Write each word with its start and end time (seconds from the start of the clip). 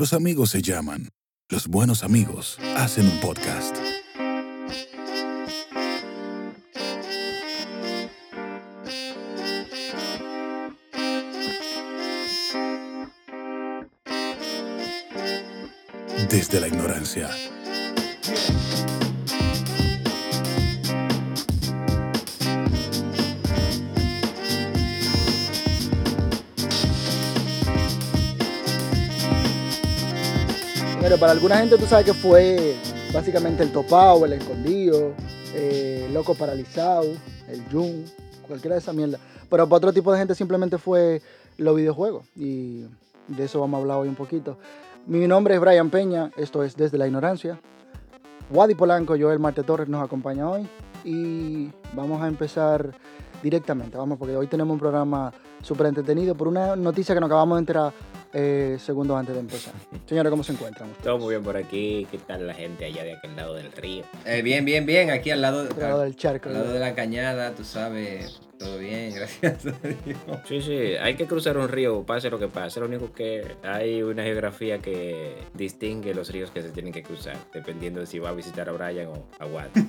Los 0.00 0.14
amigos 0.14 0.48
se 0.48 0.62
llaman. 0.62 1.10
Los 1.50 1.68
buenos 1.68 2.04
amigos 2.04 2.58
hacen 2.74 3.06
un 3.06 3.20
podcast. 3.20 3.76
Desde 16.30 16.60
la 16.60 16.68
ignorancia. 16.68 17.28
Pero 31.10 31.18
para 31.18 31.32
alguna 31.32 31.56
gente 31.56 31.76
tú 31.76 31.86
sabes 31.86 32.06
que 32.06 32.14
fue 32.14 32.76
básicamente 33.12 33.64
el 33.64 33.72
topado, 33.72 34.24
el 34.24 34.34
escondido, 34.34 35.12
eh, 35.56 36.08
loco 36.12 36.36
paralizado, 36.36 37.02
el 37.48 37.64
Jun, 37.68 38.04
cualquiera 38.46 38.76
de 38.76 38.80
esa 38.80 38.92
mierda. 38.92 39.18
Pero 39.50 39.68
para 39.68 39.78
otro 39.78 39.92
tipo 39.92 40.12
de 40.12 40.20
gente 40.20 40.36
simplemente 40.36 40.78
fue 40.78 41.20
los 41.58 41.74
videojuegos. 41.74 42.26
Y 42.36 42.84
de 43.26 43.44
eso 43.44 43.58
vamos 43.58 43.78
a 43.78 43.80
hablar 43.80 43.96
hoy 43.96 44.08
un 44.08 44.14
poquito. 44.14 44.56
Mi 45.04 45.26
nombre 45.26 45.56
es 45.56 45.60
Brian 45.60 45.90
Peña, 45.90 46.30
esto 46.36 46.62
es 46.62 46.76
Desde 46.76 46.96
la 46.96 47.08
Ignorancia. 47.08 47.58
Wadi 48.48 48.76
Polanco, 48.76 49.16
Joel 49.18 49.40
Marte 49.40 49.64
Torres 49.64 49.88
nos 49.88 50.04
acompaña 50.04 50.48
hoy. 50.48 50.68
Y 51.02 51.72
vamos 51.92 52.22
a 52.22 52.28
empezar 52.28 52.94
directamente, 53.42 53.98
vamos, 53.98 54.16
porque 54.16 54.36
hoy 54.36 54.46
tenemos 54.46 54.74
un 54.74 54.78
programa 54.78 55.32
súper 55.60 55.88
entretenido 55.88 56.36
por 56.36 56.46
una 56.46 56.76
noticia 56.76 57.16
que 57.16 57.20
nos 57.20 57.26
acabamos 57.26 57.56
de 57.56 57.60
enterar 57.62 57.92
eh, 58.32 58.76
segundos 58.80 59.18
antes 59.18 59.34
de 59.34 59.40
empezar. 59.40 59.74
Señores, 60.06 60.30
¿cómo 60.30 60.42
se 60.44 60.52
encuentran? 60.52 60.90
Todo 61.02 61.18
muy 61.18 61.30
bien 61.34 61.42
por 61.42 61.56
aquí. 61.56 62.06
¿Qué 62.10 62.18
tal 62.18 62.46
la 62.46 62.54
gente 62.54 62.84
allá 62.84 63.04
de 63.04 63.14
aquel 63.14 63.36
lado 63.36 63.54
del 63.54 63.70
río? 63.72 64.04
Eh, 64.24 64.42
bien, 64.42 64.64
bien, 64.64 64.86
bien. 64.86 65.10
Aquí 65.10 65.30
al 65.30 65.40
lado, 65.42 65.62
Al 65.62 65.78
lado 65.80 66.00
del 66.02 66.16
charco. 66.16 66.48
al 66.48 66.54
lado 66.54 66.72
de 66.72 66.80
la 66.80 66.94
cañada, 66.94 67.52
tú 67.52 67.64
sabes. 67.64 68.40
Todo 68.60 68.76
bien, 68.76 69.14
gracias 69.14 69.64
a 69.64 69.70
Dios. 70.04 70.18
Sí, 70.46 70.60
sí, 70.60 70.76
hay 71.00 71.14
que 71.14 71.26
cruzar 71.26 71.56
un 71.56 71.66
río, 71.66 72.02
pase 72.02 72.28
lo 72.28 72.38
que 72.38 72.46
pase. 72.46 72.78
Lo 72.78 72.86
único 72.86 73.10
que 73.10 73.56
hay 73.62 74.02
una 74.02 74.22
geografía 74.22 74.80
que 74.80 75.34
distingue 75.54 76.14
los 76.14 76.30
ríos 76.30 76.50
que 76.50 76.60
se 76.60 76.68
tienen 76.68 76.92
que 76.92 77.02
cruzar, 77.02 77.38
dependiendo 77.54 78.00
de 78.00 78.06
si 78.06 78.18
va 78.18 78.28
a 78.28 78.32
visitar 78.32 78.68
a 78.68 78.72
Brian 78.72 79.08
o 79.08 79.24
a 79.38 79.46
Watt. 79.46 79.70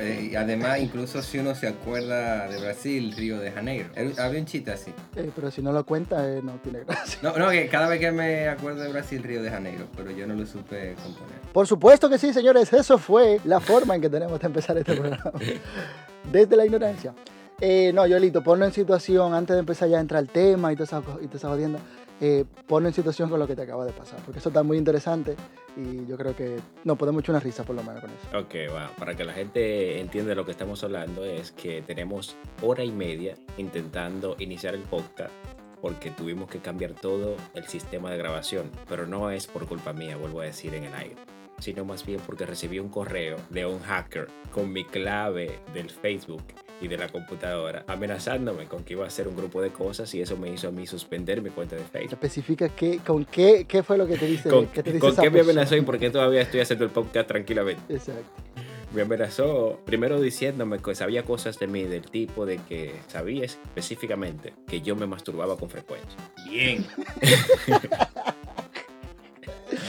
Eh, 0.00 0.30
y 0.32 0.36
además, 0.36 0.80
incluso 0.80 1.22
si 1.22 1.38
uno 1.38 1.54
se 1.54 1.68
acuerda 1.68 2.48
de 2.48 2.60
Brasil, 2.60 3.14
Río 3.16 3.38
de 3.38 3.50
Janeiro. 3.50 3.88
Había 4.18 4.40
un 4.40 4.46
chiste 4.46 4.72
así. 4.72 4.92
Eh, 5.16 5.30
pero 5.34 5.50
si 5.50 5.62
no 5.62 5.72
lo 5.72 5.84
cuenta, 5.84 6.28
eh, 6.28 6.40
no 6.42 6.52
tiene 6.62 6.80
gracia. 6.84 7.18
No, 7.22 7.36
no, 7.36 7.50
que 7.50 7.68
cada 7.68 7.88
vez 7.88 8.00
que 8.00 8.10
me 8.10 8.48
acuerdo 8.48 8.82
de 8.82 8.88
Brasil, 8.88 9.22
Río 9.22 9.42
de 9.42 9.50
Janeiro, 9.50 9.86
pero 9.96 10.10
yo 10.10 10.26
no 10.26 10.34
lo 10.34 10.46
supe 10.46 10.94
componer. 11.02 11.38
Por 11.52 11.66
supuesto 11.66 12.08
que 12.08 12.18
sí, 12.18 12.32
señores. 12.32 12.72
Eso 12.72 12.98
fue 12.98 13.40
la 13.44 13.60
forma 13.60 13.94
en 13.94 14.00
que 14.00 14.10
tenemos 14.10 14.38
de 14.40 14.46
empezar 14.46 14.76
este 14.78 14.94
programa. 14.94 15.32
Desde 16.32 16.56
la 16.56 16.64
ignorancia. 16.64 17.14
Eh, 17.60 17.92
no, 17.94 18.06
Yolito, 18.06 18.42
ponlo 18.42 18.64
en 18.64 18.72
situación, 18.72 19.32
antes 19.34 19.54
de 19.54 19.60
empezar 19.60 19.88
ya 19.88 19.98
a 19.98 20.00
entrar 20.00 20.18
al 20.18 20.28
tema 20.28 20.72
y 20.72 20.76
toda 20.76 20.84
esa, 20.84 21.00
co- 21.00 21.18
y 21.20 21.26
toda 21.26 21.36
esa 21.38 21.48
jodienda, 21.48 21.78
eh, 22.20 22.44
ponlo 22.66 22.88
en 22.88 22.94
situación 22.94 23.28
con 23.30 23.38
lo 23.38 23.46
que 23.46 23.54
te 23.56 23.62
acaba 23.62 23.84
de 23.84 23.92
pasar, 23.92 24.18
porque 24.24 24.38
eso 24.40 24.48
está 24.48 24.62
muy 24.62 24.76
interesante 24.76 25.36
y 25.76 26.06
yo 26.06 26.16
creo 26.16 26.36
que 26.36 26.56
nos 26.84 26.96
podemos 26.96 27.22
echar 27.22 27.34
una 27.34 27.40
risa 27.40 27.64
por 27.64 27.74
lo 27.76 27.82
menos 27.82 28.00
con 28.00 28.10
eso. 28.10 28.38
Ok, 28.38 28.70
bueno, 28.70 28.88
para 28.98 29.14
que 29.16 29.24
la 29.24 29.32
gente 29.32 30.00
entienda 30.00 30.34
lo 30.34 30.44
que 30.44 30.50
estamos 30.52 30.82
hablando 30.84 31.24
es 31.24 31.52
que 31.52 31.82
tenemos 31.82 32.36
hora 32.62 32.84
y 32.84 32.92
media 32.92 33.34
intentando 33.56 34.36
iniciar 34.38 34.74
el 34.74 34.82
podcast 34.82 35.32
porque 35.80 36.10
tuvimos 36.10 36.48
que 36.48 36.60
cambiar 36.60 36.92
todo 36.94 37.36
el 37.54 37.64
sistema 37.66 38.10
de 38.10 38.16
grabación, 38.18 38.70
pero 38.88 39.06
no 39.06 39.30
es 39.30 39.46
por 39.46 39.66
culpa 39.66 39.92
mía, 39.92 40.16
vuelvo 40.16 40.40
a 40.40 40.44
decir 40.44 40.74
en 40.74 40.84
el 40.84 40.94
aire, 40.94 41.16
sino 41.58 41.84
más 41.84 42.06
bien 42.06 42.20
porque 42.24 42.46
recibí 42.46 42.78
un 42.78 42.88
correo 42.88 43.36
de 43.50 43.66
un 43.66 43.80
hacker 43.80 44.28
con 44.52 44.72
mi 44.72 44.84
clave 44.84 45.58
del 45.74 45.90
Facebook 45.90 46.42
y 46.84 46.88
de 46.88 46.98
la 46.98 47.08
computadora 47.08 47.84
amenazándome 47.86 48.66
con 48.66 48.84
que 48.84 48.92
iba 48.92 49.04
a 49.04 49.08
hacer 49.08 49.26
un 49.26 49.36
grupo 49.36 49.62
de 49.62 49.70
cosas 49.70 50.14
y 50.14 50.20
eso 50.20 50.36
me 50.36 50.50
hizo 50.50 50.68
a 50.68 50.70
mí 50.70 50.86
suspender 50.86 51.42
mi 51.42 51.50
cuenta 51.50 51.76
de 51.76 51.82
Facebook. 51.82 52.12
Especifica 52.12 52.68
qué, 52.68 52.98
con 52.98 53.24
qué, 53.24 53.64
qué 53.66 53.82
fue 53.82 53.98
lo 53.98 54.06
que 54.06 54.16
te 54.16 54.26
dice. 54.26 54.48
¿Con, 54.48 54.66
qué 54.66 54.82
te 54.82 54.92
dice 54.92 55.00
con 55.00 55.16
qué 55.16 55.30
me 55.30 55.40
amenazó 55.40 55.76
y 55.76 55.80
por 55.80 55.98
qué 55.98 56.10
todavía 56.10 56.42
estoy 56.42 56.60
haciendo 56.60 56.84
el 56.84 56.90
podcast 56.90 57.28
tranquilamente? 57.28 57.94
Exacto. 57.94 58.24
Me 58.92 59.02
amenazó 59.02 59.80
primero 59.84 60.20
diciéndome 60.20 60.78
que 60.78 60.94
sabía 60.94 61.24
cosas 61.24 61.58
de 61.58 61.66
mí 61.66 61.82
del 61.82 62.02
tipo 62.02 62.46
de 62.46 62.58
que 62.58 62.94
sabía 63.08 63.44
específicamente 63.44 64.54
que 64.68 64.82
yo 64.82 64.94
me 64.94 65.06
masturbaba 65.06 65.56
con 65.56 65.68
frecuencia. 65.68 66.16
Bien. 66.48 66.86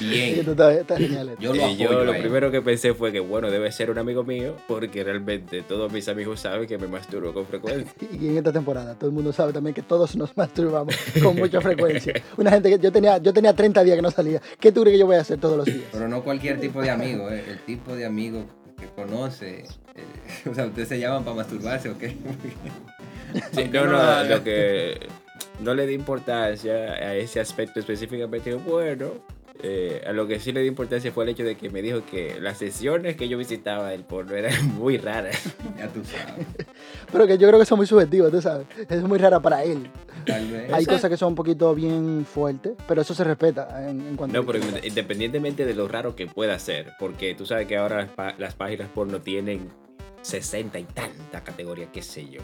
Sí, 0.05 0.11
Bien. 0.11 0.39
esto 0.39 0.51
está, 0.51 0.73
está 0.73 0.97
genial. 0.97 1.29
esto. 1.29 1.41
Yo 1.41 1.53
lo 1.53 1.71
yo 1.75 2.03
lo 2.03 2.11
primero 2.17 2.51
que 2.51 2.61
pensé 2.61 2.93
fue 2.93 3.11
que 3.11 3.19
bueno, 3.19 3.49
debe 3.49 3.71
ser 3.71 3.89
un 3.91 3.97
amigo 3.97 4.23
mío 4.23 4.55
porque 4.67 5.03
realmente 5.03 5.61
todos 5.63 5.91
mis 5.91 6.07
amigos 6.07 6.39
saben 6.41 6.67
que 6.67 6.77
me 6.77 6.87
masturbo 6.87 7.33
con 7.33 7.45
frecuencia. 7.45 7.91
Y 8.11 8.27
en 8.29 8.37
esta 8.37 8.51
temporada 8.53 8.95
todo 8.95 9.09
el 9.09 9.15
mundo 9.15 9.33
sabe 9.33 9.51
también 9.53 9.73
que 9.73 9.81
todos 9.81 10.15
nos 10.15 10.35
masturbamos 10.37 10.95
con 11.23 11.35
mucha 11.35 11.61
frecuencia. 11.61 12.13
Una 12.37 12.51
gente 12.51 12.69
que 12.69 12.79
yo 12.79 12.91
tenía, 12.91 13.17
yo 13.17 13.33
tenía 13.33 13.53
30 13.53 13.83
días 13.83 13.95
que 13.95 14.01
no 14.01 14.11
salía. 14.11 14.41
¿Qué 14.59 14.71
tú 14.71 14.81
crees 14.81 14.95
que 14.95 14.99
yo 14.99 15.05
voy 15.05 15.15
a 15.17 15.21
hacer 15.21 15.39
todos 15.39 15.57
los 15.57 15.65
días? 15.65 15.79
Pero 15.91 16.07
no 16.07 16.23
cualquier 16.23 16.59
tipo 16.59 16.81
de 16.81 16.89
amigo, 16.89 17.29
eh, 17.29 17.43
el 17.47 17.59
tipo 17.59 17.95
de 17.95 18.05
amigo 18.05 18.45
que 18.77 18.87
conoce. 18.89 19.59
eh, 19.95 20.49
o 20.49 20.53
sea, 20.53 20.65
ustedes 20.65 20.89
se 20.89 20.99
llaman 20.99 21.23
para 21.23 21.37
masturbarse 21.37 21.89
o 21.89 21.97
qué? 21.97 22.15
Sí, 23.53 23.69
no, 23.71 23.85
no 23.85 24.23
lo 24.23 24.43
que 24.43 24.99
no 25.59 25.73
le 25.73 25.87
di 25.87 25.93
importancia 25.93 26.73
a 26.93 27.15
ese 27.15 27.39
aspecto 27.39 27.79
específicamente, 27.79 28.53
bueno, 28.55 29.11
eh, 29.61 30.03
a 30.05 30.11
lo 30.11 30.27
que 30.27 30.39
sí 30.39 30.51
le 30.51 30.61
di 30.61 30.67
importancia 30.67 31.11
fue 31.11 31.23
el 31.23 31.31
hecho 31.31 31.43
de 31.43 31.55
que 31.55 31.69
me 31.69 31.81
dijo 31.81 32.05
que 32.05 32.39
las 32.39 32.57
sesiones 32.57 33.15
que 33.15 33.27
yo 33.29 33.37
visitaba 33.37 33.89
del 33.89 34.03
porno 34.03 34.35
eran 34.35 34.75
muy 34.75 34.97
raras. 34.97 35.41
Ya 35.77 35.87
tú 35.87 36.03
sabes. 36.03 36.45
Pero 37.11 37.27
que 37.27 37.37
yo 37.37 37.47
creo 37.47 37.59
que 37.59 37.65
son 37.65 37.77
muy 37.77 37.87
subjetivos, 37.87 38.31
tú 38.31 38.41
sabes. 38.41 38.67
Es 38.89 39.01
muy 39.03 39.17
rara 39.17 39.39
para 39.39 39.63
él. 39.63 39.89
Tal 40.25 40.47
vez. 40.51 40.73
Hay 40.73 40.85
cosas 40.85 41.09
que 41.09 41.17
son 41.17 41.29
un 41.29 41.35
poquito 41.35 41.73
bien 41.75 42.25
fuertes, 42.25 42.73
pero 42.87 43.01
eso 43.01 43.13
se 43.13 43.23
respeta 43.23 43.87
en, 43.87 44.01
en 44.07 44.15
cuanto 44.15 44.35
No, 44.35 44.45
pero 44.45 44.59
independientemente 44.83 45.65
de 45.65 45.75
lo 45.75 45.87
raro 45.87 46.15
que 46.15 46.25
pueda 46.25 46.57
ser, 46.57 46.93
porque 46.99 47.35
tú 47.35 47.45
sabes 47.45 47.67
que 47.67 47.77
ahora 47.77 48.09
las, 48.17 48.39
las 48.39 48.55
páginas 48.55 48.89
porno 48.89 49.21
tienen 49.21 49.69
60 50.23 50.79
y 50.79 50.83
tanta 50.85 51.43
categoría, 51.43 51.91
qué 51.91 52.01
sé 52.01 52.27
yo. 52.27 52.41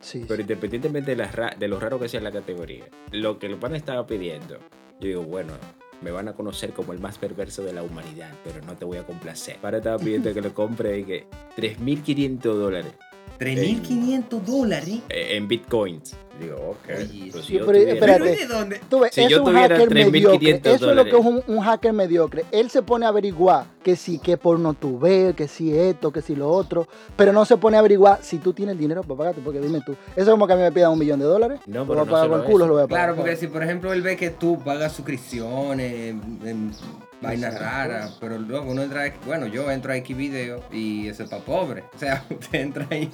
Sí, 0.00 0.20
Pero 0.28 0.36
sí. 0.36 0.42
independientemente 0.42 1.10
de, 1.10 1.16
las 1.16 1.58
de 1.58 1.68
lo 1.68 1.80
raro 1.80 1.98
que 1.98 2.08
sea 2.08 2.20
la 2.20 2.30
categoría, 2.30 2.84
lo 3.10 3.40
que 3.40 3.48
los 3.48 3.58
van 3.58 3.74
estaba 3.74 4.06
pidiendo, 4.06 4.58
yo 5.00 5.08
digo, 5.08 5.22
bueno, 5.24 5.54
me 6.00 6.10
van 6.10 6.28
a 6.28 6.34
conocer 6.34 6.72
como 6.72 6.92
el 6.92 7.00
más 7.00 7.18
perverso 7.18 7.62
de 7.62 7.72
la 7.72 7.82
humanidad, 7.82 8.30
pero 8.44 8.60
no 8.64 8.74
te 8.74 8.84
voy 8.84 8.98
a 8.98 9.06
complacer. 9.06 9.56
Para 9.56 9.78
estaba 9.78 9.98
pidiendo 9.98 10.32
que 10.32 10.40
lo 10.40 10.54
compre 10.54 10.98
y 10.98 11.04
que 11.04 11.26
3.500 11.56 12.38
dólares 12.40 12.92
3.500 13.38 14.40
dólares. 14.42 15.00
eh, 15.08 15.36
en 15.36 15.48
bitcoins. 15.48 16.16
Digo, 16.38 16.54
ok. 16.56 16.88
Oye, 16.96 17.28
pues 17.32 17.44
si 17.44 17.52
sí, 17.52 17.58
yo 17.58 17.66
pero 17.66 17.78
tuviera- 17.80 17.92
espérate. 17.94 18.24
¿Pero 18.24 18.36
de 18.36 18.46
dónde? 18.46 18.80
Tú 18.88 19.00
ves, 19.00 19.10
Si 19.12 19.20
eso 19.22 19.30
yo 19.30 19.36
es 19.38 19.42
un 19.48 19.54
hacker 19.54 19.88
3.500 19.88 20.10
mediocre. 20.12 20.60
Eso 20.72 20.90
es 20.90 20.96
lo 20.96 21.04
que 21.04 21.10
es 21.10 21.16
un, 21.24 21.42
un 21.48 21.60
hacker 21.60 21.92
mediocre. 21.92 22.44
Él 22.52 22.70
se 22.70 22.82
pone 22.82 23.06
a 23.06 23.08
averiguar 23.08 23.64
que 23.82 23.96
si 23.96 24.18
qué 24.18 24.36
porno 24.36 24.74
tú 24.74 24.98
ves, 24.98 25.34
que 25.34 25.48
si 25.48 25.76
esto, 25.76 26.12
que 26.12 26.22
si 26.22 26.36
lo 26.36 26.48
otro, 26.50 26.86
pero 27.16 27.32
no 27.32 27.44
se 27.44 27.56
pone 27.56 27.76
a 27.76 27.80
averiguar 27.80 28.20
si 28.22 28.38
tú 28.38 28.52
tienes 28.52 28.74
el 28.74 28.78
dinero 28.78 29.02
para 29.02 29.16
pagarte, 29.18 29.40
porque 29.42 29.60
dime 29.60 29.80
tú, 29.84 29.92
eso 30.14 30.22
es 30.22 30.28
como 30.28 30.46
que 30.46 30.52
a 30.52 30.56
mí 30.56 30.62
me 30.62 30.70
pidan 30.72 30.92
un 30.92 30.98
millón 30.98 31.18
de 31.18 31.24
dólares, 31.26 31.60
No, 31.66 31.80
lo 31.80 31.86
pero 31.86 31.86
voy 31.86 32.02
a 32.02 32.04
no 32.04 32.10
pagar 32.12 32.28
con 32.28 32.40
el 32.40 32.46
culo, 32.46 32.66
lo 32.66 32.74
voy 32.74 32.82
a 32.82 32.86
pagar. 32.86 33.06
Claro, 33.06 33.16
porque 33.16 33.36
si 33.36 33.46
por 33.48 33.62
ejemplo 33.62 33.92
él 33.92 34.02
ve 34.02 34.16
que 34.16 34.30
tú 34.30 34.58
pagas 34.64 34.92
suscripciones 34.92 36.14
vainas 37.20 37.58
raras, 37.58 38.16
pero 38.20 38.38
luego 38.38 38.70
uno 38.70 38.82
entra, 38.82 39.04
a- 39.04 39.12
bueno, 39.26 39.46
yo 39.46 39.70
entro 39.70 39.92
a 39.92 39.96
X 39.96 40.16
video 40.16 40.62
y 40.72 41.08
eso 41.08 41.24
es 41.24 41.30
para 41.30 41.42
pobre. 41.42 41.84
O 41.94 41.98
sea, 41.98 42.24
usted 42.30 42.60
entra 42.60 42.86
ahí, 42.90 43.10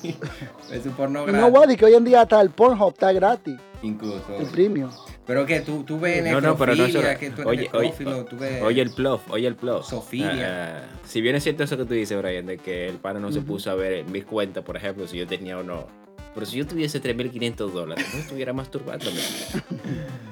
es 0.72 0.82
su 0.82 0.90
porno 0.90 1.24
gratis. 1.24 1.40
no, 1.40 1.46
Wadi, 1.48 1.76
que 1.76 1.84
hoy 1.86 1.94
en 1.94 2.04
día 2.04 2.22
hasta 2.22 2.40
el 2.40 2.50
Pornhub 2.50 2.92
está 2.92 3.12
gratis, 3.12 3.56
Incluso. 3.82 4.36
el 4.38 4.46
premium. 4.46 4.90
Pero 5.26 5.46
que 5.46 5.60
tú, 5.60 5.84
tú 5.84 5.98
ves 5.98 6.22
No, 6.22 6.38
no, 6.42 6.54
pero 6.54 6.74
no 6.74 6.84
que 6.84 6.92
tú 6.92 6.98
eres 6.98 7.18
oye, 7.46 7.70
oye, 7.72 8.24
tú 8.28 8.36
ves... 8.36 8.62
Oye 8.62 8.82
el 8.82 8.90
plug, 8.90 9.20
oye 9.30 9.46
el 9.46 9.54
plug. 9.56 9.82
Sofilia. 9.82 10.80
Ah, 10.80 10.82
ah, 10.84 10.98
si 11.06 11.22
bien 11.22 11.34
es 11.34 11.42
cierto 11.44 11.62
eso 11.64 11.78
que 11.78 11.86
tú 11.86 11.94
dices, 11.94 12.20
Brian, 12.20 12.44
de 12.44 12.58
que 12.58 12.88
el 12.88 12.96
pana 12.96 13.20
no 13.20 13.32
se 13.32 13.40
puso 13.40 13.70
a 13.70 13.74
ver 13.74 13.92
en 13.94 14.12
mis 14.12 14.24
cuentas, 14.26 14.62
por 14.64 14.76
ejemplo, 14.76 15.06
si 15.06 15.16
yo 15.16 15.26
tenía 15.26 15.56
o 15.58 15.62
no. 15.62 15.86
Pero 16.34 16.44
si 16.44 16.58
yo 16.58 16.66
tuviese 16.66 17.00
3.500 17.00 17.70
dólares, 17.70 18.04
no 18.12 18.20
estuviera 18.20 18.52
masturbándome. 18.52 19.20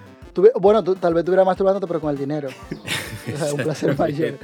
Bueno, 0.59 0.83
tú, 0.83 0.95
tal 0.95 1.13
vez 1.13 1.21
estuvieras 1.21 1.45
masturbándote, 1.45 1.87
pero 1.87 2.01
con 2.01 2.11
el 2.11 2.17
dinero. 2.19 2.49
Un 3.53 3.63
placer 3.63 3.99
mayor. 3.99 4.39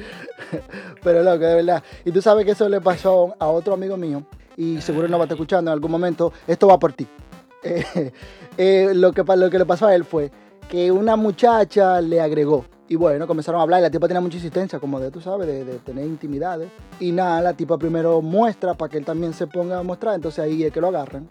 pero 1.02 1.22
loco, 1.22 1.44
de 1.44 1.54
verdad. 1.56 1.82
Y 2.04 2.12
tú 2.12 2.22
sabes 2.22 2.44
que 2.44 2.52
eso 2.52 2.68
le 2.68 2.80
pasó 2.80 3.34
a 3.38 3.46
otro 3.48 3.74
amigo 3.74 3.96
mío, 3.96 4.22
y 4.56 4.80
seguro 4.80 5.08
no 5.08 5.18
va 5.18 5.24
a 5.24 5.26
estar 5.26 5.36
escuchando 5.36 5.70
en 5.70 5.74
algún 5.74 5.90
momento. 5.90 6.32
Esto 6.46 6.66
va 6.68 6.78
por 6.78 6.92
ti. 6.92 7.06
Eh, 7.60 8.12
eh, 8.56 8.92
lo, 8.94 9.12
que, 9.12 9.24
lo 9.36 9.50
que 9.50 9.58
le 9.58 9.66
pasó 9.66 9.88
a 9.88 9.94
él 9.94 10.04
fue 10.04 10.30
que 10.68 10.92
una 10.92 11.16
muchacha 11.16 12.00
le 12.00 12.20
agregó. 12.20 12.64
Y 12.88 12.94
bueno, 12.94 13.26
comenzaron 13.26 13.60
a 13.60 13.64
hablar 13.64 13.80
y 13.80 13.82
la 13.82 13.90
tipa 13.90 14.06
tenía 14.06 14.20
mucha 14.20 14.36
insistencia, 14.36 14.78
como 14.78 15.00
de, 15.00 15.10
tú 15.10 15.20
sabes, 15.20 15.48
de, 15.48 15.64
de 15.64 15.78
tener 15.80 16.06
intimidades. 16.06 16.70
Y 17.00 17.10
nada, 17.10 17.40
la 17.40 17.54
tipa 17.54 17.76
primero 17.76 18.22
muestra 18.22 18.74
para 18.74 18.88
que 18.88 18.98
él 18.98 19.04
también 19.04 19.34
se 19.34 19.48
ponga 19.48 19.78
a 19.78 19.82
mostrar. 19.82 20.14
Entonces 20.14 20.38
ahí 20.38 20.62
es 20.62 20.72
que 20.72 20.80
lo 20.80 20.86
agarran. 20.86 21.28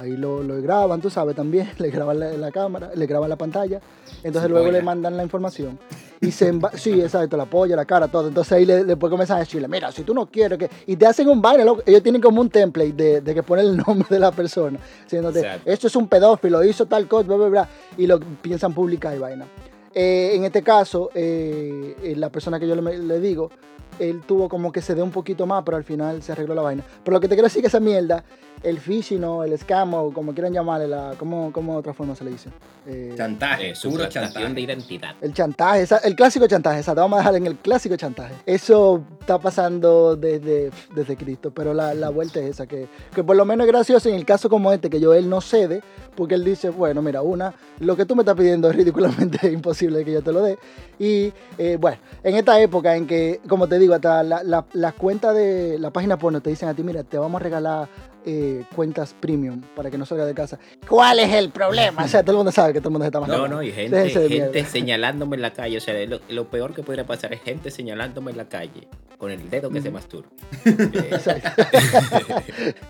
Ahí 0.00 0.16
lo, 0.16 0.42
lo 0.42 0.60
graban, 0.62 1.00
tú 1.00 1.10
sabes, 1.10 1.34
también. 1.34 1.68
Le 1.78 1.90
graban 1.90 2.20
la, 2.20 2.32
la 2.32 2.50
cámara, 2.52 2.90
le 2.94 3.06
graban 3.06 3.28
la 3.28 3.36
pantalla. 3.36 3.80
Entonces 4.22 4.50
luego 4.50 4.70
le 4.70 4.82
mandan 4.82 5.16
la 5.16 5.22
información. 5.22 5.78
Y 6.20 6.30
se 6.30 6.52
emba- 6.52 6.72
sí, 6.74 7.00
exacto, 7.00 7.36
la 7.36 7.44
polla, 7.46 7.76
la 7.76 7.84
cara, 7.84 8.08
todo. 8.08 8.28
Entonces 8.28 8.52
ahí 8.52 8.64
le, 8.66 8.84
después 8.84 9.10
comienzan 9.10 9.36
a 9.36 9.40
decirle, 9.40 9.68
mira, 9.68 9.92
si 9.92 10.02
tú 10.02 10.14
no 10.14 10.26
quieres 10.26 10.58
que... 10.58 10.68
Y 10.86 10.96
te 10.96 11.06
hacen 11.06 11.28
un 11.28 11.40
baile, 11.40 11.64
loco. 11.64 11.82
ellos 11.86 12.02
tienen 12.02 12.20
como 12.20 12.40
un 12.40 12.50
template 12.50 12.92
de, 12.92 13.20
de 13.20 13.34
que 13.34 13.42
pone 13.42 13.62
el 13.62 13.76
nombre 13.86 14.06
de 14.10 14.18
la 14.18 14.32
persona. 14.32 14.78
Diciéndote, 15.04 15.40
Exacto. 15.40 15.70
esto 15.70 15.86
es 15.86 15.96
un 15.96 16.08
pedófilo, 16.08 16.64
hizo 16.64 16.86
tal 16.86 17.06
cosa, 17.06 17.26
bla, 17.28 17.36
bla, 17.36 17.48
bla. 17.48 17.68
Y 17.96 18.06
lo 18.06 18.18
piensan 18.20 18.74
publicar 18.74 19.14
y 19.16 19.18
vaina. 19.18 19.46
Eh, 19.94 20.32
en 20.34 20.44
este 20.44 20.62
caso, 20.62 21.10
eh, 21.14 21.96
eh, 22.02 22.14
la 22.16 22.30
persona 22.30 22.58
que 22.60 22.68
yo 22.68 22.74
le, 22.74 22.98
le 22.98 23.20
digo, 23.20 23.50
él 23.98 24.22
tuvo 24.26 24.48
como 24.48 24.72
que 24.72 24.80
se 24.82 24.94
dé 24.94 25.02
un 25.02 25.10
poquito 25.10 25.46
más, 25.46 25.62
pero 25.64 25.76
al 25.76 25.84
final 25.84 26.22
se 26.22 26.32
arregló 26.32 26.54
la 26.54 26.62
vaina. 26.62 26.84
Pero 27.04 27.14
lo 27.16 27.20
que 27.20 27.28
te 27.28 27.34
quiero 27.34 27.46
decir 27.46 27.58
es 27.60 27.62
que 27.62 27.68
esa 27.76 27.80
mierda, 27.80 28.24
el 28.62 28.78
phishing 28.80 29.22
o 29.24 29.44
el 29.44 29.56
scam 29.58 29.94
o 29.94 30.12
como 30.12 30.32
quieran 30.32 30.52
llamarle, 30.52 30.88
la, 30.88 31.14
¿cómo, 31.18 31.52
¿cómo 31.52 31.72
de 31.74 31.78
otra 31.78 31.94
forma 31.94 32.14
se 32.16 32.24
le 32.24 32.30
dice? 32.32 32.50
Eh, 32.86 33.14
Chantaje, 33.16 33.70
Eh, 33.70 33.74
suplantación 33.74 34.24
chantaje. 34.32 34.54
de 34.54 34.60
identidad. 34.62 35.14
el 35.20 35.32
chantaje, 35.32 35.82
esa- 35.82 35.98
el 35.98 36.14
clásico 36.16 36.46
chantaje, 36.46 36.78
exacto, 36.78 37.00
vamos 37.02 37.16
a 37.18 37.20
dejar 37.20 37.36
en 37.36 37.46
el 37.46 37.56
clásico 37.56 37.96
chantaje. 37.96 38.34
Eso 38.46 39.02
está 39.20 39.38
pasando 39.38 40.16
desde, 40.16 40.70
desde 40.94 41.16
Cristo, 41.16 41.50
pero 41.52 41.74
la, 41.74 41.92
la 41.94 42.08
vuelta 42.08 42.40
es 42.40 42.50
esa, 42.50 42.66
que, 42.66 42.88
que 43.14 43.22
por 43.22 43.36
lo 43.36 43.44
menos 43.44 43.66
es 43.66 43.72
gracioso 43.72 44.08
en 44.08 44.14
el 44.14 44.24
caso 44.24 44.48
como 44.48 44.72
este, 44.72 44.88
que 44.90 45.00
yo 45.00 45.12
él 45.14 45.28
no 45.28 45.40
cede, 45.40 45.82
porque 46.16 46.34
él 46.34 46.44
dice, 46.44 46.70
bueno, 46.70 47.02
mira, 47.02 47.20
una, 47.22 47.54
lo 47.80 47.94
que 47.96 48.06
tú 48.06 48.16
me 48.16 48.22
estás 48.22 48.34
pidiendo 48.36 48.70
es 48.70 48.74
ridículamente 48.76 49.48
imposible 49.52 50.04
que 50.04 50.12
yo 50.12 50.22
te 50.22 50.32
lo 50.32 50.42
dé. 50.42 50.58
Y 50.98 51.32
eh, 51.58 51.76
bueno, 51.80 51.98
en 52.24 52.36
esta 52.36 52.60
época 52.60 52.96
en 52.96 53.06
que, 53.06 53.40
como 53.48 53.68
te 53.68 53.78
digo, 53.78 53.87
hasta 53.94 54.22
la- 54.22 54.92
cuentas 54.96 55.34
de 55.34 55.78
la 55.78 55.90
página 55.90 56.18
porno 56.18 56.40
te 56.40 56.50
dicen 56.50 56.68
a 56.68 56.74
ti, 56.74 56.82
mira, 56.82 57.02
te 57.04 57.18
vamos 57.18 57.40
a 57.40 57.44
regalar 57.44 57.88
eh, 58.26 58.64
cuentas 58.76 59.14
premium 59.18 59.62
para 59.74 59.90
que 59.90 59.96
no 59.96 60.04
salga 60.04 60.26
de 60.26 60.34
casa. 60.34 60.58
¿Cuál 60.86 61.20
es 61.20 61.32
el 61.32 61.50
problema? 61.50 62.04
O 62.04 62.08
sea, 62.08 62.22
todo 62.22 62.32
el 62.32 62.36
mundo 62.38 62.52
sabe 62.52 62.74
que 62.74 62.80
todo 62.80 62.90
el 62.90 62.92
mundo 62.92 63.04
se 63.04 63.08
está 63.08 63.20
No, 63.20 63.26
matando. 63.26 63.48
no, 63.48 63.62
y 63.62 63.72
gente, 63.72 64.64
señalándome 64.66 65.36
en 65.36 65.42
la 65.42 65.52
calle. 65.52 65.78
O 65.78 65.80
sea, 65.80 65.94
lo, 66.06 66.20
lo 66.28 66.50
peor 66.50 66.74
que 66.74 66.82
podría 66.82 67.06
pasar 67.06 67.32
es 67.32 67.40
gente 67.40 67.70
señalándome 67.70 68.32
en 68.32 68.36
la 68.36 68.48
calle 68.48 68.88
con 69.16 69.30
el 69.30 69.48
dedo 69.48 69.70
que 69.70 69.80
se 69.80 69.88
Ujú. 69.88 69.94
masturba. 69.96 70.28
Exacto. 70.64 71.62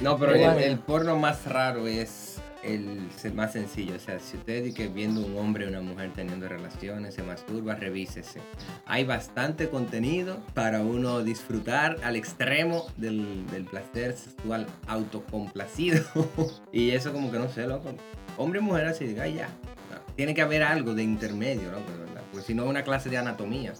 No, 0.00 0.18
pero 0.18 0.34
el 0.34 0.78
porno 0.78 1.16
más 1.16 1.46
raro 1.46 1.86
es 1.86 2.36
el 2.64 3.08
más 3.34 3.52
sencillo. 3.52 3.96
O 3.96 3.98
sea, 3.98 4.18
si 4.18 4.36
usted 4.36 4.72
que 4.74 4.88
viendo 4.88 5.20
un 5.20 5.36
hombre 5.36 5.66
o 5.66 5.68
una 5.68 5.80
mujer 5.80 6.12
teniendo 6.14 6.48
relaciones, 6.48 7.14
se 7.14 7.22
masturba, 7.22 7.74
revísese. 7.74 8.40
Hay 8.86 9.04
bastante 9.04 9.68
contenido 9.68 10.40
para 10.54 10.80
uno 10.80 11.22
disfrutar 11.22 11.98
al 12.02 12.16
extremo 12.16 12.86
del, 12.96 13.46
del 13.50 13.64
placer 13.64 14.16
sexual 14.16 14.66
autocomplacido. 14.86 16.04
y 16.72 16.90
eso 16.90 17.12
como 17.12 17.30
que 17.30 17.38
no 17.38 17.48
sé, 17.48 17.66
loco. 17.66 17.94
Hombre 18.36 18.60
y 18.60 18.62
mujer 18.62 18.86
así, 18.86 19.06
diga, 19.06 19.24
"Ay, 19.24 19.34
ya. 19.34 19.48
No, 19.90 20.00
Tiene 20.16 20.34
que 20.34 20.42
haber 20.42 20.62
algo 20.62 20.94
de 20.94 21.02
intermedio, 21.02 21.70
loco, 21.70 21.90
¿verdad? 21.98 22.22
Porque 22.30 22.46
si 22.46 22.54
no, 22.54 22.64
una 22.64 22.82
clase 22.82 23.10
de 23.10 23.18
anatomía 23.18 23.72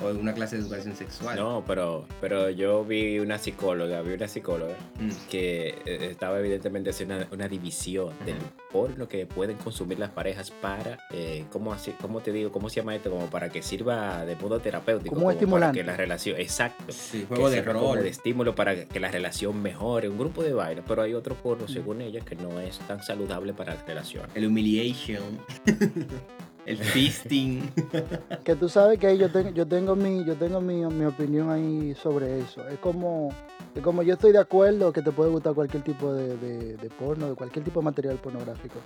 o 0.00 0.08
una 0.10 0.34
clase 0.34 0.56
de 0.56 0.62
educación 0.62 0.94
sexual. 0.94 1.36
No, 1.36 1.64
pero, 1.66 2.06
pero 2.20 2.50
yo 2.50 2.84
vi 2.84 3.18
una 3.18 3.38
psicóloga, 3.38 4.02
vi 4.02 4.12
una 4.14 4.28
psicóloga 4.28 4.74
Mm. 5.00 5.10
que 5.30 5.68
eh, 5.86 6.08
estaba 6.10 6.38
evidentemente 6.38 6.90
haciendo 6.90 7.16
una, 7.16 7.28
una 7.32 7.48
división 7.48 8.10
del 8.24 8.36
porno 8.72 9.08
que 9.08 9.26
pueden 9.26 9.56
consumir 9.56 9.98
las 9.98 10.10
parejas 10.10 10.50
para, 10.50 10.98
eh, 11.12 11.44
¿cómo, 11.50 11.72
así, 11.72 11.92
¿cómo 12.00 12.20
te 12.20 12.32
digo? 12.32 12.52
¿Cómo 12.52 12.68
se 12.68 12.76
llama 12.76 12.94
esto? 12.94 13.10
Como 13.10 13.26
para 13.30 13.48
que 13.50 13.62
sirva 13.62 14.24
de 14.24 14.36
modo 14.36 14.58
terapéutico. 14.60 15.14
Como 15.14 15.26
para 15.26 15.34
estimulante. 15.38 15.78
que 15.80 15.84
la 15.84 15.96
relación, 15.96 16.38
exacto. 16.40 16.92
Sí, 16.92 17.20
que 17.20 17.26
juego 17.26 17.50
de 17.50 17.58
sirva 17.58 17.72
como 17.74 17.94
rol. 17.94 18.02
de 18.04 18.08
estímulo 18.10 18.54
para 18.54 18.84
que 18.84 19.00
la 19.00 19.10
relación 19.10 19.60
mejore, 19.62 20.08
un 20.08 20.18
grupo 20.18 20.42
de 20.42 20.52
baile, 20.52 20.82
pero 20.86 21.02
hay 21.02 21.14
otro 21.14 21.34
Mm. 21.34 21.38
porno, 21.42 21.68
según 21.68 22.00
ella, 22.00 22.20
que 22.20 22.36
no 22.36 22.60
es 22.60 22.78
tan 22.80 23.02
saludable 23.02 23.52
para 23.54 23.74
la 23.74 23.82
relación. 23.84 24.26
El 24.34 24.46
humiliation. 24.46 25.22
el 26.66 26.76
fisting. 26.78 27.70
Que 28.44 28.54
tú 28.56 28.68
sabes 28.68 28.98
que 28.98 29.16
yo, 29.18 29.30
tengo 29.30 29.50
yo 29.50 29.66
tengo, 29.66 29.96
mi, 29.96 30.24
yo 30.24 30.34
tengo 30.36 30.60
mi, 30.60 30.84
mi 30.86 31.04
opinión 31.04 31.50
ahí 31.50 31.94
sobre 31.94 32.40
eso. 32.40 32.66
Es 32.68 32.78
como, 32.78 33.30
es 33.74 33.82
como 33.82 34.02
yo 34.02 34.14
estoy 34.14 34.32
de 34.32 34.38
acuerdo 34.38 34.92
que 34.92 35.02
te 35.02 35.10
puede 35.12 35.30
gustar 35.30 35.54
cualquier 35.54 35.82
tipo 35.82 36.12
de, 36.12 36.36
de- 36.36 36.76
de 36.76 36.90
porno, 36.90 37.28
de 37.28 37.34
cualquier 37.34 37.64
tipo 37.64 37.80
de 37.80 37.84
material 37.84 38.16
pornográfico. 38.16 38.76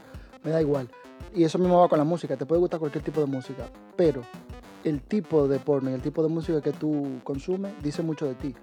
Me 0.43 0.50
da 0.50 0.61
igual. 0.62 0.88
Y 1.35 1.44
eso 1.44 1.59
mismo 1.59 1.79
va 1.81 1.88
con 1.88 1.99
la 1.99 2.05
música. 2.05 2.37
Te 2.37 2.47
puede 2.47 2.61
gustar 2.61 2.81
cualquier 2.81 3.05
tipo 3.05 3.21
de 3.21 3.27
música. 3.27 3.69
Pero 3.97 4.23
el 4.85 5.00
tipo 5.03 5.47
de 5.47 5.59
porno 5.59 5.91
y 5.91 5.94
el 5.94 6.00
tipo 6.00 6.23
de 6.23 6.29
música 6.31 6.61
que 6.62 6.73
tú 6.73 7.21
consumes 7.25 7.73
dice 7.83 8.03
mucho 8.03 8.26
de 8.26 8.35
ti. 8.35 8.55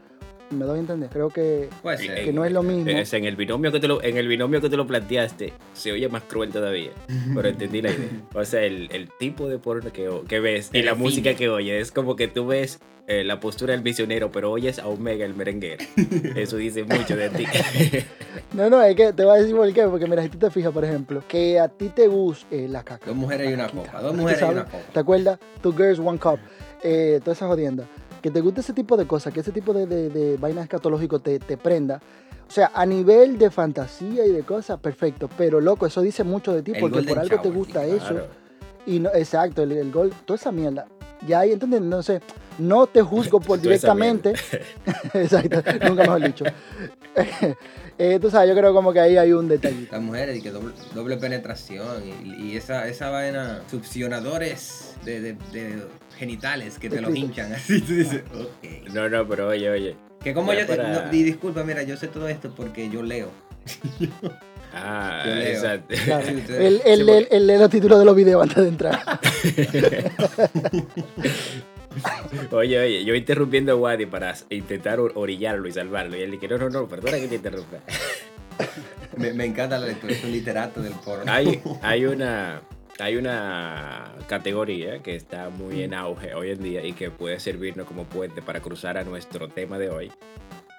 ¿Me 0.49 0.65
doy 0.65 0.77
a 0.77 0.81
entender? 0.81 1.09
Creo 1.09 1.29
que, 1.29 1.69
ser. 1.97 2.23
que 2.25 2.33
no 2.33 2.45
es 2.45 2.51
lo 2.51 2.63
mismo. 2.63 2.89
Es 2.89 3.13
en 3.13 3.25
el 3.25 3.35
binomio 3.35 3.71
que 3.71 3.79
te 3.79 3.87
lo, 3.87 4.01
en 4.01 4.17
el 4.17 4.27
binomio 4.27 4.61
que 4.61 4.69
te 4.69 4.77
lo 4.77 4.87
planteaste, 4.87 5.53
se 5.73 5.91
oye 5.91 6.07
más 6.09 6.23
cruel 6.23 6.51
todavía. 6.51 6.91
Pero 7.35 7.47
entendí 7.47 7.81
la 7.81 7.91
idea. 7.91 8.09
O 8.33 8.45
sea, 8.45 8.61
el, 8.61 8.89
el 8.91 9.09
tipo 9.19 9.47
de 9.47 9.59
porno 9.59 9.91
que, 9.91 10.09
que 10.27 10.39
ves 10.39 10.69
y 10.73 10.81
la 10.83 10.91
define. 10.91 11.03
música 11.03 11.33
que 11.33 11.49
oyes 11.49 11.81
es 11.81 11.91
como 11.91 12.15
que 12.15 12.27
tú 12.27 12.47
ves 12.47 12.79
eh, 13.07 13.23
la 13.23 13.39
postura 13.39 13.71
del 13.73 13.83
misionero, 13.83 14.31
pero 14.31 14.51
oyes 14.51 14.79
a 14.79 14.87
Omega 14.87 15.25
el 15.25 15.33
merenguero. 15.33 15.83
Eso 16.35 16.57
dice 16.57 16.83
mucho 16.83 17.15
de 17.15 17.29
ti. 17.29 17.45
No, 18.53 18.69
no, 18.69 18.81
es 18.81 18.95
que 18.95 19.11
te 19.13 19.25
voy 19.25 19.37
a 19.37 19.41
decir 19.41 19.55
por 19.55 19.71
qué. 19.73 19.83
Porque 19.83 20.07
mira, 20.07 20.23
si 20.23 20.29
tú 20.29 20.37
te 20.37 20.49
fijas, 20.49 20.71
por 20.71 20.83
ejemplo, 20.83 21.21
que 21.27 21.59
a 21.59 21.67
ti 21.67 21.89
te 21.89 22.07
gusta 22.07 22.47
eh, 22.49 22.67
la 22.69 22.81
caca. 22.83 23.05
Dos 23.05 23.15
mujeres 23.15 23.49
y 23.49 23.53
una 23.53 23.65
caquita, 23.65 23.83
copa. 23.91 24.01
Dos 24.01 24.11
¿tú 24.11 24.17
mujeres 24.17 24.41
y 24.41 24.45
una 24.45 24.63
copa. 24.65 24.77
¿Te 24.93 24.99
acuerdas? 24.99 25.39
Two 25.61 25.73
Girls, 25.73 25.99
One 25.99 26.17
Cup. 26.17 26.39
Eh, 26.81 27.19
toda 27.23 27.33
esa 27.33 27.47
jodienda. 27.47 27.85
Que 28.21 28.31
te 28.31 28.41
guste 28.41 28.61
ese 28.61 28.73
tipo 28.73 28.97
de 28.97 29.05
cosas, 29.05 29.33
que 29.33 29.39
ese 29.41 29.51
tipo 29.51 29.73
de, 29.73 29.85
de, 29.85 30.09
de 30.09 30.37
vainas 30.37 30.63
escatológico 30.65 31.19
te, 31.19 31.39
te 31.39 31.57
prenda. 31.57 32.01
O 32.47 32.51
sea, 32.51 32.71
a 32.73 32.85
nivel 32.85 33.37
de 33.37 33.51
fantasía 33.51 34.25
y 34.25 34.31
de 34.31 34.43
cosas, 34.43 34.79
perfecto. 34.79 35.29
Pero 35.37 35.59
loco, 35.61 35.85
eso 35.85 36.01
dice 36.01 36.23
mucho 36.23 36.53
de 36.53 36.61
ti 36.63 36.71
El 36.73 36.79
porque 36.79 37.01
por 37.03 37.19
algo 37.19 37.41
te 37.41 37.49
gusta 37.49 37.85
eso. 37.85 38.21
Y 38.85 38.99
no, 38.99 39.09
exacto, 39.13 39.63
el, 39.63 39.73
el 39.73 39.91
gol, 39.91 40.13
toda 40.25 40.35
esa 40.37 40.51
mierda. 40.51 40.85
Ya 41.27 41.39
ahí, 41.41 41.51
¿entiendes? 41.51 41.81
Entonces, 41.81 42.21
no 42.57 42.87
te 42.87 43.01
juzgo 43.01 43.39
por 43.41 43.59
directamente. 43.61 44.33
exacto, 45.13 45.61
nunca 45.87 46.03
mejor 46.03 46.21
dicho. 46.23 46.45
Eh, 47.99 48.19
tú 48.21 48.29
sabes, 48.29 48.47
yo 48.47 48.55
creo 48.55 48.75
como 48.75 48.93
que 48.93 48.99
ahí 48.99 49.17
hay 49.17 49.33
un 49.33 49.47
detallito. 49.47 49.95
Las 49.95 50.01
mujeres 50.03 50.37
y 50.37 50.41
que 50.43 50.51
doble, 50.51 50.71
doble 50.93 51.17
penetración 51.17 52.03
y, 52.23 52.43
y 52.51 52.55
esa, 52.55 52.87
esa 52.87 53.09
vaina, 53.09 53.63
succionadores 53.71 54.93
de, 55.03 55.19
de- 55.19 55.33
de 55.51 55.83
genitales 56.17 56.77
que 56.79 56.89
te 56.89 56.99
los 57.01 57.15
hinchan 57.15 57.53
así. 57.53 57.81
Tú 57.81 57.93
dices, 57.93 58.23
ok. 58.33 58.89
No, 58.93 59.07
no, 59.09 59.27
pero 59.27 59.47
oye, 59.49 59.69
oye. 59.69 59.95
Que 60.23 60.33
como 60.33 60.51
yo 60.53 60.65
te. 60.65 60.75
para- 60.75 61.05
no, 61.07 61.13
y 61.13 61.23
disculpa, 61.23 61.63
mira, 61.63 61.83
yo 61.83 61.95
sé 61.97 62.07
todo 62.07 62.27
esto 62.27 62.51
porque 62.55 62.89
yo 62.89 63.01
leo. 63.03 63.29
Ah, 64.73 65.23
Yo 65.25 65.35
leo. 65.35 65.47
exacto. 65.47 65.95
Claro. 66.05 66.27
Él, 66.27 66.81
él, 66.85 67.05
Sí, 67.05 67.11
él- 67.11 67.27
él 67.31 67.47
lee 67.47 67.57
los 67.57 67.69
títulos 67.69 67.99
de 67.99 68.05
los 68.05 68.15
videos 68.15 68.43
antes 68.43 68.57
de 68.57 68.67
entrar. 68.69 68.99
Oye, 72.51 72.77
oye, 72.79 73.03
yo 73.05 73.15
interrumpiendo 73.15 73.71
a 73.71 73.75
Wadi 73.75 74.05
para 74.05 74.35
intentar 74.49 74.99
or- 74.99 75.13
orillarlo 75.15 75.67
y 75.67 75.71
salvarlo. 75.71 76.15
Y 76.17 76.21
él 76.21 76.31
dije, 76.31 76.47
no, 76.47 76.57
no, 76.59 76.69
no, 76.69 76.87
perdona 76.87 77.17
que 77.17 77.27
te 77.27 77.35
interrumpa. 77.35 77.77
Me, 79.17 79.33
me 79.33 79.45
encanta 79.45 79.79
la 79.79 79.87
lectura, 79.87 80.13
es 80.13 80.23
un 80.23 80.31
literato 80.31 80.79
del 80.79 80.93
porno. 80.93 81.23
Hay, 81.31 81.59
hay 81.81 82.05
una 82.05 82.61
hay 82.99 83.15
una 83.15 84.11
categoría 84.27 84.99
que 85.03 85.15
está 85.15 85.49
muy 85.49 85.83
en 85.83 85.93
auge 85.93 86.33
hoy 86.33 86.51
en 86.51 86.63
día 86.63 86.83
y 86.85 86.93
que 86.93 87.11
puede 87.11 87.39
servirnos 87.39 87.87
como 87.87 88.03
puente 88.05 88.41
para 88.41 88.59
cruzar 88.59 88.97
a 88.97 89.03
nuestro 89.03 89.47
tema 89.49 89.77
de 89.77 89.89
hoy. 89.89 90.11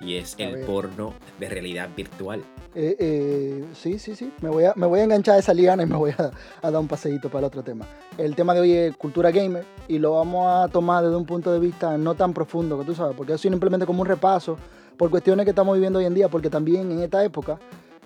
Y 0.00 0.16
es 0.16 0.37
A 0.38 0.42
el 0.44 0.56
ver. 0.56 0.66
porno 0.66 1.12
de 1.40 1.48
realidad 1.48 1.88
virtual. 1.96 2.40
Eh, 2.75 2.96
eh, 3.00 3.64
sí, 3.75 3.98
sí, 3.98 4.14
sí. 4.14 4.30
Me 4.40 4.48
voy, 4.48 4.64
a, 4.64 4.72
me 4.76 4.87
voy 4.87 5.00
a 5.00 5.04
enganchar 5.04 5.34
a 5.34 5.38
esa 5.38 5.52
liana 5.52 5.82
y 5.82 5.87
me 5.87 5.96
voy 5.96 6.12
a, 6.16 6.30
a 6.62 6.70
dar 6.70 6.80
un 6.80 6.87
paseíto 6.87 7.28
para 7.28 7.40
el 7.40 7.44
otro 7.46 7.64
tema. 7.64 7.84
El 8.16 8.37
tema 8.37 8.54
de 8.54 8.60
hoy 8.60 8.72
es 8.72 8.96
cultura 8.96 9.32
gamer 9.32 9.64
y 9.88 9.98
lo 9.98 10.14
vamos 10.14 10.46
a 10.48 10.68
tomar 10.68 11.02
desde 11.02 11.16
un 11.16 11.26
punto 11.26 11.52
de 11.52 11.58
vista 11.58 11.98
no 11.98 12.14
tan 12.14 12.32
profundo, 12.32 12.78
que 12.78 12.84
tú 12.84 12.94
sabes, 12.94 13.16
porque 13.16 13.32
es 13.32 13.40
simplemente 13.40 13.87
como 13.87 14.02
un 14.02 14.06
repaso 14.06 14.56
por 14.96 15.10
cuestiones 15.10 15.44
que 15.44 15.50
estamos 15.50 15.75
viviendo 15.75 15.98
hoy 15.98 16.04
en 16.04 16.14
día, 16.14 16.28
porque 16.28 16.50
también 16.50 16.90
en 16.92 17.00
esta 17.00 17.25
época, 17.25 17.58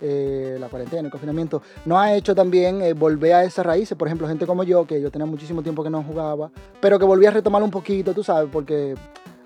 eh, 0.02 0.56
la 0.60 0.68
cuarentena, 0.68 1.02
el 1.06 1.10
confinamiento, 1.10 1.62
nos 1.86 1.98
ha 1.98 2.14
hecho 2.14 2.34
también 2.34 2.82
eh, 2.82 2.92
volver 2.92 3.32
a 3.34 3.44
esas 3.44 3.64
raíces. 3.64 3.96
Por 3.96 4.08
ejemplo, 4.08 4.28
gente 4.28 4.46
como 4.46 4.64
yo, 4.64 4.86
que 4.86 5.00
yo 5.00 5.10
tenía 5.10 5.26
muchísimo 5.26 5.62
tiempo 5.62 5.82
que 5.82 5.90
no 5.90 6.02
jugaba, 6.02 6.50
pero 6.80 6.98
que 6.98 7.04
volví 7.04 7.24
a 7.26 7.30
retomar 7.30 7.62
un 7.62 7.70
poquito, 7.70 8.12
tú 8.12 8.22
sabes, 8.22 8.50
porque 8.52 8.94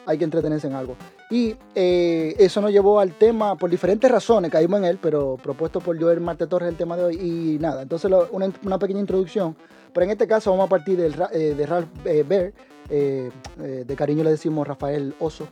hay 0.06 0.18
que 0.18 0.24
entretenerse 0.24 0.66
en 0.68 0.74
algo. 0.74 0.94
Y 1.30 1.56
eh, 1.74 2.34
eso 2.38 2.60
nos 2.60 2.70
llevó 2.70 3.00
al 3.00 3.12
tema, 3.12 3.56
por 3.56 3.68
diferentes 3.68 4.08
razones, 4.10 4.50
caímos 4.50 4.78
en 4.78 4.86
él, 4.86 4.98
pero 5.02 5.36
propuesto 5.42 5.80
por 5.80 6.00
Joel 6.00 6.20
Marte 6.20 6.46
Torres 6.46 6.68
el 6.68 6.76
tema 6.76 6.96
de 6.96 7.04
hoy. 7.04 7.16
Y 7.16 7.58
nada, 7.60 7.82
entonces 7.82 8.10
lo- 8.10 8.28
una, 8.32 8.50
una 8.64 8.78
pequeña 8.78 9.00
introducción. 9.00 9.56
Pero 9.92 10.04
en 10.04 10.10
este 10.10 10.26
caso 10.28 10.50
vamos 10.50 10.66
a 10.66 10.68
partir 10.68 10.96
del, 10.98 11.14
eh, 11.32 11.54
de 11.56 11.66
Ralph 11.66 11.88
eh, 12.04 12.52
eh, 12.88 13.30
eh, 13.60 13.84
de 13.86 13.96
cariño 13.96 14.22
le 14.22 14.30
decimos 14.30 14.66
Rafael 14.68 15.14
Oso. 15.18 15.48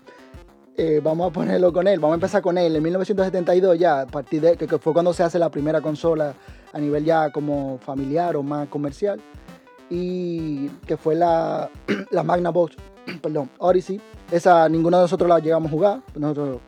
Eh, 0.76 1.00
vamos 1.02 1.31
a 1.31 1.33
ponerlo 1.33 1.73
con 1.73 1.87
él, 1.87 2.00
vamos 2.00 2.14
a 2.14 2.16
empezar 2.16 2.43
con 2.43 2.59
él. 2.59 2.75
En 2.75 2.83
1972 2.83 3.78
ya, 3.78 4.00
a 4.00 4.07
partir 4.07 4.40
de 4.40 4.57
que, 4.57 4.66
fue 4.78 4.93
cuando 4.93 5.12
se 5.12 5.23
hace 5.23 5.38
la 5.38 5.49
primera 5.49 5.81
consola 5.81 6.35
a 6.73 6.78
nivel 6.78 7.04
ya 7.04 7.31
como 7.31 7.78
familiar 7.78 8.37
o 8.37 8.43
más 8.43 8.69
comercial. 8.69 9.21
Y 9.88 10.69
que 10.87 10.97
fue 10.97 11.14
la, 11.14 11.71
la 12.11 12.23
perdón, 13.23 13.50
Odyssey. 13.59 14.00
Esa 14.31 14.69
ninguno 14.69 14.97
de 14.97 15.02
nosotros 15.04 15.28
la 15.28 15.38
llegamos 15.38 15.69
a 15.69 15.71
jugar. 15.71 16.02
Nosotros, 16.16 16.59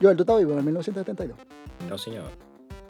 Joel, 0.00 0.16
¿tú 0.16 0.22
estabas 0.22 0.40
vivo 0.40 0.52
en 0.52 0.58
el 0.58 0.64
1972? 0.64 1.36
No, 1.88 1.98
señor. 1.98 2.45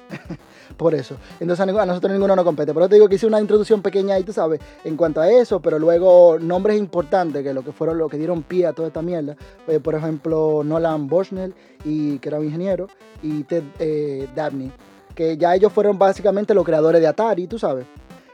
Por 0.76 0.94
eso. 0.94 1.16
Entonces 1.40 1.66
a, 1.66 1.86
nosotros 1.86 2.12
ninguno 2.12 2.36
nos 2.36 2.44
compete. 2.44 2.74
Pero 2.74 2.88
te 2.88 2.96
digo 2.96 3.08
que 3.08 3.16
hice 3.16 3.26
una 3.26 3.40
introducción 3.40 3.82
pequeña 3.82 4.14
ahí, 4.14 4.24
tú 4.24 4.32
sabes, 4.32 4.60
en 4.84 4.96
cuanto 4.96 5.20
a 5.20 5.30
eso, 5.30 5.60
pero 5.60 5.78
luego 5.78 6.38
nombres 6.38 6.78
importantes 6.78 7.42
que 7.42 7.54
lo 7.54 7.64
que 7.64 7.72
fueron 7.72 7.98
lo 7.98 8.08
que 8.08 8.18
dieron 8.18 8.42
pie 8.42 8.66
a 8.66 8.72
toda 8.72 8.88
esta 8.88 9.02
mierda. 9.02 9.36
eh, 9.68 9.80
por 9.80 9.94
ejemplo, 9.94 10.62
Nolan 10.64 11.06
Bushnell, 11.06 11.54
y, 11.84 12.18
que 12.18 12.28
era 12.28 12.38
un 12.38 12.46
ingeniero, 12.46 12.88
y 13.22 13.44
Ted 13.44 13.62
eh, 13.78 14.28
Dabney, 14.34 14.70
que 15.14 15.36
ya 15.36 15.54
ellos 15.54 15.72
fueron 15.72 15.98
básicamente 15.98 16.54
los 16.54 16.64
creadores 16.64 17.00
de 17.00 17.06
Atari, 17.06 17.46
tú 17.46 17.58
sabes. 17.58 17.86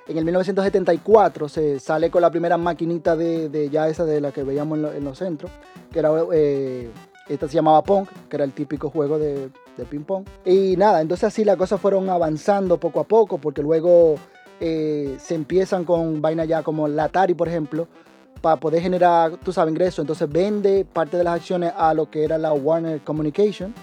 En 0.09 0.19
el 0.19 0.25
1974 0.25 1.49
se 1.49 1.79
sale 1.79 2.11
con 2.11 2.23
la 2.23 2.31
primera 2.31 2.59
maquinita 2.59 3.15
de, 3.15 3.49
de 3.49 3.71
ya 3.71 3.89
esa 3.89 4.05
de 4.05 4.21
la 4.21 4.33
que 4.33 4.43
veíamos 4.43 4.79
en 4.79 5.05
los 5.05 5.17
centros, 5.17 5.51
que 5.93 6.01
era, 6.01 6.11
eh, 6.33 6.91
esta 7.29 7.47
se 7.47 7.55
llamaba 7.55 7.83
Pong, 7.83 8.09
que 8.29 8.37
era 8.37 8.45
el 8.45 8.53
típico 8.53 8.91
juego 8.91 9.19
de, 9.19 9.49
de 9.77 9.85
ping 9.85 10.05
pong. 10.05 10.25
Y 10.45 10.77
nada, 10.77 11.01
entonces 11.01 11.25
así 11.25 11.45
las 11.45 11.57
cosas 11.57 11.81
fueron 11.81 12.09
avanzando 12.11 12.79
poco 12.79 13.01
a 13.01 13.05
poco, 13.05 13.39
porque 13.39 13.63
luego 13.63 14.17
eh, 14.61 15.17
se 15.19 15.35
empiezan 15.35 15.85
con 15.85 16.21
vainas 16.23 16.47
ya 16.49 16.63
como 16.63 16.87
la 16.89 17.05
Atari, 17.05 17.35
por 17.35 17.49
ejemplo, 17.49 17.89
para 18.41 18.57
poder 18.57 18.83
generar, 18.83 19.39
tú 19.39 19.53
sabes, 19.53 19.73
ingresos. 19.73 20.01
Entonces 20.01 20.29
vende 20.29 20.85
parte 20.85 21.17
de 21.17 21.25
las 21.25 21.37
acciones 21.37 21.73
a 21.77 21.95
lo 21.95 22.11
que 22.11 22.25
era 22.25 22.39
la 22.39 22.53
Warner 22.53 23.01
Communication. 23.01 23.75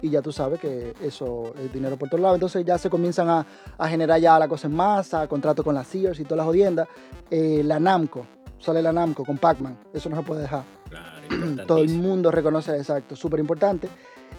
Y 0.00 0.10
ya 0.10 0.20
tú 0.20 0.32
sabes 0.32 0.58
que 0.58 0.94
eso 1.00 1.54
es 1.62 1.72
dinero 1.72 1.96
por 1.96 2.08
todos 2.08 2.20
lados. 2.20 2.36
Entonces 2.36 2.64
ya 2.64 2.76
se 2.76 2.90
comienzan 2.90 3.28
a, 3.28 3.46
a 3.78 3.88
generar 3.88 4.20
ya 4.20 4.38
la 4.38 4.48
cosa 4.48 4.66
en 4.66 4.74
masa, 4.74 5.28
contrato 5.28 5.62
con 5.62 5.74
la 5.74 5.84
Sears 5.84 6.18
y 6.18 6.24
todas 6.24 6.38
las 6.38 6.46
jodiendas. 6.46 6.88
Eh, 7.30 7.62
la 7.64 7.78
Namco, 7.78 8.26
sale 8.58 8.82
la 8.82 8.92
Namco 8.92 9.24
con 9.24 9.38
Pac-Man. 9.38 9.78
Eso 9.92 10.08
no 10.08 10.16
se 10.16 10.22
puede 10.22 10.42
dejar. 10.42 10.64
Claro, 10.88 11.64
Todo 11.66 11.78
el 11.78 11.90
mundo 11.90 12.30
reconoce, 12.30 12.76
exacto, 12.76 13.14
súper 13.16 13.38
importante. 13.40 13.88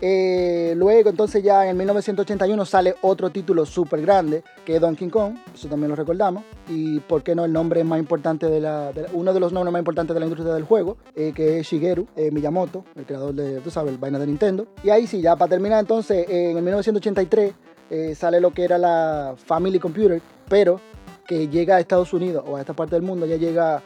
Eh, 0.06 0.74
luego, 0.76 1.10
entonces 1.12 1.42
ya 1.42 1.66
en 1.66 1.78
1981 1.78 2.66
sale 2.66 2.94
otro 3.04 3.30
título 3.30 3.66
súper 3.66 4.02
grande, 4.02 4.44
que 4.66 4.76
es 4.76 4.82
Donkey 4.82 5.08
Kong, 5.08 5.36
eso 5.56 5.70
también 5.70 5.90
lo 5.92 5.96
recordamos. 5.96 6.44
Y 6.68 7.00
por 7.00 7.24
qué 7.24 7.36
no, 7.36 7.46
el 7.46 7.54
nombre 7.54 7.86
más 7.86 8.00
importante 8.00 8.50
de 8.50 8.60
la, 8.60 8.92
uno 9.14 9.34
de 9.34 9.40
los 9.40 9.54
nombres 9.54 9.72
más 9.72 9.80
importantes 9.80 10.14
de 10.14 10.20
la 10.20 10.26
industria 10.26 10.54
del 10.54 10.64
juego, 10.66 10.98
eh, 11.16 11.32
que 11.34 11.60
es 11.60 11.68
Shigeru 11.68 12.06
eh, 12.18 12.32
Miyamoto, 12.32 12.84
el 12.98 13.06
creador 13.06 13.34
de, 13.34 13.62
tú 13.62 13.72
sabes, 13.72 13.94
el 13.94 13.98
vaina 13.98 14.20
de 14.20 14.28
Nintendo. 14.28 14.68
Y 14.84 14.90
ahí 14.90 15.08
sí, 15.08 15.22
ya 15.22 15.38
para 15.38 15.52
terminar, 15.52 15.80
entonces, 15.80 16.26
en 16.30 16.58
el 16.58 16.64
1983 16.64 17.54
eh, 17.90 18.14
sale 18.14 18.42
lo 18.42 18.52
que 18.52 18.66
era 18.66 18.78
la 18.78 19.36
Family 19.38 19.80
Computer, 19.80 20.22
pero 20.50 20.82
que 21.26 21.48
llega 21.48 21.78
a 21.78 21.80
Estados 21.80 22.12
Unidos 22.12 22.44
o 22.46 22.58
a 22.58 22.60
esta 22.60 22.74
parte 22.74 22.96
del 22.96 23.04
mundo, 23.04 23.26
ya 23.26 23.38
llega 23.38 23.82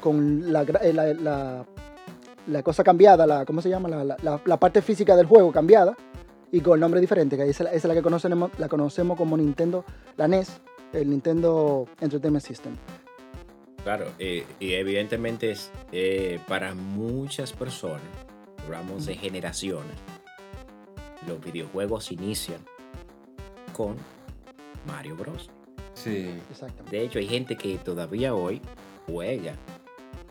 con 0.00 0.50
la, 0.50 0.64
la- 0.64 1.14
la- 1.14 1.64
la 2.46 2.62
cosa 2.62 2.84
cambiada, 2.84 3.26
la, 3.26 3.44
¿cómo 3.44 3.60
se 3.62 3.68
llama? 3.68 3.88
La, 3.88 4.04
la- 4.04 4.16
la- 4.22 4.40
la 4.44 4.56
parte 4.58 4.82
física 4.82 5.16
del 5.16 5.26
juego 5.26 5.50
cambiada 5.52 5.96
y 6.52 6.60
con 6.60 6.78
nombre 6.80 7.00
diferente, 7.00 7.36
que 7.36 7.48
esa, 7.48 7.64
esa 7.64 7.74
es 7.74 7.84
la 7.84 7.94
que 7.94 8.02
conocemos, 8.02 8.50
la 8.58 8.68
conocemos 8.68 9.16
como 9.16 9.36
Nintendo, 9.36 9.84
la 10.16 10.28
NES, 10.28 10.60
el 10.92 11.10
Nintendo 11.10 11.86
Entertainment 12.00 12.44
System. 12.44 12.76
Claro, 13.82 14.06
eh, 14.18 14.46
y 14.60 14.72
evidentemente 14.74 15.50
es 15.50 15.70
eh, 15.92 16.38
para 16.48 16.74
muchas 16.74 17.52
personas, 17.52 18.02
hablamos 18.64 19.04
de 19.06 19.14
generaciones, 19.16 19.96
los 21.26 21.40
videojuegos 21.42 22.12
inician 22.12 22.60
con 23.72 23.96
Mario 24.86 25.16
Bros. 25.16 25.50
Sí. 25.94 26.30
Exactamente. 26.50 26.96
De 26.96 27.04
hecho, 27.04 27.18
hay 27.18 27.26
gente 27.26 27.56
que 27.56 27.78
todavía 27.78 28.34
hoy 28.34 28.60
juega 29.06 29.54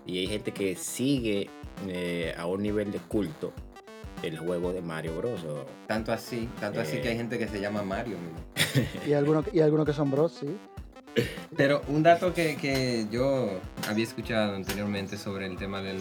y 0.05 0.19
hay 0.19 0.27
gente 0.27 0.51
que 0.51 0.75
sigue 0.75 1.49
eh, 1.87 2.33
a 2.37 2.45
un 2.45 2.61
nivel 2.61 2.91
de 2.91 2.99
culto 2.99 3.53
el 4.21 4.37
juego 4.37 4.71
de 4.71 4.81
Mario 4.81 5.17
Bros. 5.17 5.43
o- 5.43 5.65
Tanto 5.87 6.11
así, 6.13 6.47
tanto 6.59 6.79
así 6.79 6.97
Eh. 6.97 7.01
que 7.01 7.09
hay 7.09 7.17
gente 7.17 7.37
que 7.37 7.47
se 7.47 7.59
llama 7.59 7.83
Mario. 7.83 8.15
Y 9.07 9.13
algunos 9.13 9.45
y 9.53 9.59
algunos 9.59 9.85
que 9.85 9.93
son 9.93 10.09
bros, 10.11 10.31
sí. 10.39 10.57
Pero 11.55 11.81
un 11.89 12.01
dato 12.01 12.33
que, 12.33 12.55
que 12.57 13.05
yo 13.11 13.59
había 13.87 14.03
escuchado 14.03 14.55
anteriormente 14.55 15.17
sobre 15.17 15.45
el 15.45 15.57
tema 15.57 15.81
de 15.81 15.99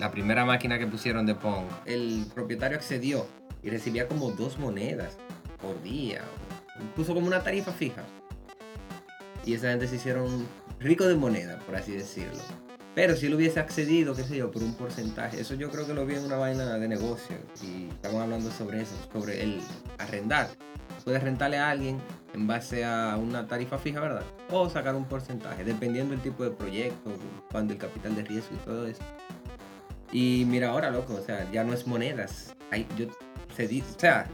la 0.00 0.10
primera 0.10 0.44
máquina 0.44 0.78
que 0.78 0.86
pusieron 0.86 1.26
de 1.26 1.34
Pong, 1.36 1.64
el 1.84 2.26
propietario 2.34 2.76
accedió 2.76 3.26
y 3.62 3.70
recibía 3.70 4.08
como 4.08 4.30
dos 4.32 4.58
monedas 4.58 5.16
por 5.62 5.80
día. 5.82 6.22
Puso 6.96 7.14
como 7.14 7.26
una 7.26 7.42
tarifa 7.42 7.70
fija. 7.72 8.02
Y 9.44 9.54
esa 9.54 9.70
gente 9.70 9.86
se 9.86 9.96
hicieron 9.96 10.46
ricos 10.80 11.06
de 11.06 11.14
moneda, 11.14 11.58
por 11.60 11.76
así 11.76 11.92
decirlo. 11.92 12.40
Pero 12.96 13.14
si 13.14 13.26
él 13.26 13.34
hubiese 13.34 13.60
accedido, 13.60 14.14
qué 14.14 14.22
sé 14.22 14.38
yo, 14.38 14.50
por 14.50 14.62
un 14.62 14.72
porcentaje, 14.72 15.38
eso 15.38 15.52
yo 15.54 15.70
creo 15.70 15.86
que 15.86 15.92
lo 15.92 16.06
vi 16.06 16.14
en 16.14 16.24
una 16.24 16.36
vaina 16.36 16.78
de 16.78 16.88
negocio. 16.88 17.36
Y 17.62 17.90
estamos 17.90 18.22
hablando 18.22 18.50
sobre 18.50 18.80
eso, 18.80 18.94
sobre 19.12 19.42
el 19.42 19.60
arrendar. 19.98 20.48
Puedes 21.04 21.22
rentarle 21.22 21.58
a 21.58 21.68
alguien 21.68 21.98
en 22.32 22.46
base 22.46 22.86
a 22.86 23.18
una 23.20 23.46
tarifa 23.46 23.76
fija, 23.76 24.00
¿verdad? 24.00 24.22
O 24.50 24.70
sacar 24.70 24.96
un 24.96 25.04
porcentaje, 25.04 25.62
dependiendo 25.62 26.12
del 26.12 26.22
tipo 26.22 26.42
de 26.42 26.50
proyecto, 26.52 27.10
cuando 27.52 27.74
el 27.74 27.78
capital 27.78 28.16
de 28.16 28.22
riesgo 28.24 28.54
y 28.54 28.64
todo 28.64 28.86
eso. 28.86 29.02
Y 30.10 30.46
mira 30.48 30.70
ahora, 30.70 30.90
loco, 30.90 31.16
o 31.16 31.20
sea, 31.22 31.46
ya 31.52 31.64
no 31.64 31.74
es 31.74 31.86
monedas. 31.86 32.56
Hay, 32.70 32.86
yo, 32.96 33.08
se 33.54 33.68
di- 33.68 33.82
o 33.82 34.00
sea, 34.00 34.26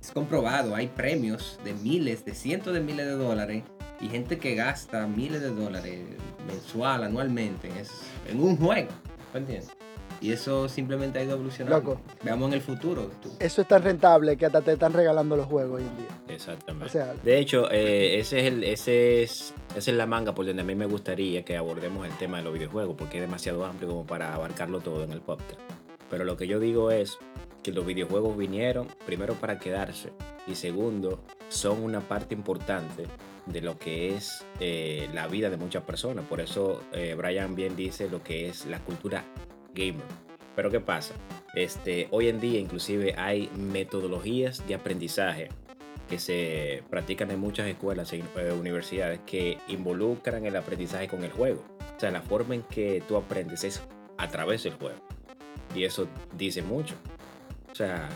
es 0.00 0.10
comprobado, 0.10 0.74
hay 0.74 0.86
premios 0.86 1.60
de 1.64 1.74
miles, 1.74 2.24
de 2.24 2.34
cientos 2.34 2.72
de 2.72 2.80
miles 2.80 3.04
de 3.04 3.12
dólares 3.12 3.62
y 4.00 4.08
gente 4.08 4.38
que 4.38 4.54
gasta 4.54 5.06
miles 5.06 5.40
de 5.40 5.50
dólares 5.50 6.00
mensual, 6.46 7.04
anualmente 7.04 7.68
en, 7.68 7.76
es- 7.78 8.02
en 8.28 8.40
un 8.42 8.56
juego. 8.56 8.88
¿Me 9.32 9.40
entiendes? 9.40 9.70
Y 10.18 10.32
eso 10.32 10.66
simplemente 10.66 11.18
ha 11.18 11.22
ido 11.24 11.34
evolucionando. 11.34 11.78
Loco. 11.78 12.00
Veamos 12.22 12.48
en 12.48 12.54
el 12.54 12.60
futuro. 12.62 13.10
tú. 13.22 13.30
Eso 13.38 13.60
es 13.60 13.68
tan 13.68 13.82
rentable 13.82 14.36
que 14.38 14.46
hasta 14.46 14.62
te 14.62 14.72
están 14.72 14.94
regalando 14.94 15.36
los 15.36 15.46
juegos 15.46 15.78
hoy 15.80 15.86
en 15.86 15.96
día. 15.98 16.34
Exactamente. 16.34 16.86
O 16.86 16.88
sea, 16.88 17.12
De 17.22 17.38
hecho, 17.38 17.70
eh, 17.70 18.18
ese 18.18 18.40
es 18.40 18.46
el, 18.46 18.64
ese 18.64 19.22
es, 19.22 19.52
esa 19.76 19.90
es 19.90 19.96
la 19.96 20.06
manga 20.06 20.34
por 20.34 20.46
donde 20.46 20.62
a 20.62 20.64
mí 20.64 20.74
me 20.74 20.86
gustaría 20.86 21.44
que 21.44 21.56
abordemos 21.58 22.06
el 22.06 22.12
tema 22.16 22.38
de 22.38 22.44
los 22.44 22.54
videojuegos, 22.54 22.96
porque 22.96 23.18
es 23.18 23.22
demasiado 23.22 23.66
amplio 23.66 23.90
como 23.90 24.06
para 24.06 24.34
abarcarlo 24.34 24.80
todo 24.80 25.04
en 25.04 25.12
el 25.12 25.20
podcast. 25.20 25.60
Pero 26.08 26.24
lo 26.24 26.36
que 26.38 26.46
yo 26.46 26.60
digo 26.60 26.90
es 26.90 27.18
que 27.62 27.72
los 27.72 27.84
videojuegos 27.84 28.36
vinieron 28.36 28.88
primero 29.04 29.34
para 29.34 29.58
quedarse 29.58 30.12
y 30.46 30.54
segundo 30.54 31.20
son 31.48 31.82
una 31.82 32.00
parte 32.00 32.34
importante 32.34 33.06
de 33.46 33.60
lo 33.60 33.78
que 33.78 34.14
es 34.14 34.44
eh, 34.60 35.08
la 35.14 35.26
vida 35.28 35.50
de 35.50 35.56
muchas 35.56 35.82
personas. 35.84 36.24
Por 36.26 36.40
eso 36.40 36.82
eh, 36.92 37.14
Brian 37.16 37.54
bien 37.54 37.76
dice 37.76 38.08
lo 38.08 38.22
que 38.22 38.48
es 38.48 38.66
la 38.66 38.80
cultura 38.80 39.24
gamer. 39.74 40.06
Pero 40.54 40.70
¿qué 40.70 40.80
pasa? 40.80 41.14
Este, 41.54 42.08
hoy 42.10 42.28
en 42.28 42.40
día 42.40 42.58
inclusive 42.58 43.14
hay 43.16 43.50
metodologías 43.56 44.66
de 44.66 44.74
aprendizaje 44.74 45.48
que 46.08 46.18
se 46.18 46.82
practican 46.88 47.30
en 47.30 47.40
muchas 47.40 47.66
escuelas 47.66 48.12
y 48.12 48.22
eh, 48.36 48.52
universidades 48.52 49.20
que 49.26 49.58
involucran 49.68 50.46
el 50.46 50.56
aprendizaje 50.56 51.08
con 51.08 51.24
el 51.24 51.30
juego. 51.30 51.62
O 51.96 52.00
sea, 52.00 52.10
la 52.10 52.22
forma 52.22 52.54
en 52.54 52.62
que 52.62 53.02
tú 53.08 53.16
aprendes 53.16 53.64
es 53.64 53.82
a 54.16 54.28
través 54.28 54.62
del 54.62 54.74
juego. 54.74 54.98
Y 55.74 55.84
eso 55.84 56.08
dice 56.36 56.62
mucho. 56.62 56.94
O 57.76 57.78
sea, 57.78 58.08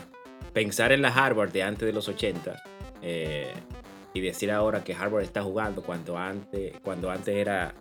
pensar 0.53 0.91
en 0.91 1.03
la 1.03 1.09
Harvard 1.09 1.51
de 1.51 1.61
antes 1.61 1.85
de 1.85 1.93
los 1.93 2.09
80 2.09 2.63
eh, 3.03 3.53
y 4.11 4.19
decir 4.21 4.49
ahora 4.51 4.83
que 4.83 4.95
Harvard 4.95 5.21
está 5.21 5.43
jugando 5.43 5.83
cuando 5.83 6.17
antes, 6.17 6.73
cuando 6.81 7.11
antes 7.11 7.35
era, 7.35 7.75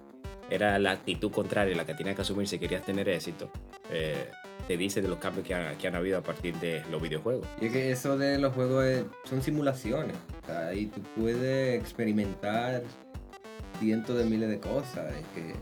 era 0.50 0.78
la 0.78 0.90
actitud 0.90 1.32
contraria 1.32 1.74
la 1.74 1.86
que 1.86 1.94
tenía 1.94 2.14
que 2.14 2.20
asumir 2.20 2.46
si 2.46 2.58
querías 2.58 2.84
tener 2.84 3.08
éxito, 3.08 3.50
eh, 3.90 4.28
te 4.68 4.76
dice 4.76 5.00
de 5.00 5.08
los 5.08 5.16
cambios 5.16 5.46
que, 5.46 5.54
han- 5.54 5.78
que 5.78 5.88
han 5.88 5.94
habido 5.94 6.18
a 6.18 6.20
partir 6.22 6.54
de 6.56 6.82
los 6.90 7.00
videojuegos. 7.00 7.46
Y 7.62 7.66
es 7.68 7.72
que 7.72 7.90
eso 7.92 8.18
de 8.18 8.36
los 8.36 8.52
juegos 8.52 8.84
son 9.24 9.40
simulaciones. 9.40 10.14
O 10.50 10.52
ahí 10.52 10.84
tú 10.84 11.00
puedes 11.16 11.80
experimentar 11.80 12.82
cientos 13.78 14.18
de 14.18 14.24
miles 14.26 14.50
de 14.50 14.60
cosas. 14.60 15.14
que 15.34 15.54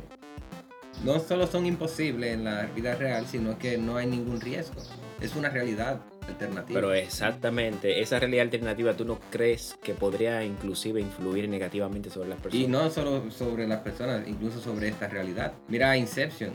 no 1.05 1.21
solo 1.21 1.47
son 1.47 1.65
imposibles 1.65 2.35
en 2.35 2.43
la 2.43 2.63
vida 2.75 2.97
real, 2.97 3.25
sino 3.25 3.57
que 3.57 3.79
no 3.79 3.97
hay 3.97 4.09
ningún 4.09 4.41
riesgo. 4.41 4.83
Es 5.21 5.35
una 5.35 5.49
realidad 5.49 6.01
alternativa. 6.29 6.81
Pero 6.81 6.93
exactamente, 6.95 8.01
esa 8.01 8.19
realidad 8.19 8.43
alternativa, 8.43 8.95
¿tú 8.95 9.05
no 9.05 9.19
crees 9.31 9.77
que 9.83 9.95
podría 9.95 10.45
inclusive 10.45 11.01
influir 11.01 11.49
negativamente 11.49 12.11
sobre 12.11 12.29
las 12.29 12.39
personas? 12.41 12.65
Y 12.65 12.71
no 12.71 12.91
solo 12.91 13.31
sobre 13.31 13.67
las 13.67 13.81
personas, 13.81 14.27
incluso 14.29 14.61
sobre 14.61 14.89
esta 14.89 15.09
realidad. 15.09 15.53
Mira 15.69 15.97
Inception. 15.97 16.51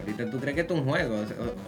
Ahorita 0.00 0.28
tú 0.28 0.38
crees 0.38 0.54
que 0.56 0.60
esto 0.62 0.74
es 0.74 0.80
un 0.80 0.88
juego. 0.88 1.16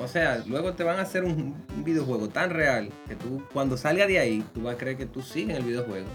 O, 0.03 0.09
sea, 0.09 0.43
luego 0.47 0.73
te 0.73 0.83
van 0.83 0.99
a 0.99 1.03
hacer 1.03 1.25
un, 1.25 1.55
videojuego 1.85 2.29
tan 2.29 2.51
real 2.51 2.91
que 3.09 3.15
tú, 3.15 3.43
cuando 3.53 3.77
salgas 3.77 4.09
de 4.09 4.19
ahí, 4.19 4.45
tú 4.53 4.63
vas 4.63 4.75
a 4.75 4.79
creer 4.79 4.97
que 4.97 5.07
tú 5.07 5.23
sigues 5.23 5.51
en 5.51 5.63
el 5.63 5.63
videojuego. 5.63 6.09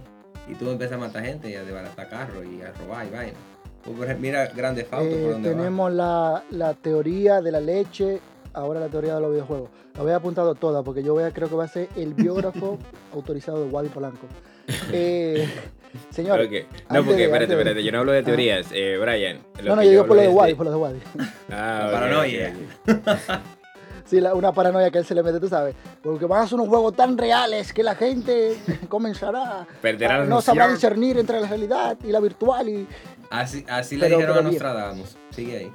Y 0.48 0.56
tú 0.56 0.70
empiezas 0.70 0.98
a 0.98 1.00
matar 1.00 1.24
gente 1.24 1.50
y 1.50 1.56
a 1.56 1.64
desbaratar 1.64 2.10
carros 2.10 2.46
y 2.46 2.62
a 2.62 2.74
robar 2.74 3.08
y 3.08 3.10
vaina. 3.12 3.38
Ejemplo, 3.84 4.16
mira 4.20 4.48
Grande 4.48 4.88
Auto 4.92 5.06
Eh, 5.06 5.22
por 5.24 5.32
donde 5.34 5.50
va. 5.50 5.58
tenemos 5.58 5.92
la, 5.92 6.44
la 6.52 6.74
teoría 6.76 7.42
de 7.42 7.52
la 7.52 7.60
leche, 7.60 8.20
ahora 8.54 8.80
la 8.80 8.88
teoría 8.88 9.16
de 9.16 9.22
los 9.22 9.32
videojuegos. 9.32 9.70
La 9.96 10.04
voy 10.04 10.12
apuntado 10.14 10.56
toda 10.56 10.84
porque 10.84 11.04
yo 11.04 11.14
voy 11.14 11.24
a, 11.24 11.32
creo 11.32 11.50
que 11.50 11.56
va 11.56 11.66
a 11.66 11.68
ser 11.68 11.90
el 11.96 12.14
biógrafo 12.16 12.78
autorizado 13.14 13.64
de 13.64 13.70
Wadi 13.70 13.90
Polanco. 13.90 14.28
Eh, 14.92 15.48
señor, 16.12 16.40
antes 16.40 16.66
no, 16.90 17.04
porque 17.04 17.16
de- 17.18 17.24
espérate, 17.26 17.48
de- 17.48 17.60
espérate, 17.62 17.84
yo 17.84 17.92
no 17.92 18.00
hablo 18.00 18.12
de 18.12 18.20
Ajá. 18.20 18.26
teorías, 18.28 18.68
eh, 18.72 18.98
Brian. 19.02 19.40
no, 19.64 19.76
no, 19.76 19.84
yo 19.84 19.90
digo 19.90 20.06
por 20.08 20.16
lo 20.16 20.22
de 20.22 20.28
Wadi 20.30 20.38
Wadi, 20.38 20.54
por 20.56 20.66
lo 20.66 20.72
de 20.72 20.78
Wadi. 20.78 21.00
Ah, 21.50 21.80
La 21.82 21.86
ok, 21.88 21.92
paranoia. 21.94 22.54
Sí, 24.06 24.20
la- 24.20 24.34
una 24.36 24.52
paranoia 24.52 24.92
que 24.92 24.98
él 24.98 25.06
se 25.06 25.16
le 25.16 25.24
mete, 25.24 25.40
tú 25.40 25.48
sabes. 25.48 25.74
Porque 26.04 26.26
van 26.26 26.42
a 26.44 26.46
ser 26.48 26.56
unos 26.56 26.68
juegos 26.68 26.94
tan 26.98 27.18
reales 27.18 27.72
que 27.72 27.82
la 27.82 27.96
gente 27.96 28.58
comenzará. 28.90 29.66
Perderá 29.82 30.16
a- 30.16 30.20
la 30.20 30.26
no 30.26 30.42
sabrá 30.42 30.68
discernir 30.68 31.18
entre 31.18 31.40
la 31.40 31.48
realidad 31.48 31.98
y 32.04 32.08
la 32.12 32.20
virtual. 32.20 32.68
y 32.68 32.86
Así, 33.30 33.64
así 33.70 33.96
le 33.96 34.10
dijeron 34.10 34.38
a. 34.40 34.42
Nostradamus. 34.42 35.16
Sigue 35.30 35.58
ahí. 35.58 35.72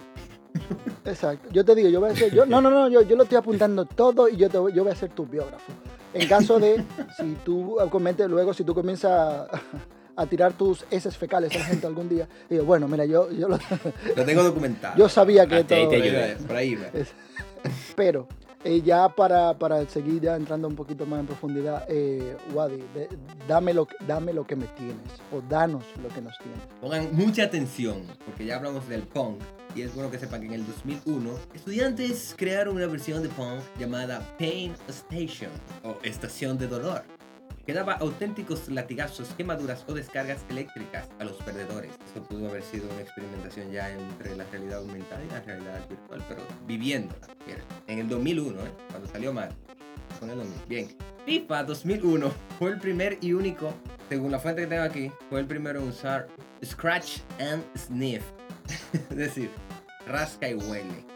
Exacto. 1.05 1.49
Yo 1.53 1.65
te 1.65 1.75
digo, 1.75 1.89
yo 1.89 2.01
voy 2.01 2.11
a 2.11 2.17
ser. 2.17 2.33
Yo, 2.35 2.47
no, 2.47 2.61
no, 2.61 2.71
no, 2.71 2.89
yo, 2.89 3.03
yo 3.03 3.17
lo 3.17 3.23
estoy 3.25 3.39
apuntando 3.39 3.85
todo 3.85 4.29
y 4.29 4.37
yo, 4.37 4.49
te, 4.49 4.59
voy- 4.59 4.73
yo 4.73 4.83
voy 4.83 4.93
a 4.93 4.97
ser 4.97 5.11
tu 5.11 5.27
biógrafo. 5.27 5.73
En 6.15 6.29
caso 6.29 6.59
de, 6.59 6.83
si 7.17 7.37
tú 7.45 7.77
comentes 7.91 8.29
luego, 8.29 8.55
si 8.55 8.65
tú 8.65 8.75
comienzas 8.75 9.11
a, 9.13 9.47
a 10.17 10.27
tirar 10.27 10.53
tus 10.55 10.85
heces 10.91 11.17
fecales 11.17 11.55
a 11.55 11.59
la 11.59 11.65
gente 11.67 11.87
algún 11.87 12.09
día, 12.09 12.27
digo, 12.49 12.65
bueno, 12.65 12.89
mira, 12.89 13.05
yo, 13.05 13.31
yo, 13.31 13.49
lo- 13.49 13.59
Lo 14.17 14.25
tengo 14.25 14.43
documentado. 14.43 14.97
yo 14.97 15.09
sabía 15.09 15.47
que 15.47 15.57
ahí 15.57 15.61
esto. 15.61 15.75
te 15.91 16.37
Por 16.47 16.57
ahí 16.57 16.75
va. 16.75 16.87
Pero 17.95 18.27
eh, 18.67 18.83
ya 18.83 19.09
para, 19.09 19.57
para 19.57 19.87
seguir 19.89 20.23
ya 20.23 20.37
entrando 20.37 20.67
un 20.67 20.75
poquito 20.75 21.07
más 21.07 21.21
en 21.21 21.27
profundidad, 21.27 21.85
eh, 21.89 22.37
Wadi, 22.53 22.83
dame, 23.47 23.73
lo, 23.73 23.87
dame 24.07 24.33
lo 24.33 24.45
que 24.45 24.57
me 24.57 24.67
tienes 24.67 24.97
o 25.33 25.41
danos 25.49 25.85
lo 26.03 26.09
que 26.09 26.21
nos 26.21 26.37
tienes. 26.39 26.61
Pongan 26.81 27.15
mucha 27.15 27.45
atención, 27.45 28.03
porque 28.25 28.45
ya 28.45 28.57
hablamos 28.57 28.89
del 28.89 29.03
punk. 29.03 29.41
Y 29.77 29.83
es 29.83 29.95
bueno 29.95 30.11
que 30.11 30.19
sepan 30.19 30.41
que 30.41 30.47
en 30.47 30.55
el 30.55 30.67
2001, 30.67 31.31
estudiantes 31.55 32.35
crearon 32.37 32.77
una 32.77 32.87
versión 32.87 33.23
de 33.23 33.29
punk 33.29 33.61
llamada 33.79 34.21
Pain 34.39 34.75
Station 34.89 35.51
o 35.85 35.97
Estación 36.03 36.57
de 36.57 36.67
Dolor, 36.67 37.05
que 37.67 37.75
daba 37.75 37.95
auténticos 37.95 38.69
latigazos, 38.69 39.29
quemaduras 39.37 39.85
o 39.89 39.93
descargas 39.93 40.45
eléctricas 40.49 41.09
a 41.19 41.25
los 41.25 41.37
perdedores. 41.39 41.91
Esto 42.07 42.23
pudo 42.23 42.49
haber 42.49 42.63
sido 42.63 42.89
una 42.89 43.01
experimentación 43.01 43.73
ya 43.73 43.91
entre 43.91 44.37
la 44.37 44.45
realidad 44.45 44.79
aumentada 44.79 45.25
y 45.25 45.29
la 45.29 45.41
realidad 45.41 45.89
virtual, 45.89 46.25
pero 46.29 46.43
viviéndola. 46.67 47.27
En 47.89 47.99
el 47.99 48.09
2001, 48.09 48.61
¿eh? 48.61 48.71
cuando 48.91 49.09
salió 49.09 49.33
mal, 49.33 49.51
con 50.21 50.31
el 50.31 50.37
2000. 50.37 50.59
Bien, 50.69 50.89
FIFA 51.27 51.65
2001 51.65 52.33
fue 52.59 52.71
el 52.71 52.79
primer 52.79 53.19
y 53.21 53.33
único, 53.33 53.75
según 54.09 54.31
la 54.31 54.39
fuente 54.39 54.63
que 54.63 54.69
tengo 54.69 54.85
aquí, 54.85 55.11
fue 55.29 55.41
el 55.41 55.47
primero 55.47 55.81
en 55.81 55.89
usar 55.89 56.29
Scratch 56.65 57.19
and 57.41 57.65
Sniff. 57.77 58.23
es 59.11 59.17
decir, 59.17 59.51
rasca 60.07 60.49
y 60.49 60.55
huele. 60.55 61.16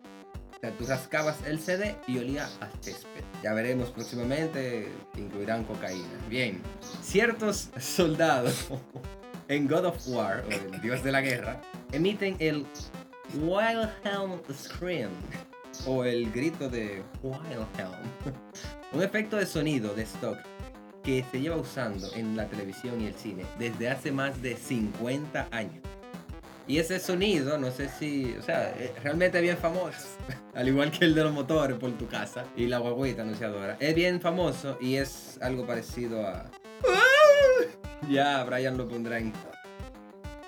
Sea, 0.60 0.76
tú 0.76 0.84
rascabas 0.84 1.42
el 1.46 1.58
CD 1.58 1.96
y 2.06 2.18
olía 2.18 2.46
a 2.60 2.68
césped. 2.82 3.24
Ya 3.42 3.54
veremos 3.54 3.88
próximamente, 3.90 4.88
incluirán 5.16 5.64
cocaína. 5.64 6.06
Bien, 6.28 6.60
ciertos 7.00 7.70
soldados 7.80 8.68
en 9.48 9.66
God 9.66 9.86
of 9.86 10.08
War, 10.08 10.44
o 10.46 10.50
el 10.50 10.80
dios 10.82 11.02
de 11.02 11.12
la 11.12 11.22
guerra, 11.22 11.62
emiten 11.92 12.36
el 12.40 12.66
Wilhelm 13.38 14.38
Scream, 14.52 15.10
o 15.86 16.04
el 16.04 16.30
grito 16.30 16.68
de 16.68 17.02
Wilhelm. 17.22 17.64
Un 18.92 19.02
efecto 19.02 19.36
de 19.36 19.46
sonido 19.46 19.94
de 19.94 20.02
stock 20.02 20.38
que 21.02 21.24
se 21.32 21.40
lleva 21.40 21.56
usando 21.56 22.12
en 22.14 22.36
la 22.36 22.46
televisión 22.48 23.00
y 23.00 23.06
el 23.06 23.14
cine 23.14 23.46
desde 23.58 23.88
hace 23.88 24.12
más 24.12 24.42
de 24.42 24.56
50 24.56 25.48
años. 25.50 25.89
Y 26.70 26.78
ese 26.78 27.00
sonido, 27.00 27.58
no 27.58 27.72
sé 27.72 27.88
si, 27.88 28.32
o 28.38 28.42
sea, 28.42 28.70
eh, 28.78 28.92
realmente 29.02 29.40
bien 29.40 29.56
famoso. 29.56 30.06
Al 30.54 30.68
igual 30.68 30.92
que 30.92 31.04
el 31.04 31.16
de 31.16 31.24
los 31.24 31.32
motores 31.32 31.76
por 31.76 31.90
tu 31.98 32.06
casa 32.06 32.44
y 32.56 32.68
la 32.68 32.78
guaguita 32.78 33.22
anunciadora. 33.22 33.76
Es 33.80 33.92
bien 33.92 34.20
famoso 34.20 34.78
y 34.80 34.94
es 34.94 35.36
algo 35.42 35.66
parecido 35.66 36.24
a... 36.24 36.48
Ya, 38.08 38.44
Brian 38.44 38.78
lo 38.78 38.86
pondrá 38.86 39.18
en... 39.18 39.32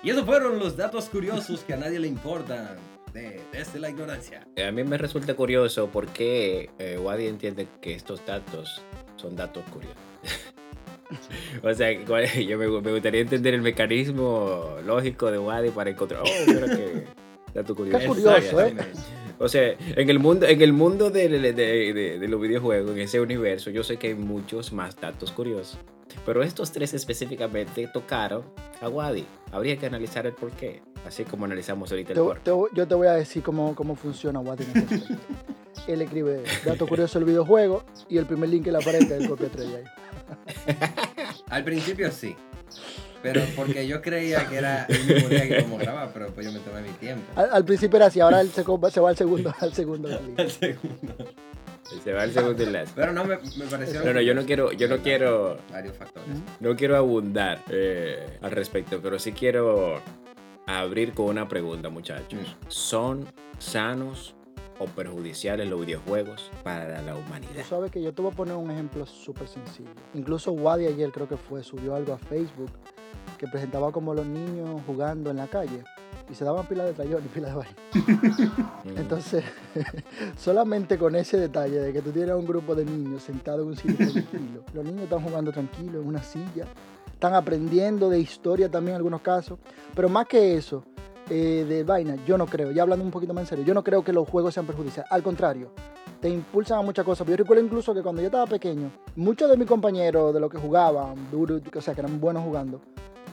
Y 0.01 0.11
esos 0.11 0.23
fueron 0.23 0.59
los 0.59 0.77
datos 0.77 1.09
curiosos 1.09 1.59
que 1.65 1.73
a 1.73 1.77
nadie 1.77 1.99
le 1.99 2.07
importan. 2.07 2.77
De, 3.11 3.41
desde 3.51 3.79
la 3.79 3.89
ignorancia. 3.89 4.47
A 4.65 4.71
mí 4.71 4.83
me 4.85 4.97
resulta 4.97 5.35
curioso 5.35 5.89
por 5.89 6.07
qué 6.07 6.69
eh, 6.79 6.97
Wadi 6.97 7.27
entiende 7.27 7.67
que 7.81 7.95
estos 7.95 8.25
datos 8.25 8.81
son 9.17 9.35
datos 9.35 9.65
curiosos. 9.65 9.97
o 11.63 11.73
sea, 11.73 11.91
yo 11.91 12.57
me, 12.57 12.67
me 12.67 12.91
gustaría 12.91 13.21
entender 13.21 13.53
el 13.53 13.61
mecanismo 13.61 14.75
lógico 14.85 15.31
de 15.31 15.39
Wadi 15.39 15.69
para 15.69 15.89
encontrar. 15.89 16.21
Oh, 16.23 16.51
mira 16.51 16.67
que 16.67 17.03
dato 17.53 17.75
curioso. 17.75 17.99
Qué 17.99 18.07
curioso, 18.07 18.61
¿eh? 18.61 18.73
O 19.39 19.49
sea, 19.49 19.75
en 19.95 20.09
el 20.09 20.19
mundo, 20.19 20.45
en 20.47 20.61
el 20.61 20.73
mundo 20.73 21.09
de, 21.09 21.27
de- 21.27 21.53
de- 21.53 21.93
de- 21.93 22.19
de 22.19 22.27
los 22.27 22.39
videojuegos, 22.39 22.91
en 22.91 22.99
ese 22.99 23.19
universo, 23.19 23.69
yo 23.71 23.83
sé 23.83 23.97
que 23.97 24.07
hay 24.07 24.15
muchos 24.15 24.71
más 24.71 24.95
datos 24.99 25.31
curiosos. 25.31 25.77
Pero 26.25 26.43
estos 26.43 26.71
tres 26.71 26.93
específicamente 26.93 27.87
tocaron 27.91 28.43
a 28.81 28.87
Wadi. 28.87 29.25
Habría 29.51 29.77
que 29.77 29.87
analizar 29.87 30.25
el 30.27 30.33
porqué. 30.33 30.81
Así 31.07 31.23
como 31.25 31.43
analizamos 31.45 31.91
ahorita 31.91 32.13
el 32.13 32.19
Te- 32.43 32.51
yo 32.73 32.87
te 32.87 32.95
voy 32.95 33.07
a 33.07 33.13
decir 33.13 33.41
cómo, 33.43 33.75
cómo 33.75 33.95
funciona 33.95 34.39
Wadi 34.39 34.63
en 34.63 34.77
aspecto. 34.83 35.13
Él 35.87 36.01
escribe 36.03 36.43
dato 36.63 36.87
curioso 36.87 37.19
del 37.19 37.27
videojuego 37.27 37.83
y 38.07 38.17
el 38.17 38.25
primer 38.25 38.47
link 38.49 38.63
que 38.65 38.71
le 38.71 38.77
aparece 38.77 39.15
es 39.17 39.21
el 39.23 39.27
copia 39.29 39.49
3 39.51 39.69
de 39.69 39.77
ahí. 39.77 39.83
Al 41.53 41.63
principio 41.63 42.11
sí. 42.11 42.35
Pero 43.21 43.41
porque 43.55 43.87
yo 43.87 44.01
creía 44.01 44.47
que 44.49 44.57
era 44.57 44.85
el 44.89 45.05
mismo 45.05 45.29
día 45.29 45.47
que 45.47 45.61
como 45.61 45.77
grabar, 45.77 46.09
pero 46.11 46.27
pues 46.33 46.47
yo 46.47 46.51
me 46.51 46.59
tomé 46.59 46.81
mi 46.81 46.89
tiempo. 46.89 47.23
Al, 47.35 47.49
al 47.51 47.63
principio 47.63 47.97
era 47.97 48.07
así, 48.07 48.19
ahora 48.19 48.41
él 48.41 48.49
se, 48.49 48.63
va 48.63 49.09
al 49.09 49.15
segundo, 49.15 49.53
al 49.59 49.73
segundo. 49.73 50.09
Al 50.37 50.49
segundo. 50.51 51.15
Se 52.03 52.11
va 52.11 52.23
al 52.23 52.31
segundo 52.31 52.63
enlace. 52.63 52.91
Pero 52.95 53.13
no, 53.13 53.23
me, 53.23 53.37
me 53.57 53.65
pareció... 53.69 54.03
No, 54.03 54.13
no, 54.13 54.21
yo 54.21 54.33
no 54.33 54.45
quiero, 54.45 54.71
yo 54.71 54.87
no 54.87 54.97
quiero, 54.97 55.59
Varios 55.71 55.95
factores. 55.95 56.27
no 56.59 56.75
quiero 56.75 56.97
abundar 56.97 57.59
eh, 57.69 58.39
al 58.41 58.51
respecto, 58.51 58.99
pero 59.01 59.19
sí 59.19 59.31
quiero 59.31 60.01
abrir 60.65 61.13
con 61.13 61.27
una 61.27 61.47
pregunta, 61.47 61.89
muchachos. 61.89 62.39
¿Son 62.67 63.27
sanos 63.59 64.33
o 64.79 64.85
perjudiciales 64.85 65.69
los 65.69 65.79
videojuegos 65.85 66.51
para 66.63 67.01
la 67.01 67.13
Tú 67.13 67.19
humanidad? 67.19 67.65
sabes 67.67 67.91
que 67.91 68.01
yo 68.01 68.13
te 68.13 68.21
voy 68.21 68.31
a 68.31 68.35
poner 68.35 68.55
un 68.55 68.71
ejemplo 68.71 69.05
súper 69.05 69.47
sencillo. 69.47 69.89
Incluso 70.13 70.51
Wadi 70.51 70.87
ayer 70.87 71.11
creo 71.11 71.27
que 71.27 71.37
fue, 71.37 71.63
subió 71.63 71.95
algo 71.95 72.13
a 72.13 72.17
Facebook 72.17 72.69
que 73.37 73.47
presentaba 73.47 73.91
como 73.91 74.13
los 74.13 74.25
niños 74.25 74.81
jugando 74.85 75.29
en 75.29 75.37
la 75.37 75.47
calle 75.47 75.83
y 76.29 76.35
se 76.35 76.45
daban 76.45 76.65
pila 76.65 76.85
de 76.85 76.93
trayón 76.93 77.23
y 77.23 77.27
pila 77.27 77.49
de 77.49 77.55
vaina. 77.55 77.75
Entonces, 78.95 79.43
solamente 80.37 80.97
con 80.97 81.15
ese 81.15 81.37
detalle 81.37 81.79
de 81.79 81.93
que 81.93 82.01
tú 82.01 82.11
tienes 82.11 82.35
un 82.35 82.45
grupo 82.45 82.75
de 82.75 82.85
niños 82.85 83.23
sentados 83.23 83.61
en 83.61 83.67
un 83.67 83.75
sitio 83.75 83.95
tranquilo, 83.97 84.63
los 84.73 84.85
niños 84.85 85.03
están 85.03 85.21
jugando 85.21 85.51
tranquilo 85.51 86.01
en 86.01 86.07
una 86.07 86.23
silla, 86.23 86.65
están 87.13 87.33
aprendiendo 87.35 88.09
de 88.09 88.19
historia 88.19 88.69
también 88.69 88.91
en 88.93 88.97
algunos 88.97 89.21
casos, 89.21 89.59
pero 89.95 90.09
más 90.09 90.27
que 90.27 90.55
eso, 90.55 90.83
eh, 91.29 91.65
de 91.67 91.83
vaina, 91.83 92.15
yo 92.25 92.37
no 92.37 92.45
creo, 92.45 92.71
ya 92.71 92.83
hablando 92.83 93.05
un 93.05 93.11
poquito 93.11 93.33
más 93.33 93.43
en 93.43 93.47
serio, 93.47 93.65
yo 93.65 93.73
no 93.73 93.83
creo 93.83 94.03
que 94.03 94.13
los 94.13 94.27
juegos 94.27 94.53
sean 94.53 94.65
perjudiciales, 94.65 95.11
al 95.11 95.23
contrario, 95.23 95.71
te 96.19 96.29
impulsan 96.29 96.79
a 96.79 96.81
muchas 96.81 97.03
cosas. 97.03 97.27
Yo 97.27 97.35
recuerdo 97.35 97.63
incluso 97.63 97.93
que 97.93 98.01
cuando 98.01 98.21
yo 98.21 98.27
estaba 98.27 98.45
pequeño, 98.45 98.89
muchos 99.17 99.49
de 99.49 99.57
mis 99.57 99.67
compañeros 99.67 100.33
de 100.33 100.39
los 100.39 100.49
que 100.49 100.57
jugaban, 100.57 101.29
duro, 101.29 101.59
o 101.75 101.81
sea, 101.81 101.93
que 101.93 102.01
eran 102.01 102.19
buenos 102.19 102.43
jugando, 102.43 102.79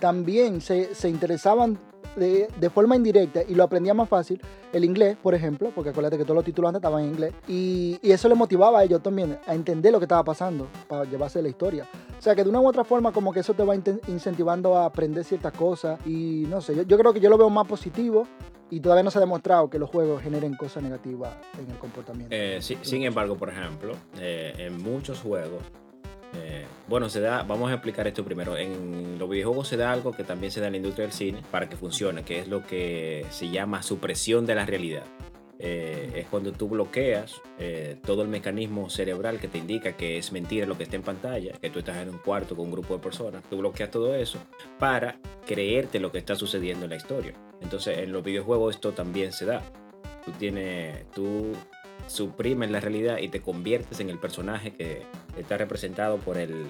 también 0.01 0.61
se, 0.61 0.95
se 0.95 1.09
interesaban 1.09 1.79
de, 2.17 2.71
forma 2.71 2.97
indirecta 2.97 3.43
y 3.47 3.55
lo 3.55 3.65
aprendían 3.65 3.97
más 3.97 4.09
fácil 4.09 4.41
el 4.73 4.85
inglés, 4.85 5.17
por 5.23 5.35
ejemplo, 5.35 5.73
porque 5.75 5.91
acuérdate 5.91 6.17
que 6.19 6.25
todos 6.25 6.37
los 6.37 6.45
títulos 6.45 6.69
antes 6.69 6.79
estaban 6.79 7.05
en 7.05 7.11
inglés, 7.11 7.33
y, 7.49 7.99
eso 8.03 8.29
les 8.29 8.37
motivaba 8.37 8.81
a 8.81 8.85
ellos 8.85 9.03
también 9.03 9.39
a 9.47 9.55
entender 9.55 9.93
lo 9.93 9.99
que 9.99 10.05
estaba 10.05 10.25
pasando 10.25 10.69
para 10.89 11.05
llevarse 11.05 11.41
la 11.41 11.49
historia. 11.49 11.87
O 12.19 12.23
sea 12.23 12.35
que 12.35 12.45
de 12.45 12.51
una 12.51 12.61
u 12.61 12.69
otra 12.69 12.85
forma 12.85 13.13
como 13.13 13.33
que 13.33 13.41
eso 13.41 13.55
te 13.55 13.63
va 13.63 13.75
incentivando 13.75 14.77
a 14.77 14.85
aprender 14.85 15.25
ciertas 15.25 15.53
cosas 15.53 15.99
y 16.07 16.45
no 16.49 16.61
sé, 16.61 16.85
yo, 16.87 16.99
creo 16.99 17.13
que 17.13 17.21
yo 17.21 17.31
lo 17.31 17.39
veo 17.39 17.49
más 17.49 17.67
positivo 17.67 18.27
y 18.69 18.81
todavía 18.81 19.03
no 19.03 19.11
se 19.11 19.19
ha 19.19 19.21
demostrado 19.21 19.71
que 19.71 19.79
los 19.79 19.89
juegos 19.89 20.23
generen 20.23 20.55
cosas 20.55 20.83
negativas 20.83 21.35
en 21.59 21.71
el 21.71 21.79
comportamiento. 21.79 22.35
Eh, 22.35 22.61
sin 22.61 23.03
embargo, 23.05 23.37
por 23.37 23.49
ejemplo, 23.49 23.95
eh, 24.19 24.53
en 24.59 24.83
muchos 24.83 25.21
juegos, 25.21 25.63
eh, 26.35 26.65
bueno, 26.89 27.09
se 27.09 27.21
da, 27.21 27.43
vamos 27.43 27.71
a 27.71 27.75
explicar 27.75 28.07
esto 28.07 28.25
primero. 28.25 28.57
En 28.57 29.19
los 29.19 29.29
videojuegos 29.29 29.69
se 29.69 29.77
da 29.77 29.93
algo 29.93 30.13
que 30.13 30.25
también 30.25 30.51
se 30.51 30.61
da 30.61 30.67
en 30.67 30.73
la 30.73 30.77
industria 30.79 31.07
del 31.07 31.13
cine 31.13 31.43
para 31.51 31.69
que 31.69 31.77
funcione, 31.77 32.23
que 32.23 32.41
es 32.41 32.49
lo 32.49 32.67
que 32.67 33.25
se 33.31 33.49
llama 33.49 33.83
supresión 33.83 34.47
de 34.47 34.55
la 34.55 34.67
realidad. 34.67 35.05
Eh, 35.63 36.13
es 36.15 36.27
cuando 36.29 36.53
tú 36.53 36.69
bloqueas 36.69 37.43
eh, 37.59 37.97
todo 38.03 38.23
el 38.23 38.29
mecanismo 38.29 38.89
cerebral 38.89 39.39
que 39.39 39.47
te 39.47 39.59
indica 39.59 39.93
que 39.93 40.17
es 40.17 40.33
mentira 40.33 40.65
lo 40.65 40.79
que 40.79 40.85
está 40.85 40.97
en 40.97 41.03
pantalla, 41.03 41.53
que 41.61 41.69
tú 41.69 41.81
estás 41.81 41.99
en 41.99 42.09
un 42.09 42.17
cuarto 42.17 42.57
con 42.57 42.67
un 42.67 42.73
grupo 42.73 42.95
de 42.95 43.03
personas, 43.03 43.45
tú 43.51 43.59
bloqueas 43.59 43.91
todo 43.91 44.15
eso 44.15 44.39
para 44.79 45.19
creerte 45.47 46.01
lo 46.01 46.11
que 46.11 46.17
está 46.17 46.35
sucediendo 46.35 46.85
en 46.85 46.91
la 46.91 46.97
historia. 46.97 47.35
Entonces, 47.61 47.99
en 47.99 48.11
los 48.11 48.25
videojuegos 48.25 48.77
esto 48.77 48.93
también 48.93 49.33
se 49.33 49.45
da. 49.45 49.63
Tú 50.25 50.33
tienes, 50.33 51.11
tú 51.11 51.53
suprimes 52.11 52.71
la 52.71 52.81
realidad 52.81 53.19
y 53.19 53.29
te 53.29 53.41
conviertes 53.41 54.01
en 54.01 54.11
el 54.11 54.19
personaje 54.19 54.73
que 54.73 55.03
está 55.39 55.57
representado 55.57 56.19
por 56.19 56.39
el 56.39 56.67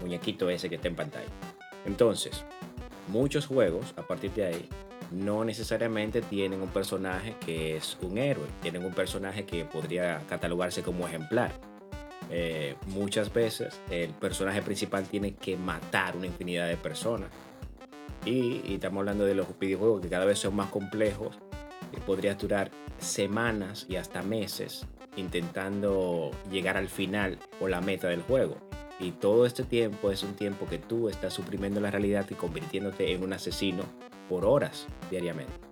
muñequito 0.00 0.48
ese 0.50 0.68
que 0.68 0.76
está 0.76 0.88
en 0.88 0.94
pantalla. 0.94 1.26
Entonces, 1.84 2.44
muchos 3.08 3.46
juegos 3.46 3.92
a 3.96 4.02
partir 4.02 4.30
de 4.32 4.44
ahí 4.44 4.68
no 5.10 5.44
necesariamente 5.44 6.20
tienen 6.20 6.62
un 6.62 6.68
personaje 6.68 7.34
que 7.44 7.76
es 7.76 7.98
un 8.02 8.18
héroe, 8.18 8.46
tienen 8.62 8.84
un 8.84 8.92
personaje 8.92 9.44
que 9.44 9.64
podría 9.64 10.22
catalogarse 10.28 10.82
como 10.82 11.08
ejemplar. 11.08 11.50
Eh, 12.30 12.76
muchas 12.88 13.32
veces 13.32 13.80
el 13.90 14.10
personaje 14.10 14.62
principal 14.62 15.08
tiene 15.08 15.34
que 15.34 15.56
matar 15.56 16.16
una 16.16 16.26
infinidad 16.26 16.68
de 16.68 16.76
personas. 16.76 17.30
Y, 18.24 18.60
y 18.64 18.74
estamos 18.74 19.00
hablando 19.00 19.24
de 19.24 19.34
los 19.34 19.46
videojuegos 19.58 20.02
que 20.02 20.08
cada 20.08 20.24
vez 20.24 20.38
son 20.38 20.54
más 20.54 20.68
complejos, 20.68 21.38
podrías 21.96 22.38
durar 22.38 22.70
semanas 22.98 23.86
y 23.88 23.96
hasta 23.96 24.22
meses 24.22 24.86
intentando 25.16 26.30
llegar 26.50 26.76
al 26.76 26.88
final 26.88 27.38
o 27.60 27.68
la 27.68 27.80
meta 27.80 28.08
del 28.08 28.22
juego. 28.22 28.56
Y 29.00 29.12
todo 29.12 29.46
este 29.46 29.64
tiempo 29.64 30.10
es 30.10 30.22
un 30.22 30.34
tiempo 30.34 30.66
que 30.66 30.78
tú 30.78 31.08
estás 31.08 31.32
suprimiendo 31.32 31.80
la 31.80 31.90
realidad 31.90 32.26
y 32.30 32.34
convirtiéndote 32.34 33.12
en 33.12 33.22
un 33.22 33.32
asesino 33.32 33.84
por 34.28 34.44
horas 34.44 34.86
diariamente. 35.10 35.67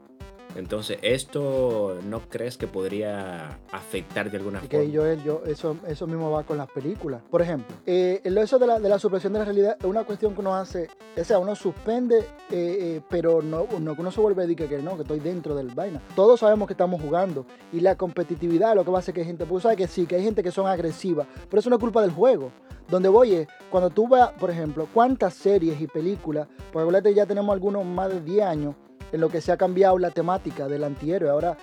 Entonces, 0.57 0.99
¿esto 1.03 1.99
no 2.05 2.21
crees 2.29 2.57
que 2.57 2.67
podría 2.67 3.59
afectar 3.71 4.31
de 4.31 4.39
alguna 4.39 4.61
forma? 4.61 4.71
que 4.71 4.91
yo, 4.91 5.13
yo, 5.15 5.43
eso, 5.47 5.77
eso 5.87 6.07
mismo 6.07 6.31
va 6.31 6.45
con 6.45 6.57
las 6.57 6.71
películas. 6.71 7.23
Por 7.31 7.43
ejemplo, 7.43 7.77
eh, 7.85 8.21
eso 8.25 8.59
de 8.59 8.67
la, 8.67 8.81
de 8.81 8.89
la 8.89 8.99
supresión 8.99 9.33
de 9.33 9.41
la 9.41 9.45
realidad 9.45 9.77
es 9.79 9.85
una 9.85 10.05
cuestión 10.05 10.35
que 10.35 10.41
uno 10.41 10.55
hace, 10.55 10.89
o 11.17 11.25
sea, 11.25 11.39
uno 11.39 11.55
suspende, 11.55 12.19
eh, 12.19 12.25
eh, 12.51 13.01
pero 13.09 13.43
no, 13.43 13.67
no, 13.81 13.95
uno 13.99 14.11
se 14.11 14.21
vuelve 14.21 14.43
a 14.43 14.47
decir 14.47 14.57
que, 14.57 14.77
que 14.77 14.83
no, 14.83 14.97
que 14.97 15.03
estoy 15.03 15.21
dentro 15.21 15.55
del 15.55 15.69
vaina. 15.69 16.01
Todos 16.15 16.41
sabemos 16.41 16.67
que 16.67 16.75
estamos 16.75 17.01
jugando 17.01 17.45
y 17.73 17.81
la 17.81 17.97
competitividad 17.97 18.75
lo 18.75 18.85
que 18.85 18.91
va 18.91 18.99
a 18.99 19.01
hacer 19.01 19.15
que 19.15 19.21
hay 19.21 19.27
gente, 19.27 19.45
porque 19.45 19.63
sabes 19.63 19.77
que 19.77 19.89
sí, 19.89 20.07
que 20.07 20.17
hay 20.17 20.25
gente 20.25 20.43
que 20.43 20.51
son 20.51 20.67
agresivas, 20.67 21.27
pero 21.51 21.61
eso 21.61 21.71
no 21.71 21.77
es 21.77 21.81
culpa 21.81 22.01
del 22.03 22.13
juego. 22.13 22.51
Donde 22.89 23.09
voy 23.09 23.35
es, 23.35 23.49
cuando 23.69 23.91
tú 23.91 24.07
vas, 24.07 24.31
por 24.35 24.49
ejemplo, 24.49 24.89
cuántas 24.95 25.35
series 25.35 25.81
y 25.81 25.89
películas, 25.89 26.47
porque 26.73 27.15
ya 27.15 27.27
tenemos 27.27 27.53
algunos 27.53 27.85
más 27.85 28.11
de 28.11 28.21
10 28.21 28.47
años 28.47 28.75
en 29.13 29.21
lo 29.21 29.29
que 29.29 29.41
se 29.41 29.53
ha 29.53 29.57
cambiado 29.57 29.99
la 29.99 30.11
temática 30.11 30.69
del 30.69 30.85
antihéroe. 30.85 31.31
Ahora, 31.31 31.57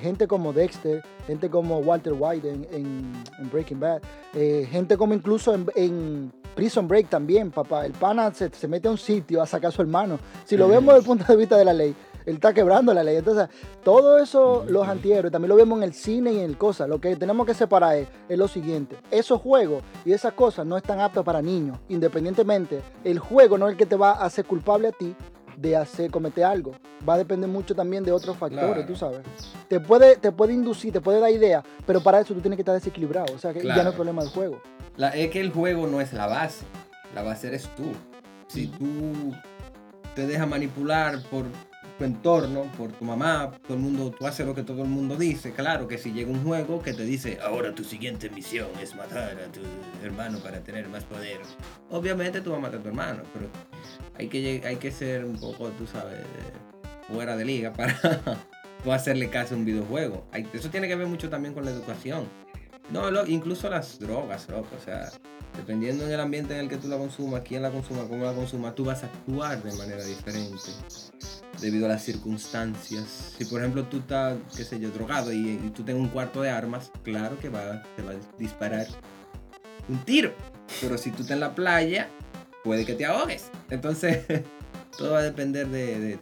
gente 0.00 0.26
como 0.28 0.52
Dexter, 0.52 1.02
gente 1.26 1.50
como 1.50 1.78
Walter 1.78 2.14
White 2.16 2.48
en, 2.48 2.66
en- 2.72 3.12
en 3.38 3.50
Breaking 3.50 3.80
Bad, 3.80 4.00
eh, 4.34 4.66
gente 4.70 4.96
como 4.96 5.14
incluso 5.14 5.52
en, 5.54 5.66
en 5.74 6.32
Prison 6.54 6.86
Break 6.86 7.08
también, 7.08 7.50
papá. 7.50 7.86
El 7.86 7.92
pana 7.92 8.32
se, 8.32 8.50
se 8.50 8.68
mete 8.68 8.88
a 8.88 8.90
un 8.92 8.98
sitio 8.98 9.40
a 9.42 9.46
sacar 9.46 9.68
a 9.68 9.72
su 9.72 9.82
hermano. 9.82 10.18
Si 10.44 10.56
lo 10.56 10.68
vemos 10.68 10.94
desde 10.94 10.98
el 11.00 11.04
punto 11.06 11.24
de 11.32 11.36
vista 11.36 11.56
de 11.56 11.64
la 11.64 11.72
ley, 11.72 11.94
él 12.26 12.34
está 12.34 12.52
quebrando 12.52 12.92
la 12.92 13.02
ley. 13.02 13.16
Entonces, 13.16 13.48
todo 13.82 14.18
eso, 14.18 14.64
los 14.68 14.86
antihéroes, 14.86 15.32
también 15.32 15.48
lo 15.48 15.56
vemos 15.56 15.78
en 15.78 15.84
el 15.84 15.94
cine 15.94 16.32
y 16.32 16.38
en 16.38 16.44
el 16.44 16.58
cosa. 16.58 16.86
Lo 16.86 17.00
que 17.00 17.16
tenemos 17.16 17.46
que 17.46 17.54
separar 17.54 17.96
es, 17.96 18.08
es 18.28 18.38
lo 18.38 18.46
siguiente. 18.46 18.96
Esos 19.10 19.40
juegos 19.40 19.82
y 20.04 20.12
esas 20.12 20.34
cosas 20.34 20.66
no 20.66 20.76
están 20.76 21.00
aptos 21.00 21.24
para 21.24 21.40
niños. 21.40 21.78
Independientemente, 21.88 22.82
el 23.04 23.18
juego 23.18 23.56
no 23.56 23.66
es 23.66 23.72
el 23.72 23.78
que 23.78 23.86
te 23.86 23.96
va 23.96 24.10
a 24.10 24.24
hacer 24.26 24.44
culpable 24.44 24.88
a 24.88 24.92
ti 24.92 25.14
de 25.60 25.76
hacer 25.76 26.10
cometer 26.10 26.44
algo. 26.44 26.72
Va 27.06 27.14
a 27.14 27.18
depender 27.18 27.48
mucho 27.48 27.74
también 27.74 28.02
de 28.04 28.12
otros 28.12 28.36
factores, 28.36 28.66
Claro. 28.66 28.86
tú 28.86 28.96
sabes. 28.96 29.20
Te 29.68 29.78
puede, 29.80 30.16
te 30.16 30.32
puede 30.32 30.54
inducir, 30.54 30.92
te 30.92 31.00
puede 31.00 31.20
dar 31.20 31.30
idea, 31.30 31.62
pero 31.86 32.00
para 32.02 32.20
eso 32.20 32.32
tú 32.34 32.40
tienes 32.40 32.56
que 32.56 32.62
estar 32.62 32.74
desequilibrado. 32.74 33.34
O 33.34 33.38
sea, 33.38 33.52
que 33.52 33.62
ya 33.62 33.82
no 33.82 33.90
es 33.90 33.94
problema 33.94 34.22
del 34.22 34.30
juego. 34.32 34.60
La- 34.96 35.10
es 35.10 35.30
que 35.30 35.40
el 35.40 35.50
juego 35.50 35.86
no 35.86 36.00
es 36.00 36.12
la 36.12 36.26
base. 36.26 36.64
La 37.14 37.22
base 37.22 37.48
eres 37.48 37.68
tú. 37.76 37.84
Si 38.46 38.66
tú 38.68 39.34
te 40.14 40.26
dejas 40.26 40.48
manipular 40.48 41.20
por 41.30 41.44
tu 42.00 42.06
entorno, 42.06 42.62
por 42.78 42.90
tu 42.92 43.04
mamá, 43.04 43.50
todo 43.66 43.74
el 43.76 43.80
mundo, 43.82 44.10
tú 44.18 44.26
haces 44.26 44.46
lo 44.46 44.54
que 44.54 44.62
todo 44.62 44.82
el 44.84 44.88
mundo 44.88 45.16
dice. 45.16 45.52
Claro 45.52 45.86
que 45.86 45.98
si 45.98 46.12
llega 46.12 46.30
un 46.30 46.42
juego 46.42 46.80
que 46.82 46.94
te 46.94 47.04
dice, 47.04 47.38
ahora 47.44 47.74
tu 47.74 47.84
siguiente 47.84 48.30
misión 48.30 48.68
es 48.82 48.94
matar 48.96 49.36
a 49.38 49.52
tu 49.52 49.60
hermano 50.02 50.38
para 50.38 50.60
tener 50.60 50.88
más 50.88 51.04
poder. 51.04 51.40
Obviamente 51.90 52.40
tú 52.40 52.50
vas 52.52 52.58
a 52.58 52.62
matar 52.62 52.80
a 52.80 52.82
tu 52.82 52.88
hermano, 52.88 53.22
pero 53.34 53.48
hay 54.18 54.28
que, 54.28 54.62
hay 54.66 54.76
que 54.76 54.90
ser 54.90 55.26
un 55.26 55.38
poco, 55.38 55.68
tú 55.76 55.86
sabes, 55.86 56.20
fuera 57.06 57.36
de 57.36 57.44
liga 57.44 57.72
para 57.74 57.98
no 58.84 58.92
hacerle 58.94 59.28
caso 59.28 59.54
a 59.54 59.58
un 59.58 59.66
videojuego. 59.66 60.24
Eso 60.54 60.70
tiene 60.70 60.88
que 60.88 60.96
ver 60.96 61.06
mucho 61.06 61.28
también 61.28 61.52
con 61.52 61.66
la 61.66 61.70
educación. 61.70 62.24
No, 62.90 63.10
lo- 63.10 63.26
incluso 63.26 63.68
las 63.68 63.98
drogas, 63.98 64.48
loco. 64.48 64.68
O 64.74 64.82
sea, 64.82 65.10
dependiendo 65.54 66.06
del 66.06 66.18
ambiente 66.18 66.54
en 66.54 66.60
el 66.60 66.68
que 66.70 66.78
tú 66.78 66.88
la 66.88 66.96
consumas, 66.96 67.42
quién 67.46 67.60
la 67.60 67.70
consuma, 67.70 68.04
cómo 68.08 68.24
la 68.24 68.32
consuma, 68.32 68.74
tú 68.74 68.86
vas 68.86 69.02
a 69.02 69.06
actuar 69.06 69.62
de 69.62 69.72
manera 69.74 70.02
diferente 70.02 70.56
debido 71.60 71.86
a 71.86 71.88
las 71.90 72.02
circunstancias. 72.04 73.34
Si 73.36 73.44
por 73.44 73.60
ejemplo 73.60 73.84
tú 73.84 73.98
estás, 73.98 74.38
qué 74.56 74.64
sé 74.64 74.80
yo, 74.80 74.90
drogado 74.90 75.32
y, 75.32 75.56
tú 75.74 75.82
tienes 75.82 76.02
un 76.02 76.08
cuarto 76.08 76.42
de 76.42 76.50
armas, 76.50 76.90
claro 77.02 77.38
que 77.38 77.48
va, 77.48 77.82
te 77.96 78.02
va 78.02 78.12
a 78.12 78.38
disparar 78.38 78.86
un 79.88 79.98
tiro. 80.04 80.34
Pero 80.80 80.98
si 80.98 81.10
tú 81.10 81.22
estás 81.22 81.34
en 81.34 81.40
la 81.40 81.54
playa, 81.54 82.08
puede 82.64 82.84
que 82.84 82.94
te 82.94 83.04
ahogues. 83.04 83.50
Entonces, 83.70 84.24
todo 84.98 85.12
va 85.12 85.18
a 85.18 85.22
depender 85.22 85.68
de, 85.68 86.00
de 86.00 86.18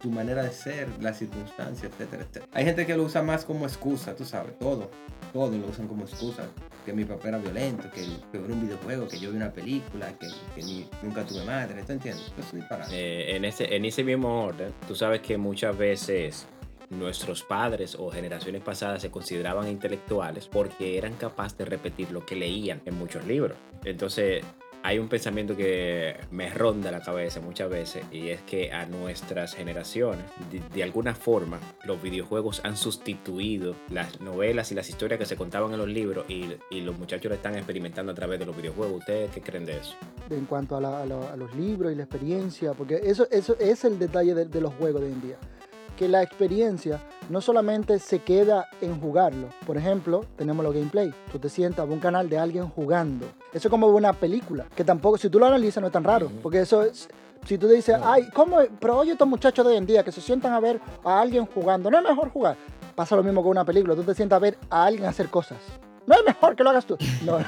tu 0.00 0.10
manera 0.10 0.42
de 0.42 0.50
ser, 0.50 0.88
las 1.00 1.18
circunstancias, 1.18 1.90
etcétera, 1.92 2.22
etcétera. 2.22 2.46
Hay 2.52 2.64
gente 2.64 2.86
que 2.86 2.96
lo 2.96 3.04
usa 3.04 3.22
más 3.22 3.44
como 3.44 3.66
excusa, 3.66 4.14
tú 4.14 4.24
sabes, 4.24 4.58
todo. 4.58 4.90
Todo 5.32 5.56
lo 5.56 5.66
usan 5.66 5.88
como 5.88 6.04
excusa. 6.04 6.44
Que 6.84 6.92
mi 6.92 7.04
papá 7.04 7.28
era 7.28 7.38
violento, 7.38 7.90
que, 7.90 8.06
que 8.32 8.38
un 8.38 8.62
videojuego, 8.62 9.08
que 9.08 9.18
yo 9.18 9.30
vi 9.30 9.36
una 9.36 9.52
película, 9.52 10.12
que, 10.18 10.26
que 10.54 10.86
nunca 11.02 11.24
tuve 11.24 11.44
madre, 11.44 11.82
¿tú 11.84 11.92
entiendes? 11.92 12.32
Eso 12.38 12.56
es. 12.56 12.92
Eh, 12.92 13.36
en, 13.36 13.44
ese, 13.44 13.74
en 13.74 13.84
ese 13.84 14.02
mismo 14.04 14.44
orden, 14.44 14.72
tú 14.86 14.94
sabes 14.94 15.20
que 15.20 15.36
muchas 15.36 15.76
veces 15.76 16.46
nuestros 16.90 17.42
padres 17.42 17.96
o 17.98 18.10
generaciones 18.10 18.62
pasadas 18.62 19.02
se 19.02 19.10
consideraban 19.10 19.68
intelectuales 19.68 20.48
porque 20.48 20.96
eran 20.96 21.14
capaces 21.14 21.58
de 21.58 21.64
repetir 21.66 22.10
lo 22.10 22.24
que 22.24 22.36
leían 22.36 22.80
en 22.86 22.94
muchos 22.94 23.26
libros. 23.26 23.58
Entonces, 23.84 24.42
hay 24.88 24.98
un 24.98 25.08
pensamiento 25.08 25.54
que 25.54 26.16
me 26.30 26.48
ronda 26.48 26.90
la 26.90 27.02
cabeza 27.02 27.40
muchas 27.42 27.68
veces 27.68 28.04
y 28.10 28.28
es 28.30 28.40
que 28.40 28.72
a 28.72 28.86
nuestras 28.86 29.54
generaciones, 29.54 30.24
de, 30.72 30.82
alguna 30.82 31.14
forma, 31.14 31.58
los 31.84 32.00
videojuegos 32.00 32.62
han 32.64 32.74
sustituido 32.74 33.74
las 33.90 34.18
novelas 34.22 34.72
y 34.72 34.74
las 34.74 34.88
historias 34.88 35.18
que 35.20 35.26
se 35.26 35.36
contaban 35.36 35.72
en 35.74 35.78
los 35.78 35.88
libros 35.88 36.24
y, 36.30 36.56
los 36.80 36.98
muchachos 36.98 37.28
lo 37.28 37.34
están 37.34 37.54
experimentando 37.56 38.12
a 38.12 38.14
través 38.14 38.38
de 38.38 38.46
los 38.46 38.56
videojuegos. 38.56 39.00
¿Ustedes 39.00 39.30
qué 39.30 39.42
creen 39.42 39.66
de 39.66 39.76
eso? 39.76 39.94
en 40.30 40.46
cuanto 40.46 40.76
a, 40.78 40.80
la- 40.80 41.02
a 41.02 41.06
la- 41.06 41.32
a 41.32 41.36
los 41.36 41.54
libros 41.54 41.92
y 41.92 41.94
la 41.94 42.04
experiencia, 42.04 42.72
porque 42.72 42.98
eso, 43.04 43.28
eso 43.30 43.56
es 43.58 43.84
el 43.84 43.98
detalle 43.98 44.34
de, 44.34 44.46
de 44.46 44.60
los 44.62 44.72
juegos 44.74 45.02
de 45.02 45.08
hoy 45.08 45.12
en 45.12 45.20
día. 45.20 45.36
Que 45.98 46.06
la 46.08 46.22
experiencia 46.22 47.00
no 47.28 47.40
solamente 47.40 47.98
se 47.98 48.20
queda 48.20 48.68
en 48.80 49.00
jugarlo. 49.00 49.48
Por 49.66 49.76
ejemplo, 49.76 50.24
tenemos 50.36 50.64
los 50.64 50.72
gameplay. 50.72 51.12
Tú 51.32 51.40
te 51.40 51.48
sientas 51.48 51.80
a 51.88 51.92
un 51.92 51.98
canal 51.98 52.28
de 52.30 52.38
alguien 52.38 52.68
jugando. 52.68 53.26
Eso 53.52 53.66
es 53.66 53.70
como 53.70 53.88
una 53.88 54.12
película, 54.12 54.66
que 54.76 54.84
tampoco, 54.84 55.18
si 55.18 55.28
tú 55.28 55.40
lo 55.40 55.46
analizas, 55.46 55.80
no 55.80 55.88
es 55.88 55.92
tan 55.92 56.04
raro. 56.04 56.30
Porque 56.40 56.60
eso 56.60 56.82
es, 56.84 57.08
si 57.44 57.58
tú 57.58 57.66
dices, 57.66 57.98
No. 57.98 58.12
ay, 58.12 58.28
¿cómo? 58.32 58.58
Pero 58.78 58.98
oye, 58.98 59.12
estos 59.12 59.26
muchachos 59.26 59.64
de 59.66 59.72
hoy 59.72 59.76
en 59.78 59.86
día 59.86 60.04
que 60.04 60.12
se 60.12 60.20
sientan 60.20 60.52
a 60.52 60.60
ver 60.60 60.80
a 61.04 61.20
alguien 61.20 61.46
jugando, 61.46 61.90
¿no 61.90 61.98
es 61.98 62.04
mejor 62.04 62.30
jugar? 62.30 62.56
Pasa 62.94 63.16
lo 63.16 63.24
mismo 63.24 63.42
con 63.42 63.50
una 63.50 63.64
película. 63.64 63.96
Tú 63.96 64.04
te 64.04 64.14
sientas 64.14 64.36
a 64.36 64.40
ver 64.40 64.56
a 64.70 64.84
alguien 64.84 65.06
hacer 65.08 65.28
cosas. 65.28 65.58
No 66.06 66.14
es 66.14 66.24
mejor 66.24 66.54
que 66.54 66.62
lo 66.62 66.70
hagas 66.70 66.86
tú. 66.86 66.96
No, 67.26 67.38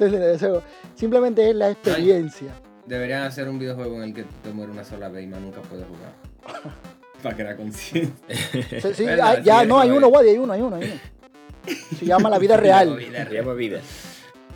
eso 0.00 0.62
simplemente 0.94 1.50
es 1.50 1.54
la 1.54 1.70
experiencia. 1.70 2.52
Deberían 2.86 3.22
hacer 3.24 3.46
un 3.48 3.58
videojuego 3.58 3.96
en 3.96 4.02
el 4.04 4.14
que 4.14 4.24
te 4.42 4.52
mueres 4.52 4.74
una 4.74 4.84
sola 4.84 5.08
vez 5.10 5.24
y 5.24 5.26
más 5.26 5.40
nunca 5.40 5.60
puedes 5.60 5.84
jugar. 5.86 6.72
Para 7.22 7.56
conciencia. 7.56 8.14
Sí, 8.80 8.94
sí, 8.94 9.04
¿Verdad? 9.06 9.36
hay- 9.38 9.44
ya, 9.44 9.60
Sí, 9.62 9.66
no, 9.66 9.78
hay 9.80 9.90
uno. 9.90 10.08
Wadi, 10.08 10.30
hay 10.30 10.38
uno, 10.38 10.52
hay 10.52 10.60
uno, 10.60 10.76
hay 10.76 10.84
uno. 10.84 11.76
Se 11.98 12.04
llama 12.06 12.30
la 12.30 12.38
vida 12.38 12.56
real. 12.58 12.96
Vida 12.96 13.26
Se 13.26 13.34
llama 13.34 13.54
vida. 13.54 13.80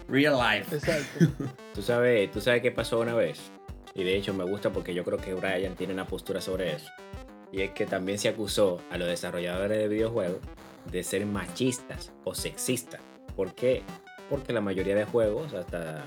Real 0.09 0.37
life. 0.39 0.75
Exacto. 0.77 1.27
Tú 1.75 1.83
sabes, 1.83 2.31
tú 2.31 2.41
sabes 2.41 2.63
qué 2.63 2.71
pasó 2.71 3.01
una 3.01 3.15
vez. 3.15 3.39
Y 3.95 4.03
de 4.05 4.17
hecho 4.17 4.35
me 4.35 4.45
gusta 4.45 4.71
porque 4.71 4.93
yo 4.95 5.05
creo 5.05 5.19
que 5.19 5.35
Brian 5.35 5.75
tiene 5.77 5.93
una 5.93 6.07
postura 6.07 6.41
sobre 6.41 6.73
eso. 6.75 6.91
Y 7.53 7.63
es 7.63 7.71
que 7.71 7.87
también 7.87 8.19
se 8.19 8.29
acusó 8.29 8.81
a 8.91 8.99
los 8.99 9.07
desarrolladores 9.09 9.79
de 9.79 9.89
videojuegos 9.89 10.39
de 10.91 11.03
ser 11.05 11.25
machistas 11.27 12.13
o 12.25 12.35
sexistas. 12.35 13.01
¿Por 13.37 13.55
qué? 13.55 13.83
Porque 14.29 14.53
la 14.53 14.61
mayoría 14.61 14.95
de 14.95 15.05
juegos, 15.05 15.55
hasta... 15.55 16.05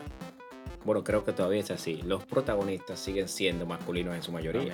Bueno, 0.84 1.04
creo 1.04 1.24
que 1.24 1.32
todavía 1.34 1.60
es 1.62 1.72
así. 1.72 2.02
Los 2.04 2.26
protagonistas 2.26 3.00
siguen 3.00 3.28
siendo 3.28 3.66
masculinos 3.66 4.16
en 4.16 4.22
su 4.24 4.32
mayoría. 4.32 4.74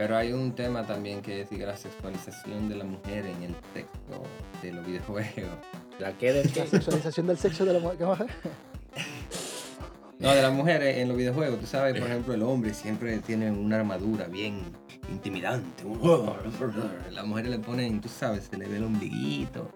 Pero 0.00 0.16
hay 0.16 0.32
un 0.32 0.52
tema 0.52 0.86
también 0.86 1.20
que 1.20 1.42
es 1.42 1.52
la 1.52 1.76
sexualización 1.76 2.70
de 2.70 2.76
la 2.76 2.84
mujer 2.84 3.26
en 3.26 3.42
el 3.42 3.54
texto 3.74 4.22
de 4.62 4.72
los 4.72 4.86
videojuegos. 4.86 5.50
¿La 5.98 6.16
que 6.16 6.32
de 6.32 6.42
La 6.42 6.50
qué? 6.50 6.66
sexualización 6.66 7.26
del 7.26 7.36
sexo 7.36 7.66
de 7.66 7.74
la 7.74 7.80
mujer. 7.80 7.98
¿Qué 7.98 8.06
más? 8.06 8.20
No, 10.18 10.34
de 10.34 10.40
las 10.40 10.52
mujeres 10.54 10.96
en 10.96 11.08
los 11.08 11.18
videojuegos. 11.18 11.60
Tú 11.60 11.66
sabes, 11.66 12.00
por 12.00 12.08
ejemplo, 12.08 12.32
el 12.32 12.42
hombre 12.44 12.72
siempre 12.72 13.18
tiene 13.18 13.50
una 13.50 13.76
armadura 13.76 14.24
bien 14.24 14.62
intimidante. 15.10 15.84
Las 17.10 17.26
mujeres 17.26 17.50
le 17.50 17.58
ponen, 17.58 18.00
tú 18.00 18.08
sabes, 18.08 18.48
se 18.50 18.56
le 18.56 18.66
ve 18.68 18.78
el 18.78 18.84
ombliguito, 18.84 19.70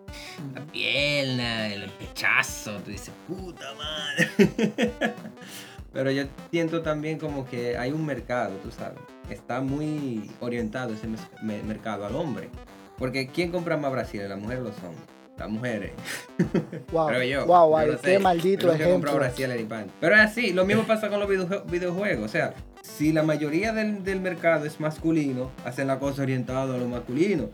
la 0.55 0.63
pierna, 0.63 1.67
el 1.67 1.91
pechazo. 1.91 2.79
Tú 2.79 2.93
dices, 2.93 3.13
puta 3.29 3.75
madre. 3.75 4.31
Pero 5.93 6.11
yo 6.11 6.25
siento 6.51 6.81
también 6.81 7.19
como 7.19 7.45
que 7.45 7.77
hay 7.77 7.93
un 7.93 8.07
mercado, 8.07 8.57
tú 8.63 8.71
sabes. 8.71 8.99
Está 9.31 9.61
muy 9.61 10.31
orientado 10.41 10.93
ese 10.95 11.07
me- 11.43 11.63
mercado 11.63 12.05
al 12.07 12.15
hombre. 12.15 12.49
Porque 12.99 13.29
¿quién 13.29 13.51
compra 13.51 13.77
más 13.77 13.91
brasiles, 13.93 14.29
las 14.29 14.39
mujeres 14.39 14.63
o 14.63 14.69
los 14.69 14.79
hombres? 14.79 15.05
Las 15.39 15.49
mujeres. 15.51 15.93
Wow, 16.93 17.09
Creo 17.09 17.23
yo. 17.25 17.47
wow, 17.47 17.67
Yo 17.67 17.73
Wadi, 17.75 17.91
no 17.93 17.99
sé. 17.99 18.03
qué 18.05 18.19
maldito 18.21 18.67
Yo 18.69 18.73
ejemplo. 18.75 19.15
brasiles. 19.15 19.67
Pero 20.01 20.15
es 20.15 20.21
así, 20.21 20.53
lo 20.53 20.65
mismo 20.65 20.85
pasa 20.85 21.09
con 21.09 21.19
los 21.21 21.29
videojue- 21.29 21.65
videojuegos. 21.67 22.25
O 22.25 22.29
sea, 22.29 22.55
si 22.83 23.13
la 23.13 23.23
mayoría 23.25 23.73
del, 23.73 24.05
del 24.05 24.21
mercado 24.21 24.65
es 24.67 24.79
masculino, 24.79 25.51
hacen 25.65 25.89
la 25.89 25.99
cosa 25.99 26.23
orientada 26.23 26.75
a 26.75 26.79
lo 26.79 26.87
masculino. 26.87 27.51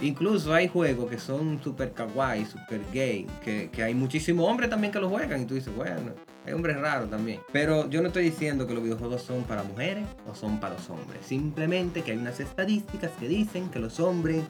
Incluso 0.00 0.52
hay 0.52 0.68
juegos 0.68 1.10
que 1.10 1.18
son 1.18 1.60
super 1.62 1.92
kawaii, 1.92 2.44
super 2.44 2.80
gay, 2.92 3.26
que, 3.44 3.70
que 3.70 3.82
hay 3.82 3.94
muchísimos 3.94 4.48
hombres 4.48 4.68
también 4.70 4.92
que 4.92 4.98
lo 5.00 5.08
juegan 5.08 5.42
y 5.42 5.44
tú 5.44 5.54
dices, 5.54 5.74
bueno, 5.74 6.12
hay 6.46 6.52
hombres 6.52 6.76
raros 6.78 7.10
también. 7.10 7.40
Pero 7.52 7.88
yo 7.88 8.00
no 8.02 8.08
estoy 8.08 8.24
diciendo 8.24 8.66
que 8.66 8.74
los 8.74 8.82
videojuegos 8.82 9.22
son 9.22 9.44
para 9.44 9.62
mujeres 9.62 10.04
o 10.30 10.34
son 10.34 10.60
para 10.60 10.74
los 10.74 10.88
hombres. 10.90 11.20
Simplemente 11.26 12.02
que 12.02 12.12
hay 12.12 12.18
unas 12.18 12.40
estadísticas 12.40 13.10
que 13.18 13.28
dicen 13.28 13.70
que 13.70 13.78
los 13.78 13.98
hombres 14.00 14.42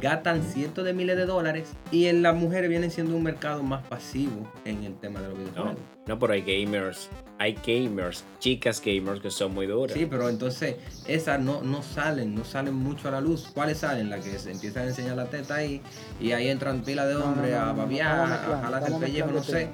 gastan 0.00 0.42
cientos 0.42 0.86
de 0.86 0.94
miles 0.94 1.18
de 1.18 1.26
dólares 1.26 1.68
y 1.90 2.06
en 2.06 2.22
las 2.22 2.34
mujeres 2.34 2.70
vienen 2.70 2.90
siendo 2.90 3.14
un 3.14 3.22
mercado 3.22 3.62
más 3.62 3.86
pasivo 3.86 4.50
en 4.64 4.84
el 4.84 4.94
tema 4.94 5.20
de 5.20 5.28
los 5.28 5.36
No, 5.38 5.44
videojuegos. 5.44 5.78
no, 6.06 6.18
pero 6.18 6.32
hay 6.32 6.40
gamers, 6.40 7.10
hay 7.38 7.58
gamers, 7.66 8.24
chicas 8.38 8.80
gamers 8.82 9.20
que 9.20 9.30
son 9.30 9.52
muy 9.52 9.66
duras. 9.66 9.94
Sí, 9.94 10.06
pero 10.06 10.30
entonces 10.30 10.76
esas 11.06 11.38
no, 11.40 11.60
no 11.62 11.82
salen, 11.82 12.34
no 12.34 12.42
salen 12.46 12.72
mucho 12.74 13.08
a 13.08 13.10
la 13.10 13.20
luz. 13.20 13.50
¿Cuáles 13.52 13.78
salen? 13.80 14.08
Las 14.08 14.24
que 14.24 14.38
se 14.38 14.52
empiezan 14.52 14.84
a 14.84 14.86
enseñar 14.88 15.14
la 15.16 15.26
teta 15.26 15.56
ahí 15.56 15.82
y 16.18 16.32
ahí 16.32 16.48
entran 16.48 16.80
pila 16.80 17.04
de 17.04 17.12
No, 17.12 17.20
no, 17.20 17.26
hombres 17.26 17.50
no, 17.52 17.56
no, 17.58 17.62
a 17.62 17.66
no, 17.66 17.72
no, 17.74 17.82
babiar, 17.82 18.32
a 18.32 18.60
jalarte 18.62 18.92
el 18.94 18.98
pellejo, 18.98 19.30
no 19.30 19.42
sé. 19.42 19.68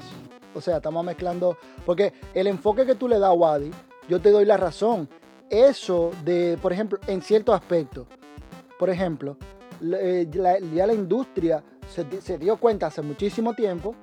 O 0.54 0.60
sea, 0.60 0.76
estamos 0.76 1.04
mezclando. 1.04 1.56
Porque 1.84 2.12
el 2.34 2.46
enfoque 2.46 2.86
que 2.86 2.94
tú 2.94 3.08
le 3.08 3.18
das 3.18 3.30
a 3.30 3.32
Wadi, 3.32 3.70
yo 4.08 4.20
te 4.20 4.30
doy 4.30 4.44
la 4.44 4.56
razón. 4.56 5.08
Eso 5.50 6.10
de, 6.24 6.58
por 6.60 6.72
ejemplo, 6.72 6.98
en 7.06 7.22
ciertos 7.22 7.54
aspectos. 7.54 8.06
Por 8.78 8.90
ejemplo, 8.90 9.36
eh, 9.82 10.26
ya 10.30 10.86
la 10.86 10.92
industria 10.94 11.62
se, 11.88 12.04
di- 12.04 12.20
se 12.20 12.38
dio 12.38 12.56
cuenta 12.58 12.86
hace 12.86 13.02
muchísimo 13.02 13.54
tiempo 13.54 13.94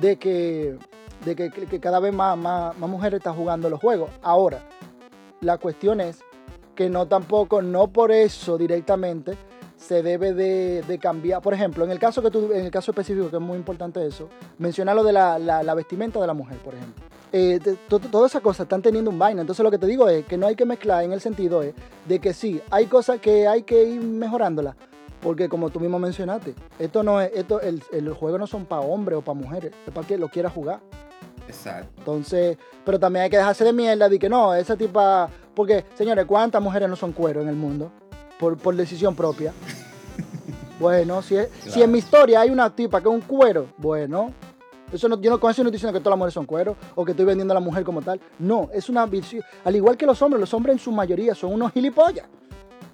de 0.00 0.16
que, 0.16 0.76
de 1.24 1.34
que 1.36 1.80
cada 1.80 2.00
vez 2.00 2.12
más, 2.12 2.36
más, 2.36 2.76
más 2.78 2.90
mujeres 2.90 3.18
están 3.18 3.34
jugando 3.36 3.70
los 3.70 3.80
juegos. 3.80 4.10
Ahora, 4.22 4.60
la 5.40 5.58
cuestión 5.58 6.00
es 6.00 6.20
que 6.74 6.88
no 6.90 7.06
tampoco, 7.06 7.62
no 7.62 7.88
por 7.88 8.12
eso 8.12 8.58
directamente 8.58 9.36
se 9.88 10.02
debe 10.02 10.34
de, 10.34 10.82
de 10.86 10.98
cambiar. 10.98 11.40
Por 11.40 11.54
ejemplo, 11.54 11.82
en 11.84 11.90
el 11.90 11.98
caso 11.98 12.20
que 12.22 12.30
tú, 12.30 12.52
en 12.52 12.66
el 12.66 12.70
caso 12.70 12.90
específico, 12.90 13.30
que 13.30 13.36
es 13.36 13.42
muy 13.42 13.56
importante 13.56 14.04
eso, 14.06 14.28
menciona 14.58 14.92
lo 14.92 15.02
de 15.02 15.12
la, 15.14 15.38
la- 15.38 15.62
la 15.62 15.74
vestimenta 15.74 16.20
de 16.20 16.26
la 16.26 16.34
mujer, 16.34 16.58
por 16.58 16.74
ejemplo. 16.74 17.04
Eh, 17.32 17.58
todas 18.10 18.30
esas 18.32 18.42
cosas 18.42 18.64
están 18.64 18.82
teniendo 18.82 19.10
un 19.10 19.18
vaina. 19.18 19.40
Entonces 19.40 19.62
lo 19.64 19.70
que 19.70 19.78
te 19.78 19.86
digo 19.86 20.08
es 20.08 20.24
que 20.26 20.36
no 20.36 20.46
hay 20.46 20.54
que 20.56 20.64
mezclar 20.66 21.04
en 21.04 21.12
el 21.12 21.20
sentido 21.20 21.62
es 21.62 21.74
de 22.06 22.18
que 22.18 22.32
sí, 22.34 22.60
hay 22.70 22.86
cosas 22.86 23.18
que 23.20 23.48
hay 23.48 23.62
que 23.62 23.82
ir 23.84 24.00
mejorándolas. 24.02 24.74
Porque 25.22 25.48
como 25.48 25.68
tú 25.70 25.80
mismo 25.80 25.98
mencionaste, 25.98 26.54
esto 26.78 27.02
no 27.02 27.20
es, 27.20 27.30
esto, 27.34 27.60
el, 27.60 27.82
el 27.90 28.12
juego 28.12 28.38
no 28.38 28.46
son 28.46 28.66
para 28.66 28.82
hombres 28.82 29.18
o 29.18 29.22
para 29.22 29.38
mujeres, 29.38 29.72
es 29.86 29.92
para 29.92 30.06
que 30.06 30.16
lo 30.16 30.28
quiera 30.28 30.48
jugar. 30.48 30.80
Exacto. 31.48 31.88
Entonces, 31.98 32.56
pero 32.84 32.98
también 33.00 33.24
hay 33.24 33.30
que 33.30 33.36
dejarse 33.38 33.64
de 33.64 33.72
mierda 33.72 34.08
de 34.08 34.18
que 34.18 34.28
no, 34.28 34.54
esa 34.54 34.76
tipa. 34.76 35.28
Porque, 35.54 35.84
señores, 35.96 36.24
¿cuántas 36.26 36.62
mujeres 36.62 36.88
no 36.88 36.94
son 36.96 37.12
cuero 37.12 37.40
en 37.42 37.48
el 37.48 37.56
mundo? 37.56 37.90
Por, 38.38 38.56
por 38.56 38.74
decisión 38.76 39.14
propia. 39.14 39.52
Bueno, 40.80 41.22
si, 41.22 41.34
es- 41.36 41.48
si 41.72 41.82
en 41.82 41.90
mi 41.90 41.98
historia 41.98 42.40
hay 42.40 42.50
una 42.50 42.70
tipa 42.70 43.00
que 43.00 43.08
es 43.08 43.14
un 43.14 43.20
cuero, 43.22 43.66
bueno. 43.78 44.32
Eso 44.92 45.08
no, 45.08 45.20
yo 45.20 45.28
no, 45.28 45.40
con 45.40 45.50
eso 45.50 45.62
no 45.64 45.68
estoy 45.68 45.76
diciendo 45.76 45.92
que 45.98 46.00
todas 46.02 46.12
las 46.12 46.18
mujeres 46.18 46.34
son 46.34 46.46
cuero 46.46 46.76
o 46.94 47.04
que 47.04 47.10
estoy 47.10 47.26
vendiendo 47.26 47.52
a 47.52 47.56
la 47.56 47.60
mujer 47.60 47.82
como 47.82 48.00
tal. 48.00 48.20
No, 48.38 48.70
es 48.72 48.88
una 48.88 49.04
visión. 49.06 49.42
Al 49.64 49.74
igual 49.74 49.96
que 49.96 50.06
los 50.06 50.22
hombres, 50.22 50.38
los 50.40 50.54
hombres 50.54 50.74
en 50.74 50.78
su 50.78 50.92
mayoría 50.92 51.34
son 51.34 51.52
unos 51.52 51.72
gilipollas. 51.72 52.26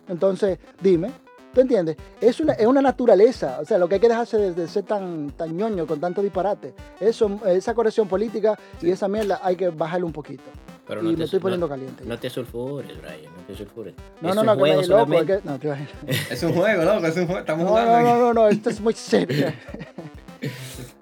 Entonces, 0.08 0.58
dime, 0.80 1.12
¿tú 1.52 1.60
entiendes? 1.60 1.96
Es 2.22 2.40
una, 2.40 2.54
es 2.54 2.66
una 2.66 2.80
naturaleza. 2.80 3.58
O 3.60 3.66
sea, 3.66 3.76
lo 3.76 3.86
que 3.86 3.96
hay 3.96 4.00
que 4.00 4.08
dejarse 4.08 4.38
de, 4.38 4.52
de 4.54 4.66
ser 4.66 4.84
tan, 4.84 5.30
tan 5.32 5.54
ñoño 5.54 5.86
con 5.86 6.00
tanto 6.00 6.22
disparate. 6.22 6.74
Eso, 6.98 7.38
esa 7.46 7.74
corrección 7.74 8.08
política 8.08 8.58
y 8.80 8.90
esa 8.90 9.08
mierda 9.08 9.40
hay 9.42 9.56
que 9.56 9.68
bajarle 9.68 10.06
un 10.06 10.12
poquito. 10.12 10.42
Pero 10.86 11.00
y 11.00 11.04
no 11.04 11.10
me 11.12 11.16
te, 11.16 11.24
estoy 11.24 11.40
poniendo 11.40 11.66
no, 11.66 11.70
caliente. 11.70 12.04
no 12.04 12.18
te 12.18 12.28
sulfures, 12.28 13.00
Brian, 13.00 13.32
no 13.34 13.42
te 13.46 13.54
sulfures. 13.56 13.94
No, 14.20 14.28
Es 14.30 14.34
no, 14.34 14.42
no, 14.44 14.52
que 14.56 14.56
me 14.56 14.60
juego 14.60 14.74
loco. 14.74 14.80
es 14.82 14.86
solamente. 14.86 15.40
que- 15.40 15.48
no, 15.48 15.58
te. 15.58 15.88
Es 16.34 16.42
un 16.42 16.52
juego, 16.52 16.84
loco, 16.84 17.06
es 17.06 17.16
un 17.16 17.24
juego. 17.26 17.40
Estamos 17.40 17.64
No, 17.64 17.68
jugando 17.70 17.92
no, 17.92 18.02
no, 18.02 18.18
no, 18.18 18.34
no, 18.34 18.48
esto 18.48 18.70
es 18.70 18.80
muy 18.80 18.92
serio. 18.94 19.46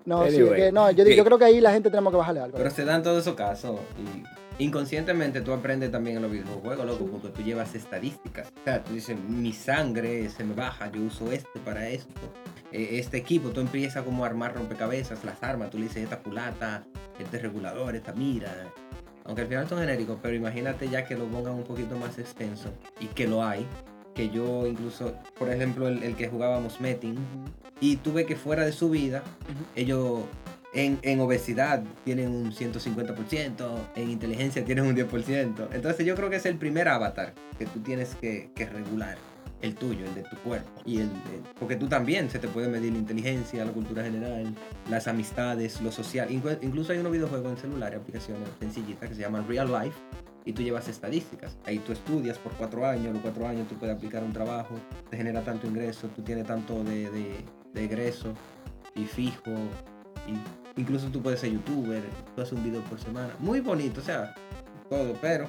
No, 0.05 0.27
sí, 0.29 0.37
Anyway. 0.37 0.57
que, 0.61 0.73
no 0.73 0.91
yo, 0.91 1.05
yo 1.05 1.25
creo 1.25 1.39
que 1.39 1.45
ahí 1.45 1.61
la 1.61 1.71
gente 1.73 1.89
tenemos 1.89 2.13
que 2.13 2.17
bajarle 2.17 2.41
algo. 2.41 2.59
Pero 2.59 2.71
se 2.71 2.85
dan 2.85 3.03
todos 3.05 3.23
esos 3.23 3.35
casos 3.37 3.79
y 4.59 4.65
inconscientemente 4.65 5.41
tú 5.43 5.53
aprendes 5.53 5.93
también 5.93 6.17
en 6.17 6.23
los 6.23 6.31
videojuegos, 6.33 6.85
loco, 6.85 7.07
porque 7.07 7.29
tú 7.29 7.43
llevas 7.43 7.75
estadísticas. 7.77 8.49
O 8.49 8.65
sea, 8.65 8.83
tú 8.83 8.95
dices, 8.95 9.17
mi 9.29 9.53
sangre 9.53 10.29
se 10.29 10.43
me 10.45 10.55
baja, 10.55 10.91
yo 10.91 11.03
uso 11.03 11.31
este 11.31 11.61
para 11.61 11.89
esto. 11.89 12.13
Eh, 12.73 12.99
Este 12.99 13.17
equipo, 13.19 13.51
tú 13.51 13.61
empiezas 13.61 14.03
como 14.05 14.25
a 14.25 14.27
armar 14.27 14.55
rompecabezas, 14.55 15.25
las 15.25 15.41
armas, 15.43 15.71
tú 15.71 15.79
le 15.79 15.85
dices 15.85 16.03
esta 16.03 16.19
culata, 16.19 16.83
este 17.21 17.39
regulador, 17.39 17.95
esta 17.95 18.13
mira. 18.13 18.53
Aunque 19.25 19.43
al 19.43 19.49
final 19.49 19.69
son 19.69 19.79
genéricos, 19.79 20.19
pero 20.21 20.35
imagínate 20.35 20.89
ya 20.89 21.05
que 21.05 21.17
lo 21.17 21.27
pongan 21.27 21.55
un 21.55 21.65
poquito 21.65 21.97
más 21.97 22.19
extenso 22.19 22.71
y 23.01 23.07
que 23.07 23.27
lo 23.27 23.45
hay. 23.45 23.67
Que 24.15 24.29
yo 24.29 24.67
incluso, 24.67 25.15
por 25.39 25.49
ejemplo, 25.51 25.89
el, 25.89 26.03
el 26.03 26.17
que 26.17 26.29
jugábamos 26.29 26.81
Metin, 26.81 27.19
y 27.81 27.97
tuve 27.97 28.27
que 28.27 28.37
fuera 28.37 28.65
de 28.65 28.73
su 28.73 28.91
vida, 28.91 29.23
ellos 29.75 30.21
en, 30.73 30.99
en 31.03 31.21
obesidad 31.21 31.83
tienen 32.05 32.29
un 32.29 32.53
150%, 32.53 33.79
en 33.97 34.11
inteligencia 34.11 34.65
tienen 34.65 34.87
un 34.87 34.97
10%. 34.97 35.69
Entonces 35.73 36.07
yo 36.07 36.15
creo 36.15 36.31
que 36.31 36.37
es 36.37 36.47
el 36.47 36.57
primer 36.57 36.89
avatar 36.89 37.35
que 37.59 37.67
tú 37.67 37.81
tienes 37.81 38.15
que, 38.15 38.51
que 38.55 38.67
regular, 38.67 39.19
el 39.63 39.75
tuyo, 39.75 40.05
el 40.05 40.15
de 40.15 40.23
tu 40.25 40.37
cuerpo. 40.39 40.69
Y 40.85 41.01
el, 41.01 41.09
de- 41.09 41.43
porque 41.59 41.77
tú 41.77 41.87
también 41.89 42.29
se 42.31 42.39
te 42.39 42.49
puede 42.49 42.69
medir 42.69 42.93
la 42.93 42.99
inteligencia, 42.99 43.65
la 43.65 43.73
cultura 43.73 44.03
general, 44.05 44.55
las 44.91 45.09
amistades, 45.09 45.81
lo 45.81 45.91
social. 45.91 46.29
Inclu- 46.29 46.59
incluso 46.63 46.93
hay 46.93 46.99
unos 46.99 47.13
videojuegos 47.13 47.53
en 47.53 47.59
celular, 47.59 47.95
aplicaciones 47.95 48.49
sencillitas 48.61 49.09
que 49.09 49.15
se 49.15 49.21
llaman 49.23 49.47
Real 49.49 49.69
Life. 49.73 49.97
Y 50.45 50.53
tú 50.53 50.63
llevas 50.63 50.89
estadísticas. 50.89 51.57
Ahí 51.65 51.79
tú 51.79 51.93
estudias 51.93 52.37
por 52.37 52.51
cuatro 52.55 52.85
años, 52.85 53.13
los 53.13 53.23
cuatro 53.23 53.47
años 53.47 53.69
tú 53.69 53.77
puedes 53.77 53.95
aplicar 53.97 54.25
un 54.25 54.33
trabajo, 54.33 54.75
te 55.09 55.17
genera 55.17 55.41
tanto 55.45 55.69
ingreso, 55.69 56.09
tú 56.09 56.23
tienes 56.23 56.47
tanto 56.49 56.83
de, 56.83 57.09
de, 57.11 57.45
de 57.73 57.85
egreso 57.85 58.35
y 58.97 59.05
fijo. 59.05 59.53
Incluso 60.77 61.07
tú 61.09 61.23
puedes 61.23 61.39
ser 61.41 61.53
youtuber, 61.53 62.03
tú 62.35 62.43
haces 62.43 62.55
un 62.55 62.65
video 62.65 62.81
por 62.83 62.99
semana. 62.99 63.31
Muy 63.39 63.61
bonito, 63.61 64.01
o 64.01 64.05
sea, 64.05 64.35
todo. 64.89 65.15
Pero 65.21 65.47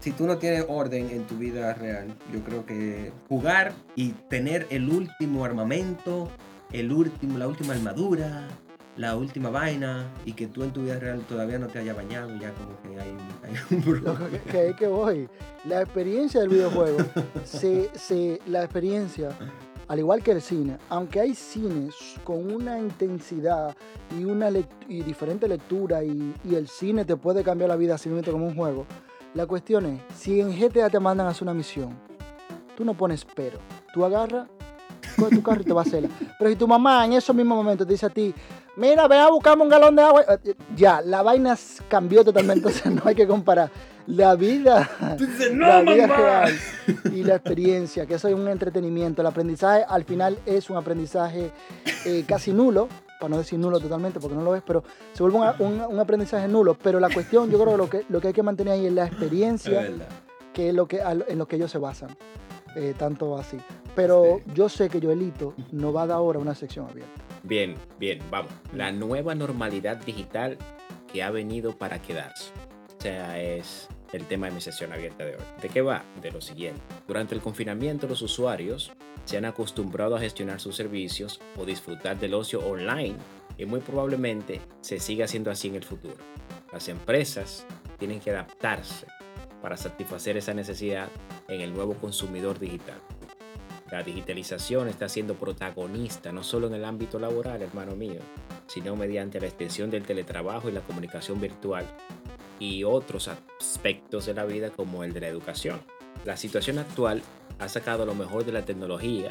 si 0.00 0.12
tú 0.12 0.26
no 0.26 0.38
tienes 0.38 0.64
orden 0.68 1.08
en 1.10 1.24
tu 1.26 1.36
vida 1.36 1.72
real, 1.74 2.06
yo 2.32 2.40
creo 2.44 2.64
que 2.66 3.12
jugar 3.28 3.72
y 3.94 4.10
tener 4.28 4.66
el 4.70 4.88
último 4.88 5.44
armamento, 5.44 6.28
el 6.72 6.92
último, 6.92 7.38
la 7.38 7.48
última 7.48 7.72
armadura, 7.74 8.46
la 8.96 9.14
última 9.16 9.50
vaina, 9.50 10.10
y 10.24 10.32
que 10.32 10.46
tú 10.46 10.62
en 10.62 10.70
tu 10.72 10.82
vida 10.82 10.98
real 10.98 11.20
todavía 11.28 11.58
no 11.58 11.66
te 11.66 11.78
hayas 11.80 11.94
bañado, 11.96 12.28
ya 12.40 12.52
como 12.54 12.80
que 12.82 13.00
hay, 13.00 13.10
un- 13.10 13.44
hay 13.44 13.54
un 13.76 13.82
problema. 13.84 14.18
que, 14.30 14.50
que, 14.50 14.74
que 14.78 14.86
voy. 14.86 15.28
La 15.66 15.82
experiencia 15.82 16.40
del 16.40 16.48
videojuego, 16.50 16.98
se, 17.44 17.90
se, 17.94 18.40
la 18.46 18.62
experiencia, 18.64 19.30
al 19.88 19.98
igual 19.98 20.22
que 20.22 20.32
el 20.32 20.40
cine, 20.42 20.78
aunque 20.88 21.20
hay 21.20 21.34
cines 21.34 21.94
con 22.24 22.50
una 22.52 22.78
intensidad 22.78 23.76
y 24.18 24.24
una 24.24 24.50
lec- 24.50 24.66
y 24.88 25.02
diferente 25.02 25.46
lectura 25.46 26.02
y, 26.02 26.34
y 26.44 26.54
el 26.54 26.66
cine 26.68 27.04
te 27.04 27.16
puede 27.16 27.42
cambiar 27.44 27.68
la 27.68 27.76
vida 27.76 27.98
simplemente 27.98 28.30
como 28.30 28.46
un 28.46 28.54
juego, 28.56 28.86
la 29.36 29.46
cuestión 29.46 29.84
es, 29.84 30.00
si 30.16 30.40
en 30.40 30.58
GTA 30.58 30.88
te 30.88 30.98
mandan 30.98 31.26
a 31.26 31.30
hacer 31.30 31.42
una 31.42 31.52
misión, 31.52 31.94
tú 32.74 32.86
no 32.86 32.94
pones 32.94 33.26
pero, 33.34 33.58
tú 33.92 34.02
agarras, 34.02 34.48
coge 35.14 35.36
tu 35.36 35.42
carro 35.42 35.60
y 35.60 35.64
te 35.64 35.74
vas 35.74 35.86
a 35.86 35.90
hacerla. 35.90 36.08
Pero 36.38 36.50
si 36.50 36.56
tu 36.56 36.66
mamá 36.66 37.04
en 37.04 37.12
esos 37.12 37.36
mismos 37.36 37.58
momentos 37.58 37.86
te 37.86 37.92
dice 37.92 38.06
a 38.06 38.08
ti, 38.08 38.34
mira, 38.76 39.06
ven 39.06 39.20
a 39.20 39.28
buscarme 39.28 39.62
un 39.62 39.68
galón 39.68 39.94
de 39.94 40.02
agua, 40.02 40.24
eh, 40.42 40.54
ya, 40.74 41.02
la 41.02 41.20
vaina 41.20 41.54
cambió 41.86 42.24
totalmente, 42.24 42.66
o 42.68 42.70
sea, 42.70 42.90
no 42.90 43.02
hay 43.04 43.14
que 43.14 43.26
comparar 43.26 43.70
la 44.06 44.34
vida, 44.36 44.88
la 45.52 45.82
vida 45.82 46.06
real 46.06 46.54
y 47.12 47.22
la 47.22 47.34
experiencia, 47.34 48.06
que 48.06 48.14
eso 48.14 48.28
es 48.28 48.34
un 48.34 48.48
entretenimiento. 48.48 49.20
El 49.20 49.26
aprendizaje 49.26 49.84
al 49.86 50.04
final 50.04 50.38
es 50.46 50.70
un 50.70 50.78
aprendizaje 50.78 51.50
eh, 52.06 52.24
casi 52.26 52.54
nulo, 52.54 52.88
para 53.20 53.30
no 53.30 53.38
decir 53.38 53.58
nulo 53.58 53.78
totalmente 53.80 54.20
porque 54.20 54.36
no 54.36 54.42
lo 54.42 54.54
es, 54.54 54.62
pero 54.66 54.82
se 55.12 55.22
vuelve 55.22 55.38
un, 55.38 55.66
un- 55.72 55.80
un 55.94 55.98
aprendizaje 55.98 56.46
nulo. 56.48 56.76
Pero 56.82 57.00
la 57.00 57.08
cuestión, 57.10 57.50
yo 57.50 57.58
creo 57.58 57.72
que 57.72 57.78
lo 57.78 57.90
que, 57.90 58.04
lo 58.08 58.20
que 58.20 58.28
hay 58.28 58.32
que 58.34 58.42
mantener 58.42 58.74
ahí 58.74 58.86
es 58.86 58.92
la 58.92 59.06
experiencia 59.06 59.88
que 60.52 60.68
es 60.70 60.74
lo 60.74 60.86
que, 60.86 61.00
en 61.00 61.38
lo 61.38 61.46
que 61.46 61.56
ellos 61.56 61.70
se 61.70 61.78
basan, 61.78 62.16
eh, 62.76 62.94
tanto 62.96 63.36
así. 63.36 63.58
Pero 63.94 64.40
Sí. 64.44 64.52
yo 64.54 64.68
sé 64.68 64.88
que 64.88 65.00
Joelito 65.00 65.54
no 65.72 65.92
va 65.92 66.02
a 66.02 66.06
dar 66.06 66.16
ahora 66.18 66.38
una 66.38 66.54
sección 66.54 66.86
abierta. 66.88 67.12
Bien, 67.42 67.74
bien, 67.98 68.18
vamos. 68.30 68.50
La 68.74 68.90
nueva 68.92 69.34
normalidad 69.34 69.96
digital 69.98 70.56
que 71.12 71.22
ha 71.22 71.30
venido 71.30 71.72
para 71.76 72.00
quedarse. 72.00 72.50
O 72.98 73.02
sea, 73.02 73.38
es 73.40 73.88
el 74.16 74.26
tema 74.26 74.46
de 74.46 74.52
mi 74.52 74.60
sesión 74.60 74.92
abierta 74.92 75.24
de 75.24 75.36
hoy. 75.36 75.42
¿De 75.60 75.68
qué 75.68 75.82
va? 75.82 76.04
De 76.20 76.30
lo 76.30 76.40
siguiente. 76.40 76.80
Durante 77.06 77.34
el 77.34 77.40
confinamiento 77.40 78.06
los 78.06 78.22
usuarios 78.22 78.92
se 79.24 79.36
han 79.36 79.44
acostumbrado 79.44 80.16
a 80.16 80.20
gestionar 80.20 80.60
sus 80.60 80.76
servicios 80.76 81.40
o 81.56 81.64
disfrutar 81.64 82.18
del 82.18 82.34
ocio 82.34 82.60
online 82.60 83.16
y 83.58 83.64
muy 83.64 83.80
probablemente 83.80 84.60
se 84.80 85.00
siga 85.00 85.24
haciendo 85.24 85.50
así 85.50 85.68
en 85.68 85.76
el 85.76 85.84
futuro. 85.84 86.16
Las 86.72 86.88
empresas 86.88 87.66
tienen 87.98 88.20
que 88.20 88.30
adaptarse 88.30 89.06
para 89.62 89.76
satisfacer 89.76 90.36
esa 90.36 90.54
necesidad 90.54 91.08
en 91.48 91.60
el 91.60 91.72
nuevo 91.72 91.94
consumidor 91.94 92.58
digital. 92.58 93.00
La 93.90 94.02
digitalización 94.02 94.88
está 94.88 95.08
siendo 95.08 95.34
protagonista 95.34 96.32
no 96.32 96.42
solo 96.42 96.66
en 96.66 96.74
el 96.74 96.84
ámbito 96.84 97.20
laboral, 97.20 97.62
hermano 97.62 97.94
mío, 97.94 98.20
sino 98.66 98.96
mediante 98.96 99.40
la 99.40 99.46
extensión 99.46 99.90
del 99.90 100.04
teletrabajo 100.04 100.68
y 100.68 100.72
la 100.72 100.80
comunicación 100.80 101.40
virtual 101.40 101.86
y 102.58 102.84
otros 102.84 103.28
aspectos 103.28 104.26
de 104.26 104.34
la 104.34 104.44
vida 104.44 104.70
como 104.70 105.04
el 105.04 105.12
de 105.12 105.20
la 105.20 105.28
educación. 105.28 105.80
La 106.24 106.36
situación 106.36 106.78
actual 106.78 107.22
ha 107.58 107.68
sacado 107.68 108.06
lo 108.06 108.14
mejor 108.14 108.44
de 108.44 108.52
la 108.52 108.64
tecnología 108.64 109.30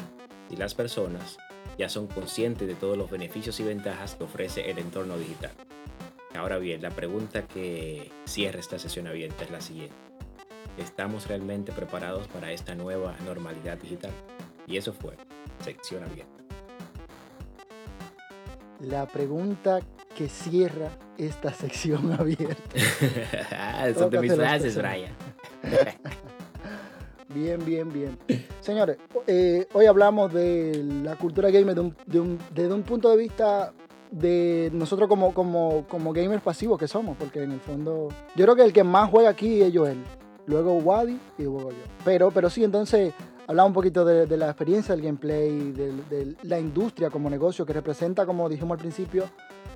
y 0.50 0.56
las 0.56 0.74
personas 0.74 1.36
ya 1.78 1.88
son 1.88 2.06
conscientes 2.06 2.66
de 2.66 2.74
todos 2.74 2.96
los 2.96 3.10
beneficios 3.10 3.58
y 3.60 3.64
ventajas 3.64 4.14
que 4.14 4.24
ofrece 4.24 4.70
el 4.70 4.78
entorno 4.78 5.18
digital. 5.18 5.52
Ahora 6.34 6.58
bien, 6.58 6.82
la 6.82 6.90
pregunta 6.90 7.46
que 7.46 8.10
cierra 8.24 8.60
esta 8.60 8.78
sesión 8.78 9.06
abierta 9.06 9.44
es 9.44 9.50
la 9.50 9.60
siguiente. 9.60 9.96
¿Estamos 10.78 11.26
realmente 11.26 11.72
preparados 11.72 12.28
para 12.28 12.52
esta 12.52 12.74
nueva 12.74 13.16
normalidad 13.24 13.78
digital? 13.78 14.12
Y 14.66 14.76
eso 14.76 14.92
fue 14.92 15.14
sección 15.60 16.04
abierta. 16.04 16.36
La 18.80 19.06
pregunta 19.06 19.80
que 20.16 20.28
cierra 20.28 20.88
esta 21.18 21.52
sección 21.52 22.12
abierta. 22.18 22.56
Ah, 23.52 23.88
Son 23.96 24.10
de 24.10 24.20
mis 24.20 24.34
frases. 24.34 24.76
Brian. 24.76 25.12
Bien, 27.34 27.62
bien, 27.64 27.92
bien. 27.92 28.16
Señores, 28.60 28.96
eh, 29.26 29.66
hoy 29.72 29.86
hablamos 29.86 30.32
de 30.32 30.82
la 31.02 31.16
cultura 31.16 31.50
gamer 31.50 31.74
de 31.74 31.80
un- 31.80 31.96
de 32.06 32.20
un- 32.20 32.38
desde 32.54 32.72
un 32.72 32.82
punto 32.82 33.10
de 33.10 33.16
vista 33.16 33.72
de 34.10 34.70
nosotros 34.72 35.08
como, 35.08 35.34
como, 35.34 35.84
como 35.88 36.12
gamers 36.12 36.40
pasivos 36.40 36.78
que 36.78 36.86
somos, 36.88 37.16
porque 37.18 37.42
en 37.42 37.52
el 37.52 37.60
fondo 37.60 38.08
yo 38.36 38.44
creo 38.44 38.54
que 38.56 38.62
el 38.62 38.72
que 38.72 38.84
más 38.84 39.10
juega 39.10 39.30
aquí 39.30 39.60
es 39.60 39.76
Joel, 39.76 39.98
luego 40.46 40.74
Wadi 40.78 41.18
y 41.36 41.42
luego 41.42 41.70
yo. 41.72 41.76
Pero, 42.04 42.30
pero 42.30 42.48
sí, 42.48 42.62
entonces 42.64 43.12
hablamos 43.48 43.70
un 43.70 43.74
poquito 43.74 44.04
de, 44.04 44.26
de 44.26 44.36
la 44.36 44.46
experiencia 44.46 44.94
del 44.94 45.04
gameplay, 45.04 45.72
de, 45.72 45.92
de 46.08 46.36
la 46.44 46.58
industria 46.60 47.10
como 47.10 47.28
negocio 47.28 47.66
que 47.66 47.72
representa, 47.72 48.24
como 48.24 48.48
dijimos 48.48 48.76
al 48.76 48.80
principio, 48.80 49.24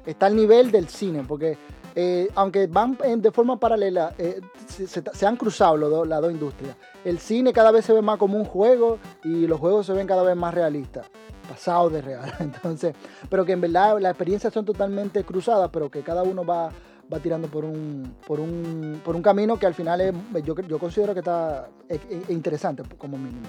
está 0.07 0.27
al 0.27 0.37
nivel 0.37 0.71
del 0.71 0.89
cine, 0.89 1.25
porque 1.27 1.57
eh, 1.95 2.29
aunque 2.37 2.67
van 2.69 2.97
de 3.17 3.31
forma 3.33 3.59
paralela, 3.59 4.15
eh, 4.17 4.41
se, 4.69 5.27
han 5.27 5.37
cruzado 5.37 5.77
las 6.05 6.21
dos 6.21 6.31
industrias. 6.33 6.77
El 7.05 7.19
cine 7.19 7.53
cada 7.53 7.71
vez 7.73 7.85
se 7.85 7.93
ve 7.93 8.01
más 8.03 8.17
como 8.19 8.37
un 8.39 8.45
juego 8.45 8.99
y 9.25 9.47
los 9.47 9.59
juegos 9.59 9.87
se 9.87 9.93
ven 9.93 10.07
cada 10.07 10.23
vez 10.23 10.37
más 10.37 10.55
realistas, 10.55 11.07
pasados 11.49 11.93
de 11.93 12.01
real. 12.03 12.33
Entonces, 12.41 12.95
pero 13.29 13.45
que 13.45 13.53
en 13.53 13.61
verdad 13.61 13.99
las 14.01 14.11
experiencias 14.13 14.53
son 14.53 14.65
totalmente 14.65 15.25
cruzadas, 15.25 15.69
pero 15.73 15.91
que 15.91 16.03
cada 16.03 16.23
uno 16.23 16.45
va, 16.45 16.71
va 17.13 17.19
tirando 17.19 17.49
por 17.49 17.65
un, 17.65 18.15
por, 18.25 18.39
un, 18.39 19.01
por 19.05 19.17
un 19.17 19.23
camino 19.23 19.59
que 19.59 19.67
al 19.67 19.75
final 19.75 20.01
es, 20.01 20.15
yo, 20.45 20.55
yo 20.61 20.79
considero 20.79 21.13
que 21.13 21.19
está 21.21 21.69
es- 21.89 22.01
es 22.09 22.31
interesante 22.31 22.85
como 22.99 23.19
mínimo. 23.19 23.49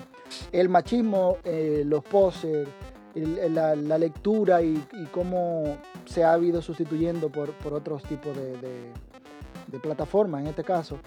El 0.52 0.68
machismo, 0.68 1.38
eh, 1.44 1.84
los 1.86 2.04
poses, 2.04 2.68
la, 3.16 3.76
la 3.76 3.98
lectura 3.98 4.62
y, 4.62 4.82
y 4.94 5.06
cómo 5.12 5.78
se 6.06 6.24
ha 6.24 6.38
ido 6.38 6.62
sustituyendo 6.62 7.30
por, 7.30 7.52
por 7.54 7.74
otros 7.74 8.04
tipos 8.04 8.36
de, 8.36 8.52
de- 8.58 8.92
de 9.68 9.80
plataformas 9.80 10.42
en 10.42 10.48
este 10.48 10.64
caso, 10.66 10.98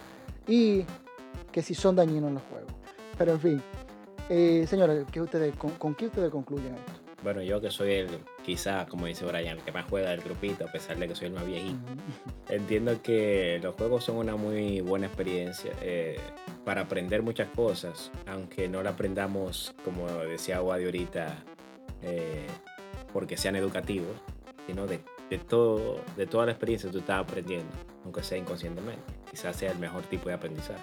y 0.46 0.84
que 1.52 1.60
si 1.60 1.74
son 1.74 1.96
dañinos 1.96 2.28
en 2.28 2.34
los 2.34 2.42
juegos. 2.44 2.72
Pero 3.18 3.32
en 3.32 3.40
fin, 3.40 3.62
eh, 4.30 4.64
señores, 4.66 5.04
¿qué 5.12 5.20
ustedes, 5.20 5.54
con, 5.56 5.70
con 5.72 5.94
qué 5.94 6.06
ustedes 6.06 6.30
concluyen 6.30 6.74
esto? 6.74 6.92
Bueno, 7.22 7.42
yo 7.42 7.60
que 7.60 7.70
soy 7.70 7.92
el, 7.92 8.08
quizá, 8.44 8.86
como 8.86 9.06
dice 9.06 9.24
Brian, 9.26 9.58
el 9.58 9.62
que 9.64 9.72
más 9.72 9.84
juega 9.88 10.10
del 10.10 10.20
grupito, 10.20 10.64
a 10.66 10.72
pesar 10.72 10.98
de 10.98 11.08
que 11.08 11.14
soy 11.14 11.28
el 11.28 11.32
más 11.34 11.46
viejito. 11.46 11.78
Entiendo 12.48 13.00
que 13.02 13.60
los 13.62 13.74
juegos 13.74 14.04
son 14.04 14.16
una 14.16 14.36
muy 14.36 14.80
buena 14.80 15.06
experiencia 15.06 15.72
eh, 15.82 16.16
para 16.64 16.82
aprender 16.82 17.22
muchas 17.22 17.48
cosas, 17.48 18.10
aunque 18.26 18.68
no 18.68 18.82
la 18.82 18.90
aprendamos, 18.90 19.74
como 19.84 20.06
decía 20.08 20.60
Wadi 20.60 20.84
ahorita, 20.84 21.44
eh, 22.04 22.46
porque 23.12 23.36
sean 23.36 23.56
educativos, 23.56 24.16
sino 24.66 24.86
de, 24.86 25.00
de, 25.30 25.38
todo, 25.38 26.00
de 26.16 26.26
toda 26.26 26.46
la 26.46 26.52
experiencia 26.52 26.88
que 26.88 26.92
tú 26.92 26.98
estás 26.98 27.20
aprendiendo, 27.20 27.70
aunque 28.04 28.22
sea 28.22 28.38
inconscientemente. 28.38 29.02
Quizás 29.30 29.56
sea 29.56 29.72
el 29.72 29.78
mejor 29.78 30.02
tipo 30.04 30.28
de 30.28 30.34
aprendizaje. 30.34 30.82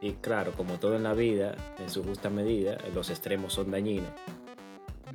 Y 0.00 0.12
claro, 0.14 0.52
como 0.52 0.74
todo 0.78 0.96
en 0.96 1.02
la 1.02 1.14
vida, 1.14 1.54
en 1.78 1.88
su 1.88 2.04
justa 2.04 2.28
medida, 2.28 2.76
los 2.94 3.10
extremos 3.10 3.54
son 3.54 3.70
dañinos, 3.70 4.10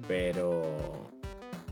pero 0.07 0.63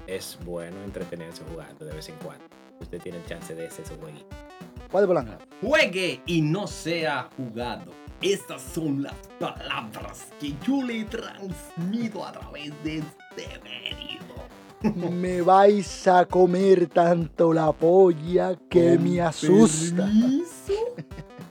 es 0.06 0.38
bueno 0.46 0.84
entretenerse 0.84 1.44
jugando 1.50 1.86
de 1.86 1.94
vez 1.94 2.10
en 2.10 2.16
cuando. 2.18 2.46
Usted 2.80 3.02
tiene 3.02 3.18
el 3.18 3.26
chance 3.26 3.56
de 3.56 3.66
ese 3.66 3.84
su 3.86 3.96
jueguito. 3.96 4.47
Polanco. 4.90 5.34
Juegue 5.62 6.22
y 6.26 6.42
no 6.42 6.68
sea 6.68 7.30
jugado. 7.36 7.92
Estas 8.22 8.62
son 8.62 9.04
las 9.04 9.16
palabras 9.40 10.28
que 10.40 10.56
yo 10.66 10.82
le 10.82 11.04
transmito 11.06 12.26
a 12.26 12.32
través 12.32 12.72
de 12.84 12.98
este 12.98 13.60
medio. 13.64 14.18
Me 15.12 15.42
vais 15.42 16.08
a 16.08 16.26
comer 16.26 16.88
tanto 16.88 17.54
la 17.54 17.72
polla 17.72 18.56
que 18.70 18.98
me 18.98 19.22
asusta. 19.22 20.06
permiso. 20.06 20.74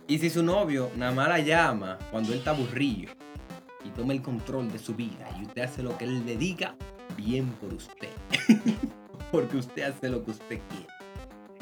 Y 0.09 0.19
si 0.19 0.31
su 0.31 0.43
novio 0.43 0.91
nada 0.97 1.13
más 1.13 1.29
la 1.29 1.41
llama 1.41 1.99
cuando 2.13 2.33
él 2.33 2.39
está 2.39 2.51
aburrido 2.51 3.13
y 3.85 3.89
toma 3.91 4.13
el 4.13 4.23
control 4.23 4.71
de 4.71 4.79
su 4.79 4.95
vida 4.95 5.29
y 5.41 5.47
usted 5.47 5.63
hace 5.63 5.83
lo 5.83 5.99
que 5.99 6.05
él 6.05 6.25
le 6.25 6.37
diga, 6.37 6.77
bien 7.17 7.49
por 7.61 7.75
usted. 7.75 8.11
Porque 9.33 9.57
usted 9.57 9.83
hace 9.83 10.09
lo 10.09 10.25
que 10.25 10.31
usted 10.31 10.61
quiere. 10.71 10.96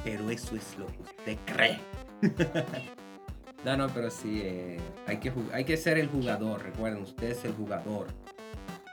Pero 0.04 0.28
eso 0.28 0.54
es 0.54 0.78
lo 0.78 0.86
que 0.86 1.02
usted 1.02 1.38
cree. 1.46 1.80
no, 3.64 3.76
no, 3.76 3.88
pero 3.88 4.10
sí, 4.10 4.42
eh, 4.44 4.78
hay, 5.06 5.16
que 5.18 5.32
hay 5.52 5.64
que 5.64 5.76
ser 5.78 5.98
el 5.98 6.08
jugador. 6.08 6.62
Recuerden, 6.62 7.02
usted 7.02 7.30
es 7.30 7.44
el 7.44 7.54
jugador. 7.54 8.08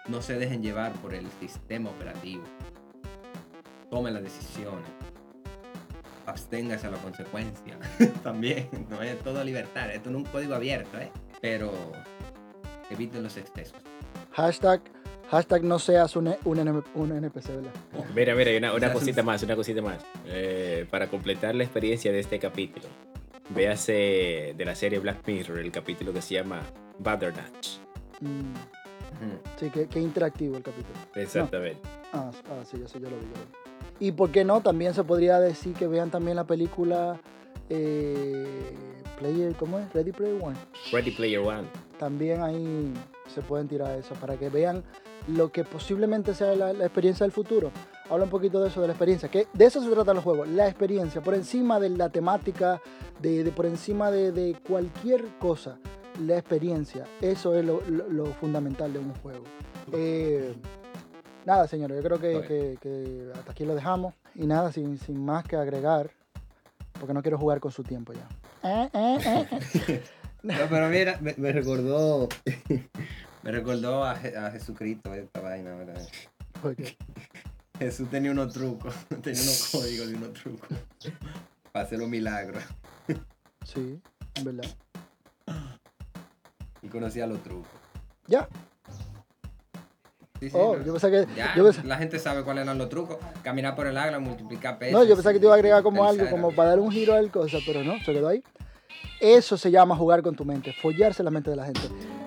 No 0.08 0.21
se 0.21 0.39
dejen 0.39 0.63
llevar 0.63 0.93
por 0.93 1.13
el 1.13 1.28
sistema 1.39 1.89
operativo. 1.89 2.43
Tomen 3.89 4.13
las 4.13 4.24
decisiones. 4.24 4.88
Absténgase 6.26 6.88
a 6.88 6.91
la 6.91 6.97
consecuencia. 6.97 7.78
También, 8.24 8.69
no 8.89 9.02
es 9.02 9.19
todo 9.19 9.43
libertad. 9.43 9.91
Esto 9.91 10.10
no 10.10 10.19
es 10.19 10.26
un 10.26 10.32
código 10.32 10.56
abierto, 10.56 10.97
¿eh? 10.97 11.12
Pero 11.41 11.74
eviten 12.89 13.24
los 13.24 13.36
excesos. 13.36 13.82
Hashtag, 14.32 14.82
hashtag 15.30 15.63
no 15.63 15.78
seas 15.78 16.15
un, 16.15 16.34
un, 16.45 16.84
un 16.95 17.12
NPC, 17.12 17.47
¿verdad? 17.47 17.71
Mira, 18.16 18.36
mira, 18.36 18.58
una, 18.58 18.74
una 18.74 18.94
cosita 18.94 19.24
más, 19.24 19.44
una 19.44 19.56
cosita 19.56 19.82
más. 19.82 20.04
Eh, 20.28 20.86
para 20.90 21.08
completar 21.08 21.56
la 21.56 21.64
experiencia 21.64 22.12
de 22.12 22.20
este 22.20 22.40
capítulo, 22.40 22.86
véase 23.50 24.54
de 24.58 24.66
la 24.66 24.76
serie 24.76 25.00
Black 25.00 25.28
Mirror 25.28 25.60
el 25.60 25.72
capítulo 25.72 26.14
que 26.14 26.22
se 26.22 26.36
llama 26.36 26.62
Butternutch. 27.00 27.80
Mm, 28.22 28.54
sí, 29.60 29.70
qué, 29.72 29.88
qué 29.88 30.00
interactivo 30.00 30.58
el 30.58 30.64
capítulo. 30.64 30.96
Exactamente. 31.16 31.82
Ah, 32.14 32.32
ah, 32.50 32.64
sí, 32.64 32.78
yo 32.80 32.88
sé, 32.88 33.00
yo 33.00 33.10
lo 33.10 33.18
vi. 33.18 33.24
yo 33.24 33.40
lo 33.40 33.46
vi. 34.00 34.08
Y 34.08 34.12
por 34.12 34.32
qué 34.32 34.44
no, 34.44 34.62
también 34.62 34.94
se 34.94 35.04
podría 35.04 35.40
decir 35.40 35.76
que 35.76 35.88
vean 35.88 36.10
también 36.10 36.36
la 36.36 36.46
película 36.46 37.20
eh, 37.70 38.74
Player, 39.20 39.54
¿cómo 39.56 39.78
es? 39.78 39.94
Ready 39.94 40.12
Player 40.12 40.42
One. 40.42 40.58
Ready 40.92 41.12
Player 41.12 41.40
One. 41.40 41.68
También 42.00 42.42
ahí 42.42 42.92
se 43.28 43.42
pueden 43.42 43.68
tirar 43.68 43.98
eso 43.98 44.16
para 44.16 44.38
que 44.38 44.50
vean 44.50 44.84
lo 45.27 45.51
que 45.51 45.63
posiblemente 45.63 46.34
sea 46.34 46.55
la, 46.55 46.73
la 46.73 46.86
experiencia 46.86 47.23
del 47.25 47.31
futuro. 47.31 47.71
Habla 48.10 48.25
un 48.25 48.29
poquito 48.29 48.62
de 48.62 48.67
eso, 48.69 48.81
de 48.81 48.88
la 48.88 48.93
experiencia. 48.93 49.29
Que 49.29 49.47
de 49.53 49.65
eso 49.65 49.81
se 49.81 49.89
tratan 49.89 50.15
los 50.15 50.23
juegos, 50.23 50.47
la 50.49 50.67
experiencia, 50.67 51.21
por 51.21 51.34
encima 51.34 51.79
de 51.79 51.89
la 51.89 52.10
temática, 52.10 52.81
de, 53.21 53.43
de 53.43 53.51
por 53.51 53.65
encima 53.65 54.12
de, 54.12 54.31
de 54.31 54.55
cualquier 54.67 55.23
cosa, 55.39 55.77
la 56.25 56.38
experiencia. 56.38 57.05
Eso 57.21 57.55
es 57.55 57.63
lo, 57.63 57.81
lo- 57.89 58.10
lo 58.10 58.25
fundamental 58.25 58.91
de 58.91 58.99
un 58.99 59.13
juego. 59.15 59.43
Eh, 59.93 60.53
nada, 61.45 61.67
señores, 61.67 61.97
yo 61.97 62.03
creo 62.03 62.19
que, 62.19 62.36
Ok. 62.38 62.47
que- 62.47 62.77
que 62.81 63.27
hasta 63.34 63.51
aquí 63.51 63.63
lo 63.65 63.75
dejamos. 63.75 64.13
Y 64.36 64.45
nada, 64.47 64.71
sin, 64.71 64.97
sin 64.97 65.23
más 65.23 65.45
que 65.45 65.55
agregar, 65.55 66.10
porque 66.99 67.13
no 67.13 67.21
quiero 67.21 67.38
jugar 67.38 67.60
con 67.60 67.71
su 67.71 67.84
tiempo 67.84 68.12
ya. 68.13 68.27
Eh, 68.63 68.89
eh, 68.93 69.17
eh, 69.25 69.47
eh. 69.88 70.03
No, 70.43 70.55
pero 70.71 70.89
mira, 70.89 71.19
me, 71.21 71.36
me 71.38 71.51
recordó. 71.51 72.27
Me 73.43 73.51
recordó 73.51 74.04
a, 74.04 74.15
Je- 74.15 74.36
a 74.38 74.51
Jesucristo 74.51 75.13
esta 75.13 75.41
vaina, 75.41 75.73
¿verdad? 75.75 76.01
Jesús 77.80 78.10
tenía 78.10 78.32
unos 78.32 78.54
trucos, 78.54 78.93
tenía 79.23 79.41
unos 79.41 79.69
códigos 79.71 80.08
de 80.10 80.15
unos 80.15 80.34
trucos. 80.34 80.69
Para 81.71 81.86
hacer 81.86 81.99
los 81.99 82.08
milagros. 82.10 82.63
Sí, 83.65 83.99
en 84.36 84.43
verdad. 84.43 84.69
Y 86.82 86.88
conocía 86.88 87.25
los 87.27 87.41
trucos. 87.43 87.67
Ya. 88.27 88.47
Sí, 90.39 90.49
sí, 90.49 90.58
Oh, 90.60 90.75
no. 90.75 90.84
yo 90.84 90.93
pensé 90.93 91.12
que. 91.12 91.27
Ya, 91.36 91.54
yo 91.56 91.63
pensé- 91.63 91.84
la 91.84 91.97
gente 91.97 92.17
sabe 92.17 92.43
cuáles 92.43 92.63
eran 92.63 92.77
los 92.77 92.89
trucos. 92.89 93.17
Caminar 93.43 93.75
por 93.75 93.86
el 93.88 93.95
agua, 93.97 94.19
multiplicar 94.19 94.80
pesos. 94.80 94.93
no, 94.99 95.04
yo 95.06 95.15
pensaba 95.15 95.34
que 95.34 95.39
te 95.39 95.45
iba 95.45 95.54
a 95.54 95.58
agregar 95.58 95.84
como 95.84 96.04
algo, 96.04 96.27
como 96.30 96.51
para 96.54 96.69
dar 96.69 96.80
un 96.80 96.91
giro 96.91 97.13
a 97.13 97.21
la 97.21 97.30
cosa, 97.32 97.58
pero 97.65 97.84
no, 97.84 97.97
se 98.04 98.12
quedó 98.13 98.27
ahí. 98.27 98.43
Eso 99.19 99.56
se 99.58 99.69
llama 99.69 99.95
jugar 99.95 100.23
con 100.23 100.36
tu 100.36 100.43
mente, 100.43 100.73
follarse 100.73 101.21
la 101.23 101.30
mente 101.30 101.51
de 101.51 101.56
la 101.56 101.65
gente. 101.65 101.82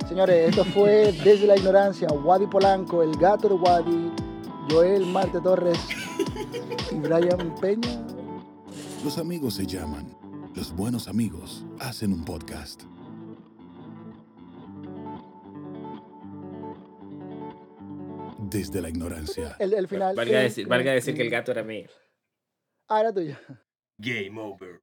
Señores, 0.08 0.50
esto 0.50 0.64
fue 0.64 1.12
Desde 1.24 1.46
la 1.46 1.56
Ignorancia, 1.56 2.08
Wadi 2.08 2.46
Polanco, 2.46 3.02
el 3.02 3.16
gato 3.16 3.48
de 3.48 3.54
Wadi, 3.54 4.12
Joel 4.70 5.06
Marte 5.06 5.40
Torres 5.40 5.78
y 6.90 6.96
Brian 6.96 7.54
Peña. 7.60 8.04
Los 9.02 9.18
amigos 9.18 9.54
se 9.54 9.66
llaman. 9.66 10.14
Los 10.54 10.74
buenos 10.74 11.08
amigos 11.08 11.64
hacen 11.80 12.12
un 12.12 12.24
podcast. 12.24 12.82
Desde 18.38 18.80
la 18.80 18.88
ignorancia. 18.88 19.56
El, 19.58 19.72
el 19.74 19.88
final. 19.88 20.14
Valga 20.14 20.38
el- 20.38 20.44
decir, 20.48 20.66
valga 20.68 20.92
decir 20.92 21.14
que 21.14 21.22
el 21.22 21.26
el- 21.28 21.32
gato 21.32 21.52
era 21.52 21.62
mío. 21.62 21.88
Ah, 22.88 23.00
era 23.00 23.12
tuyo. 23.12 23.36
Game 23.98 24.38
over. 24.40 24.82